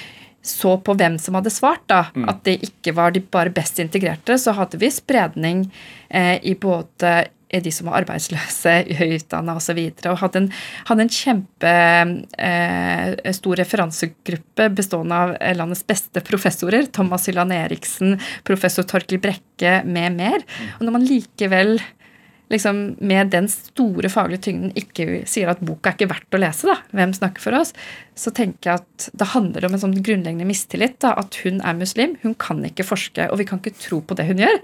så 0.43 0.77
på 0.77 0.93
hvem 0.99 1.17
som 1.19 1.35
hadde 1.37 1.49
svart, 1.53 1.85
da, 1.87 2.05
mm. 2.15 2.25
at 2.27 2.43
det 2.43 2.63
ikke 2.67 2.93
var 2.93 3.11
de 3.15 3.21
bare 3.21 3.49
best 3.53 3.79
integrerte, 3.79 4.37
så 4.37 4.51
hadde 4.51 4.77
vi 4.77 4.91
spredning 4.91 5.71
eh, 6.09 6.39
i 6.43 6.55
både 6.55 7.29
de 7.53 7.71
som 7.71 7.87
var 7.87 8.01
arbeidsløse, 8.01 8.83
høyutdanna 8.99 9.55
osv. 9.55 9.77
Og, 9.77 9.93
så 10.01 10.09
og 10.11 10.17
hadde 10.19 10.37
en, 10.41 10.51
hadde 10.89 11.01
en 11.05 11.15
kjempestor 11.15 12.33
eh, 13.53 13.59
referansegruppe 13.61 14.69
bestående 14.75 15.15
av 15.15 15.37
landets 15.55 15.85
beste 15.87 16.19
professorer. 16.25 16.89
Thomas 16.91 17.29
Hylland 17.29 17.53
Eriksen, 17.55 18.17
professor 18.43 18.83
Torkel 18.83 19.21
Brekke 19.23 19.83
med 19.85 20.17
mer. 20.17 20.43
Mm. 20.43 20.71
Og 20.75 20.83
når 20.89 20.97
man 20.97 21.07
likevel 21.07 21.77
liksom 22.53 22.81
med 23.03 23.31
den 23.33 23.49
store 23.51 24.09
faglige 24.13 24.45
tyngden 24.47 24.73
ikke 24.79 25.23
sier 25.29 25.51
at 25.51 25.61
boka 25.65 25.91
er 25.91 25.97
ikke 25.97 26.09
verdt 26.11 26.37
å 26.37 26.41
lese, 26.41 26.69
da, 26.69 26.77
hvem 26.95 27.15
snakker 27.17 27.43
for 27.43 27.57
oss, 27.57 27.73
så 28.15 28.33
tenker 28.35 28.71
jeg 28.71 28.83
at 28.83 29.07
det 29.19 29.31
handler 29.33 29.67
om 29.67 29.75
en 29.75 29.83
sånn 29.83 29.97
grunnleggende 29.99 30.47
mistillit. 30.47 30.99
da, 31.03 31.15
At 31.19 31.39
hun 31.43 31.61
er 31.61 31.79
muslim, 31.79 32.17
hun 32.23 32.37
kan 32.39 32.61
ikke 32.67 32.85
forske, 32.87 33.27
og 33.31 33.41
vi 33.41 33.47
kan 33.49 33.61
ikke 33.61 33.79
tro 33.81 34.03
på 34.05 34.17
det 34.19 34.29
hun 34.29 34.43
gjør. 34.45 34.61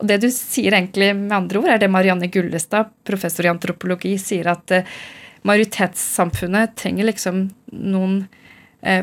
Og 0.00 0.08
det 0.08 0.20
du 0.22 0.28
sier 0.32 0.74
egentlig 0.74 1.12
med 1.16 1.36
andre 1.36 1.60
ord, 1.60 1.70
er 1.74 1.80
det 1.80 1.92
Marianne 1.92 2.30
Gullestad, 2.32 2.92
professor 3.04 3.46
i 3.46 3.52
antropologi, 3.52 4.14
sier 4.20 4.48
at 4.52 4.72
uh, 4.72 5.00
majoritetssamfunnet 5.48 6.76
trenger 6.80 7.08
liksom 7.08 7.48
noen 7.70 8.22
Eh, 8.22 8.39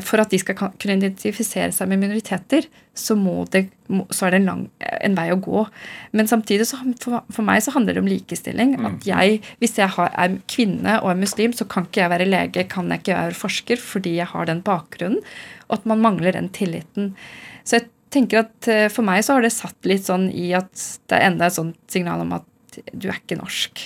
for 0.02 0.18
at 0.18 0.32
de 0.32 0.38
skal 0.42 0.56
kunne 0.58 0.96
identifisere 0.98 1.70
seg 1.70 1.86
med 1.90 2.00
minoriteter, 2.02 2.64
så, 2.98 3.14
det, 3.52 3.68
så 4.10 4.26
er 4.26 4.34
det 4.34 4.40
en, 4.40 4.48
lang, 4.48 4.62
en, 4.82 5.14
vei 5.14 5.28
å 5.32 5.38
gå. 5.42 5.64
Men 6.18 6.30
samtidig, 6.30 6.66
så, 6.68 6.80
for, 7.02 7.20
for, 7.30 7.46
meg, 7.46 7.62
så 7.62 7.74
handler 7.76 7.94
det 7.94 8.02
om 8.02 8.10
likestilling. 8.10 8.74
At 8.78 8.96
mm. 8.96 9.04
jeg, 9.06 9.38
hvis 9.62 9.78
jeg 9.78 9.92
har, 9.94 10.10
er 10.18 10.38
kvinne 10.50 10.98
og 11.02 11.12
er 11.12 11.20
muslim, 11.20 11.54
så 11.54 11.68
kan 11.70 11.86
ikke 11.86 12.02
jeg 12.02 12.12
være 12.14 12.28
lege, 12.28 12.66
kan 12.70 12.90
jeg 12.90 13.04
ikke 13.04 13.20
være 13.20 13.38
forsker, 13.38 13.82
fordi 13.82 14.16
jeg 14.18 14.30
har 14.32 14.50
den 14.50 14.64
bakgrunnen. 14.66 15.22
Og 15.68 15.78
at 15.78 15.86
man 15.90 16.02
mangler 16.02 16.34
den 16.34 16.50
tilliten. 16.54 17.12
Så 17.62 17.78
jeg 17.78 17.88
tenker 18.14 18.46
at 18.46 18.70
eh, 18.72 18.88
for 18.92 19.06
meg 19.06 19.22
så 19.24 19.36
har 19.36 19.44
det 19.44 19.54
satt 19.54 19.88
litt 19.88 20.08
sånn 20.08 20.30
i 20.32 20.50
at 20.56 20.72
det 21.10 21.18
er 21.18 21.28
enda 21.28 21.48
et 21.48 21.58
sånt 21.58 21.78
signal 21.92 22.24
om 22.24 22.34
at 22.38 22.80
du 22.92 23.08
er 23.10 23.20
ikke 23.20 23.38
norsk. 23.38 23.82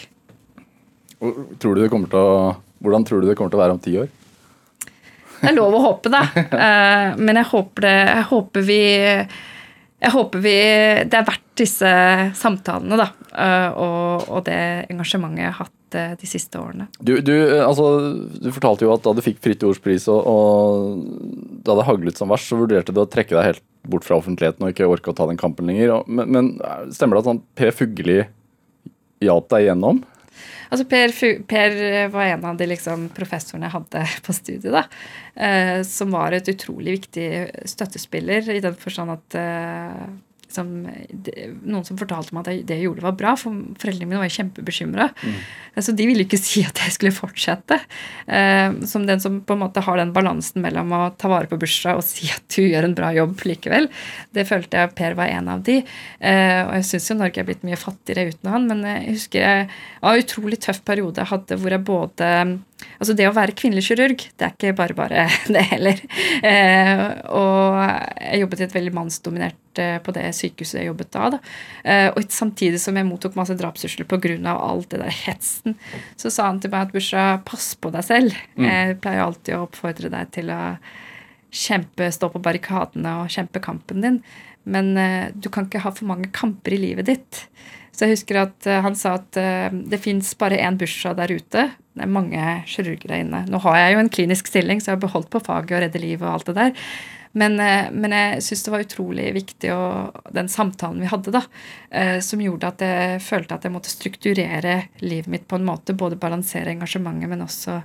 Tror 1.22 1.76
du 1.76 1.82
det 1.84 1.90
kommer 1.93 2.11
til 2.11 2.18
å, 2.18 2.53
hvordan 2.82 3.05
tror 3.07 3.22
du 3.22 3.28
det 3.28 3.36
kommer 3.38 3.53
til 3.53 3.61
å 3.61 3.64
være 3.64 3.76
om 3.76 3.82
ti 3.82 3.95
år? 4.01 4.11
Det 5.43 5.51
er 5.51 5.57
lov 5.59 5.74
å 5.74 5.86
håpe, 5.88 6.12
da. 6.12 6.22
Eh, 6.62 7.09
men 7.18 7.38
jeg 7.40 7.49
håper 7.51 7.84
det 7.84 7.97
Jeg 7.99 8.26
håper 8.28 8.64
vi 8.66 8.82
jeg 10.03 10.11
håper 10.16 10.43
vi, 10.43 10.57
det 11.07 11.14
er 11.14 11.26
verdt 11.26 11.53
disse 11.61 11.90
samtalene 12.34 12.97
da, 12.99 13.05
eh, 13.38 13.68
og, 13.78 14.24
og 14.34 14.40
det 14.49 14.59
engasjementet 14.90 15.45
jeg 15.45 15.53
har 15.53 15.59
hatt 15.61 15.99
eh, 15.99 16.14
de 16.18 16.26
siste 16.26 16.59
årene. 16.59 16.88
Du, 16.99 17.12
du, 17.22 17.34
altså, 17.62 17.86
du 18.34 18.49
fortalte 18.51 18.82
jo 18.86 18.90
at 18.97 19.05
da 19.05 19.12
du 19.14 19.22
fikk 19.22 19.38
Fritt 19.45 19.62
Ords 19.68 19.78
pris 19.84 20.09
og, 20.11 20.26
og 20.26 21.62
da 21.62 21.78
det 21.78 21.86
haglet 21.86 22.18
som 22.18 22.34
verst, 22.34 22.51
så 22.51 22.59
vurderte 22.59 22.95
du 22.95 22.99
å 23.05 23.07
trekke 23.07 23.36
deg 23.36 23.49
helt 23.53 23.64
bort 23.86 24.07
fra 24.07 24.18
offentligheten 24.18 24.66
og 24.66 24.74
ikke 24.74 24.90
orke 24.90 25.14
å 25.14 25.16
ta 25.18 25.28
den 25.30 25.38
kampen 25.38 25.70
lenger. 25.70 25.95
Men, 26.11 26.34
men 26.34 26.51
stemmer 26.95 27.18
det 27.18 27.22
at 27.22 27.30
sånn 27.30 27.45
Per 27.59 27.70
Fugelli 27.74 28.24
hjalp 29.22 29.47
deg 29.55 29.68
igjennom? 29.68 30.03
Altså 30.72 30.86
per, 30.88 31.12
per, 31.44 31.74
var 32.14 32.30
en 32.30 32.44
av 32.48 32.56
de 32.56 32.66
liksom 32.70 33.10
professorene 33.12 33.68
jeg 33.68 33.74
hadde 33.76 34.04
på 34.26 34.36
studiet, 34.36 34.72
da. 34.72 34.86
Eh, 35.36 35.78
som 35.84 36.12
var 36.14 36.32
et 36.32 36.48
utrolig 36.48 36.96
viktig 37.00 37.28
støttespiller 37.68 38.48
i 38.54 38.60
den 38.64 38.78
forstand 38.80 39.12
at 39.18 39.36
eh, 39.36 40.06
som, 40.55 40.70
noen 40.84 41.86
som 41.86 41.98
fortalte 42.00 42.34
meg 42.34 42.46
at 42.46 42.66
det 42.68 42.78
jeg 42.78 42.86
gjorde, 42.86 43.05
var 43.05 43.16
bra. 43.18 43.34
For 43.40 43.57
foreldrene 43.80 44.11
mine 44.11 44.22
var 44.22 44.32
kjempebekymra. 44.32 45.09
Mm. 45.22 45.38
Så 45.84 45.94
de 45.96 46.07
ville 46.09 46.26
ikke 46.26 46.40
si 46.42 46.64
at 46.66 46.82
jeg 46.84 46.96
skulle 46.96 47.14
fortsette. 47.16 47.78
Eh, 48.26 48.78
som 48.88 49.07
den 49.09 49.22
som 49.22 49.40
på 49.46 49.57
en 49.57 49.62
måte 49.64 49.84
har 49.84 50.00
den 50.00 50.14
balansen 50.16 50.64
mellom 50.64 50.92
å 50.96 51.03
ta 51.18 51.30
vare 51.32 51.50
på 51.50 51.59
bursdag 51.61 52.00
og 52.00 52.07
si 52.07 52.30
at 52.32 52.44
du 52.57 52.62
gjør 52.64 52.88
en 52.88 52.96
bra 52.98 53.12
jobb 53.16 53.46
likevel. 53.48 53.88
Det 54.34 54.46
følte 54.48 54.82
jeg 54.82 54.94
Per 54.98 55.16
var 55.18 55.32
en 55.32 55.48
av 55.53 55.62
de. 55.66 55.80
Eh, 55.82 56.61
og 56.66 56.74
jeg 56.78 56.88
syns 56.90 57.11
jo 57.11 57.18
Norge 57.18 57.42
er 57.42 57.48
blitt 57.48 57.64
mye 57.66 57.80
fattigere 57.80 58.32
uten 58.32 58.53
han, 58.53 58.68
men 58.70 58.84
jeg 58.86 59.16
husker 59.16 59.42
jeg 59.42 59.70
var 60.03 60.16
en 60.16 60.26
utrolig 60.26 60.59
tøff 60.62 60.82
periode 60.86 61.22
jeg 61.22 61.30
hadde 61.32 61.59
hvor 61.61 61.74
jeg 61.74 61.86
både 61.86 62.28
Altså 62.98 63.16
det 63.18 63.26
å 63.28 63.34
være 63.36 63.54
kvinnelig 63.58 63.84
kirurg, 63.88 64.24
det 64.38 64.46
er 64.46 64.54
ikke 64.54 64.74
bare 64.78 64.96
bare 64.98 65.26
det 65.54 65.64
heller. 65.72 66.02
Eh, 66.42 67.02
og 67.32 67.78
jeg 67.82 68.42
jobbet 68.42 68.62
i 68.62 68.66
et 68.66 68.76
veldig 68.76 68.94
mannsdominert 68.96 69.82
eh, 69.82 69.96
på 70.04 70.14
det 70.16 70.28
sykehuset 70.38 70.80
jeg 70.80 70.90
jobbet 70.90 71.12
da. 71.14 71.30
da. 71.36 71.40
Eh, 71.84 72.08
og 72.12 72.32
samtidig 72.32 72.80
som 72.82 72.98
jeg 72.98 73.08
mottok 73.08 73.38
masse 73.38 73.56
drapstrusler 73.58 74.08
pga. 74.08 74.56
alt 74.56 74.90
det 74.90 75.02
der 75.02 75.20
hetsen, 75.24 75.78
så 76.16 76.30
sa 76.32 76.50
han 76.50 76.60
til 76.62 76.72
meg 76.72 76.88
at 76.88 76.94
Busha, 76.94 77.26
pass 77.46 77.72
på 77.74 77.92
deg 77.94 78.06
selv. 78.06 78.38
Mm. 78.56 78.68
Jeg 78.68 79.00
pleier 79.04 79.26
alltid 79.26 79.56
å 79.56 79.64
oppfordre 79.66 80.12
deg 80.12 80.32
til 80.34 80.52
å 80.52 80.62
kjempe, 81.52 82.08
stå 82.12 82.30
på 82.32 82.40
barrikadene 82.42 83.18
og 83.22 83.32
kjempe 83.32 83.60
kampen 83.62 84.04
din. 84.04 84.22
Men 84.64 84.96
eh, 84.96 85.28
du 85.34 85.50
kan 85.52 85.66
ikke 85.66 85.82
ha 85.84 85.92
for 85.94 86.08
mange 86.08 86.30
kamper 86.34 86.76
i 86.76 86.80
livet 86.80 87.08
ditt. 87.10 87.46
Så 87.92 88.06
jeg 88.06 88.16
husker 88.16 88.38
at 88.40 88.68
uh, 88.70 88.78
han 88.86 88.94
sa 88.96 89.18
at 89.18 89.36
uh, 89.36 89.68
det 89.68 90.00
fins 90.00 90.30
bare 90.40 90.60
én 90.64 90.78
Busha 90.80 91.12
der 91.16 91.34
ute. 91.34 91.66
Det 91.93 92.07
er 92.07 92.09
mange 92.09 92.43
kirurger 92.70 93.11
der 93.11 93.20
inne. 93.20 93.43
Nå 93.53 93.59
har 93.66 93.76
jeg 93.76 93.95
jo 93.95 93.99
en 94.01 94.12
klinisk 94.12 94.47
stilling, 94.49 94.80
så 94.80 94.93
jeg 94.93 94.97
har 94.97 95.03
beholdt 95.03 95.28
på 95.32 95.43
faget 95.45 95.74
og 95.76 95.82
redde 95.84 96.01
livet 96.01 96.24
og 96.24 96.38
alt 96.38 96.49
det 96.49 96.55
der. 96.57 96.86
Men, 97.36 97.57
uh, 97.61 97.88
men 97.93 98.12
jeg 98.16 98.45
syns 98.45 98.64
det 98.64 98.72
var 98.72 98.84
utrolig 98.84 99.26
viktig, 99.36 99.72
og 99.76 100.32
den 100.36 100.49
samtalen 100.53 101.01
vi 101.05 101.11
hadde, 101.11 101.32
da, 101.36 101.43
som 102.24 102.40
gjorde 102.40 102.70
at 102.72 102.84
jeg 102.84 103.18
følte 103.24 103.57
at 103.57 103.66
jeg 103.66 103.74
måtte 103.74 103.93
strukturere 103.93 104.78
livet 105.05 105.28
mitt 105.32 105.45
på 105.49 105.61
en 105.61 105.66
måte. 105.68 105.97
Både 105.97 106.20
balansere 106.20 106.72
engasjementet, 106.72 107.28
men 107.28 107.45
også 107.45 107.82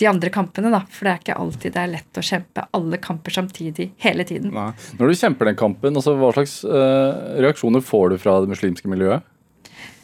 de 0.00 0.08
andre 0.08 0.30
kampene, 0.32 0.70
da. 0.72 0.84
For 0.90 1.06
det 1.06 1.12
er 1.12 1.24
ikke 1.24 1.38
alltid 1.42 1.74
det 1.74 1.82
er 1.82 1.92
lett 1.96 2.22
å 2.22 2.24
kjempe 2.24 2.68
alle 2.78 3.02
kamper 3.02 3.34
samtidig 3.34 3.90
hele 4.00 4.24
tiden. 4.26 4.54
Nei. 4.54 4.70
Når 4.98 5.10
du 5.10 5.18
kjemper 5.24 5.50
den 5.50 5.58
kampen, 5.58 5.98
altså, 5.98 6.14
hva 6.18 6.30
slags 6.38 6.60
reaksjoner 6.66 7.82
får 7.84 8.14
du 8.14 8.22
fra 8.22 8.38
det 8.44 8.54
muslimske 8.54 8.90
miljøet? 8.90 9.26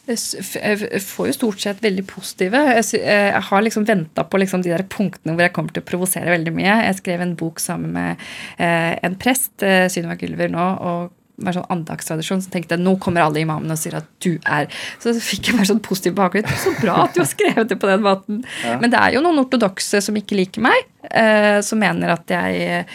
Jeg 0.07 1.01
får 1.03 1.29
jo 1.29 1.35
stort 1.35 1.61
sett 1.63 1.83
veldig 1.83 2.05
positive. 2.07 2.61
Jeg 2.79 3.43
har 3.49 3.63
liksom 3.65 3.85
venta 3.87 4.23
på 4.23 4.39
liksom 4.39 4.63
de 4.63 4.71
der 4.71 4.85
punktene 4.87 5.35
hvor 5.35 5.45
jeg 5.45 5.53
kommer 5.55 5.75
til 5.75 5.83
å 5.83 5.89
provosere 5.89 6.31
veldig 6.31 6.53
mye. 6.55 6.79
Jeg 6.87 6.99
skrev 7.01 7.23
en 7.23 7.35
bok 7.39 7.59
sammen 7.63 7.93
med 7.97 8.25
eh, 8.55 8.95
en 9.03 9.17
prest, 9.19 9.53
eh, 9.65 9.85
Synnøve 9.91 10.19
Gylver 10.21 10.51
nå, 10.53 10.67
og 10.87 11.13
var 11.37 11.53
sånn 11.53 11.67
andagstradisjon, 11.69 12.41
så 12.41 12.49
tenkte 12.53 12.73
jeg 12.73 12.81
nå 12.81 12.95
kommer 13.01 13.21
alle 13.21 13.43
imamene 13.43 13.75
og 13.75 13.77
sier 13.77 13.99
at 13.99 14.07
du 14.25 14.39
er 14.41 14.71
Så 14.97 15.13
fikk 15.21 15.51
jeg 15.51 15.59
bare 15.59 15.69
sånn 15.69 15.83
positiv 15.85 16.15
bakgrunn. 16.17 16.49
Så 16.63 16.73
bra 16.79 17.03
at 17.03 17.13
du 17.13 17.21
har 17.21 17.29
skrevet 17.29 17.69
det 17.69 17.77
på 17.81 17.89
den 17.91 18.03
måten. 18.05 18.41
Ja. 18.65 18.79
Men 18.81 18.93
det 18.93 19.01
er 19.01 19.13
jo 19.17 19.23
noen 19.25 19.43
ortodokse 19.43 20.01
som 20.03 20.17
ikke 20.17 20.39
liker 20.39 20.65
meg, 20.65 20.89
eh, 21.11 21.59
som 21.65 21.81
mener 21.83 22.15
at 22.15 22.33
jeg 22.33 22.87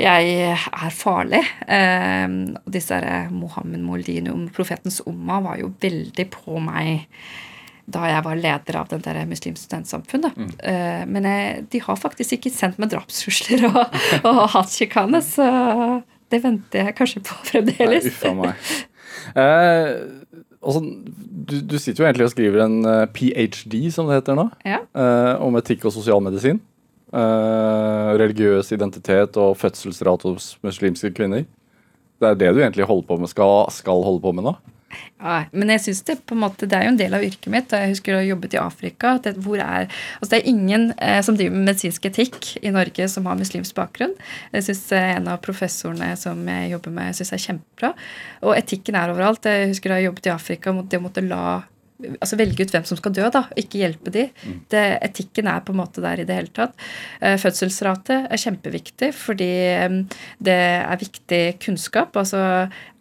jeg 0.00 0.36
er 0.52 0.94
farlig. 0.94 1.42
Eh, 1.66 2.28
disse 2.72 3.00
Mohammed 3.32 3.84
Moldini, 3.86 4.32
profetens 4.54 5.00
umma, 5.06 5.40
var 5.44 5.60
jo 5.62 5.72
veldig 5.80 6.30
på 6.34 6.60
meg 6.62 7.06
da 7.86 8.02
jeg 8.10 8.22
var 8.26 8.38
leder 8.40 8.76
av 8.80 8.88
den 8.90 9.02
der 9.04 9.20
muslimske 9.30 9.68
studentsamfunnet. 9.68 10.34
Mm. 10.34 10.50
Eh, 10.58 11.02
men 11.06 11.28
jeg, 11.30 11.64
de 11.70 11.80
har 11.84 12.00
faktisk 12.00 12.34
ikke 12.34 12.50
sendt 12.50 12.80
meg 12.82 12.90
drapstrusler 12.90 13.68
og, 13.68 13.96
og 14.28 14.42
hatsjikane, 14.56 15.22
så 15.22 15.46
det 16.32 16.42
venter 16.42 16.88
jeg 16.88 16.96
kanskje 16.98 17.22
på 17.26 17.38
fremdeles. 17.46 18.10
Uffa 18.10 18.34
meg. 18.34 18.70
Eh, 19.38 19.92
altså, 20.60 20.82
du, 20.82 21.60
du, 21.62 21.76
sitter 21.78 22.02
jo 22.02 22.08
egentlig 22.08 22.26
og 22.26 22.32
skriver 22.34 22.64
en 22.66 22.78
uh, 22.86 23.04
ph.d., 23.14 23.84
som 23.94 24.10
det 24.10 24.20
heter 24.20 24.38
nå, 24.38 24.48
ja. 24.66 24.82
eh, 24.82 25.32
om 25.46 25.58
etikk 25.60 25.86
og 25.86 25.94
sosialmedisin. 25.94 26.60
Uh, 27.14 28.16
religiøs 28.18 28.72
identitet 28.74 29.36
og 29.38 29.52
fødselsrate 29.60 30.26
hos 30.26 30.56
muslimske 30.66 31.12
kvinner. 31.14 31.44
Det 32.18 32.32
er 32.32 32.40
det 32.40 32.48
du 32.56 32.58
egentlig 32.64 32.88
holder 32.88 33.06
på 33.06 33.18
med, 33.20 33.30
skal, 33.30 33.68
skal 33.70 34.02
holde 34.02 34.24
på 34.24 34.32
med 34.34 34.48
nå? 34.48 34.56
Ja, 35.16 35.36
men 35.56 35.70
jeg 35.72 35.82
synes 35.84 36.02
det 36.06 36.16
på 36.28 36.36
en 36.36 36.42
måte, 36.44 36.68
det 36.68 36.76
er 36.76 36.86
jo 36.86 36.92
en 36.92 36.98
del 36.98 37.14
av 37.16 37.24
yrket 37.24 37.48
mitt. 37.52 37.72
Jeg 37.72 37.92
husker 37.92 38.14
å 38.14 38.20
ha 38.20 38.26
jobbet 38.26 38.56
i 38.56 38.60
Afrika. 38.60 39.14
Det, 39.22 39.32
er, 39.36 39.88
altså 40.18 40.30
det 40.32 40.38
er 40.38 40.50
ingen 40.50 40.88
eh, 41.02 41.20
som 41.24 41.38
driver 41.38 41.56
med 41.56 41.70
medisinsk 41.70 42.08
etikk 42.10 42.50
i 42.60 42.72
Norge 42.74 43.08
som 43.12 43.26
har 43.28 43.38
muslimsk 43.38 43.76
bakgrunn. 43.76 44.14
Jeg 44.54 44.68
synes 44.68 44.84
eh, 44.96 45.12
En 45.16 45.30
av 45.32 45.40
professorene 45.44 46.12
som 46.20 46.42
jeg 46.50 46.74
jobber 46.74 46.94
med, 46.98 47.16
jeg 47.16 47.28
er 47.32 47.44
kjempebra. 47.46 47.92
Og 48.44 48.56
etikken 48.56 48.98
er 48.98 49.14
overalt. 49.14 49.48
Jeg 49.48 49.72
husker 49.72 49.92
å 49.92 49.98
ha 49.98 50.04
jobbet 50.04 50.28
i 50.28 50.34
Afrika. 50.34 50.76
Det 50.84 51.00
å 51.00 51.06
måtte 51.08 51.24
la 51.24 51.46
altså 51.96 52.36
velge 52.38 52.64
ut 52.64 52.72
hvem 52.74 52.84
som 52.86 52.98
skal 52.98 53.14
dø, 53.16 53.26
da, 53.32 53.44
ikke 53.58 53.80
hjelpe 53.80 54.12
de. 54.12 54.26
Mm. 54.44 54.56
Det, 54.72 54.82
etikken 55.06 55.48
er 55.50 55.62
på 55.64 55.72
en 55.72 55.80
måte 55.80 56.02
der 56.04 56.20
i 56.20 56.26
det 56.28 56.36
hele 56.36 56.52
tatt. 56.54 56.74
Eh, 57.20 57.36
fødselsrate 57.40 58.18
er 58.28 58.42
kjempeviktig 58.42 59.12
fordi 59.16 59.50
det 60.44 60.56
er 60.56 61.00
viktig 61.00 61.40
kunnskap. 61.62 62.16
Altså 62.18 62.40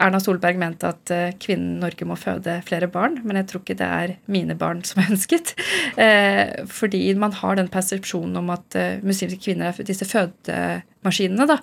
Erna 0.01 0.19
Solberg 0.23 0.59
mente 0.59 0.89
at 0.91 1.11
uh, 1.13 1.35
kvinnen 1.41 1.79
Norge 1.79 2.07
må 2.07 2.17
føde 2.19 2.57
flere 2.67 2.89
barn, 2.91 3.19
men 3.23 3.39
jeg 3.39 3.49
tror 3.49 3.63
ikke 3.63 3.77
det 3.79 3.89
er 3.99 4.15
mine 4.31 4.57
barn 4.59 4.83
som 4.87 5.01
er 5.03 5.11
ønsket. 5.15 5.55
Eh, 6.01 6.65
fordi 6.71 7.01
man 7.19 7.35
har 7.35 7.59
den 7.59 7.69
persepsjonen 7.71 8.35
om 8.39 8.49
at 8.53 8.75
muslimske 9.05 9.39
kvinner 9.41 9.71
er 9.71 9.87
disse 9.87 10.07
fødemaskinene, 10.07 11.47
da. 11.49 11.59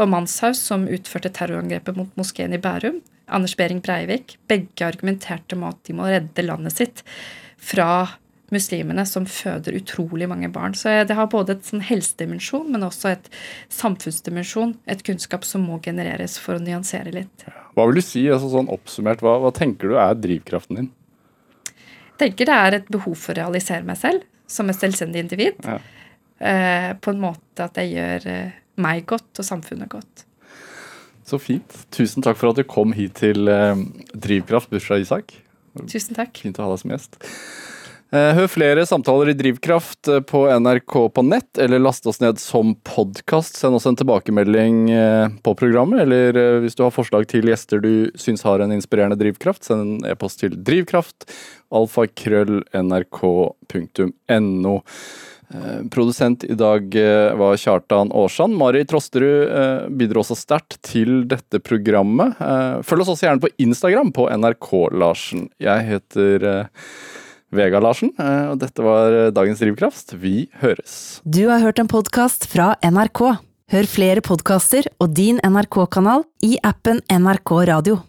Og 0.00 0.10
Manshaus, 0.12 0.60
som 0.70 0.88
utførte 0.90 1.32
terrorangrepet 1.32 1.96
mot 1.96 2.12
moskeen 2.20 2.56
i 2.56 2.60
Bærum, 2.60 3.00
Anders 3.30 3.56
Behring 3.58 3.82
Breivik, 3.84 4.36
begge 4.50 4.86
argumenterte 4.86 5.58
med 5.58 5.74
at 5.74 5.86
de 5.88 5.96
må 5.96 6.08
redde 6.10 6.44
landet 6.46 6.76
sitt 6.76 7.04
fra 7.60 8.08
muslimene 8.50 9.04
som 9.06 9.26
føder 9.30 9.76
utrolig 9.78 10.28
mange 10.30 10.48
barn. 10.52 10.74
Så 10.74 10.92
det 11.06 11.16
har 11.16 11.30
både 11.30 11.56
et 11.56 11.66
sånn 11.66 11.84
helsedimensjon, 11.86 12.66
men 12.72 12.86
også 12.86 13.12
et 13.12 13.28
samfunnsdimensjon. 13.72 14.74
Et 14.90 15.04
kunnskap 15.06 15.46
som 15.46 15.64
må 15.66 15.78
genereres 15.84 16.36
for 16.42 16.58
å 16.58 16.64
nyansere 16.64 17.14
litt. 17.14 17.46
Hva 17.76 17.86
vil 17.86 18.00
du 18.00 18.04
si, 18.04 18.24
altså 18.30 18.50
sånn 18.52 18.70
oppsummert, 18.72 19.22
hva, 19.24 19.38
hva 19.44 19.52
tenker 19.54 19.92
du 19.92 20.00
er 20.00 20.18
drivkraften 20.18 20.80
din? 20.80 20.90
Jeg 21.70 22.18
tenker 22.24 22.50
det 22.50 22.58
er 22.66 22.78
et 22.80 22.90
behov 22.92 23.16
for 23.16 23.32
å 23.32 23.46
realisere 23.46 23.86
meg 23.86 23.96
selv 24.00 24.26
som 24.50 24.68
et 24.68 24.80
selvstendig 24.80 25.22
individ. 25.24 25.62
Ja. 25.64 25.78
Eh, 26.40 26.90
på 27.00 27.14
en 27.14 27.22
måte 27.22 27.68
at 27.68 27.78
jeg 27.78 27.94
gjør 27.94 28.26
eh, 28.32 28.58
meg 28.80 29.06
godt 29.08 29.40
og 29.40 29.46
samfunnet 29.46 29.92
godt. 29.92 30.26
Så 31.30 31.38
fint. 31.38 31.74
Tusen 31.94 32.24
takk 32.26 32.38
for 32.40 32.50
at 32.50 32.58
du 32.58 32.66
kom 32.66 32.94
hit 32.96 33.20
til 33.20 33.46
eh, 33.50 33.78
Drivkraft, 34.18 34.70
bursdag 34.72 35.04
Isak. 35.04 35.36
Tusen 35.86 36.16
takk. 36.16 36.34
Fint 36.42 36.58
å 36.58 36.66
ha 36.66 36.72
deg 36.72 36.80
som 36.82 36.90
gjest. 36.90 37.20
Eh, 38.10 38.32
hør 38.34 38.48
flere 38.50 38.82
samtaler 38.88 39.30
i 39.30 39.36
Drivkraft 39.38 40.10
eh, 40.10 40.18
på 40.26 40.42
NRK 40.50 40.96
på 41.14 41.22
nett, 41.22 41.60
eller 41.62 41.78
last 41.78 42.08
oss 42.10 42.18
ned 42.18 42.42
som 42.42 42.72
podkast. 42.82 43.60
Send 43.60 43.78
oss 43.78 43.86
en 43.86 44.00
tilbakemelding 44.00 44.82
på 45.46 45.54
programmet, 45.60 46.02
eller 46.02 46.58
hvis 46.64 46.74
du 46.74 46.82
har 46.82 46.96
forslag 46.96 47.30
til 47.30 47.46
gjester 47.52 47.84
du 47.84 48.10
syns 48.18 48.42
har 48.48 48.64
en 48.64 48.74
inspirerende 48.74 49.20
drivkraft, 49.20 49.70
send 49.70 49.86
en 49.86 50.10
e-post 50.10 50.42
til 50.42 50.58
drivkraft, 50.58 51.30
alfakrøll, 51.70 52.64
nrk.no. 52.74 54.78
Eh, 54.80 54.86
produsent 55.90 56.44
i 56.44 56.54
dag 56.58 56.94
eh, 56.96 57.34
var 57.38 57.58
Kjartan 57.58 58.12
Aarsand. 58.14 58.56
Mari 58.58 58.84
Trosterud 58.88 59.50
eh, 59.50 59.88
bidro 60.00 60.22
også 60.22 60.38
sterkt 60.38 60.78
til 60.86 61.24
dette 61.30 61.60
programmet. 61.64 62.38
Følg 62.86 63.04
oss 63.04 63.14
også 63.16 63.28
gjerne 63.28 63.44
på 63.44 63.52
Instagram 63.62 64.14
på 64.16 64.28
NRK-Larsen. 64.30 65.48
Jeg 65.62 65.86
heter 65.88 66.46
Vega 67.50 67.80
Larsen, 67.82 68.12
og 68.14 68.60
dette 68.62 68.84
var 68.84 69.16
dagens 69.34 69.62
Drivkraft. 69.62 70.14
Vi 70.22 70.44
høres. 70.62 71.18
Du 71.26 71.42
har 71.50 71.64
hørt 71.64 71.82
en 71.82 71.90
podkast 71.90 72.46
fra 72.52 72.76
NRK. 72.86 73.24
Hør 73.70 73.86
flere 73.90 74.22
podkaster 74.22 74.86
og 74.98 75.12
din 75.14 75.42
NRK-kanal 75.46 76.24
i 76.46 76.56
appen 76.66 77.02
NRK 77.06 77.58
Radio. 77.70 78.00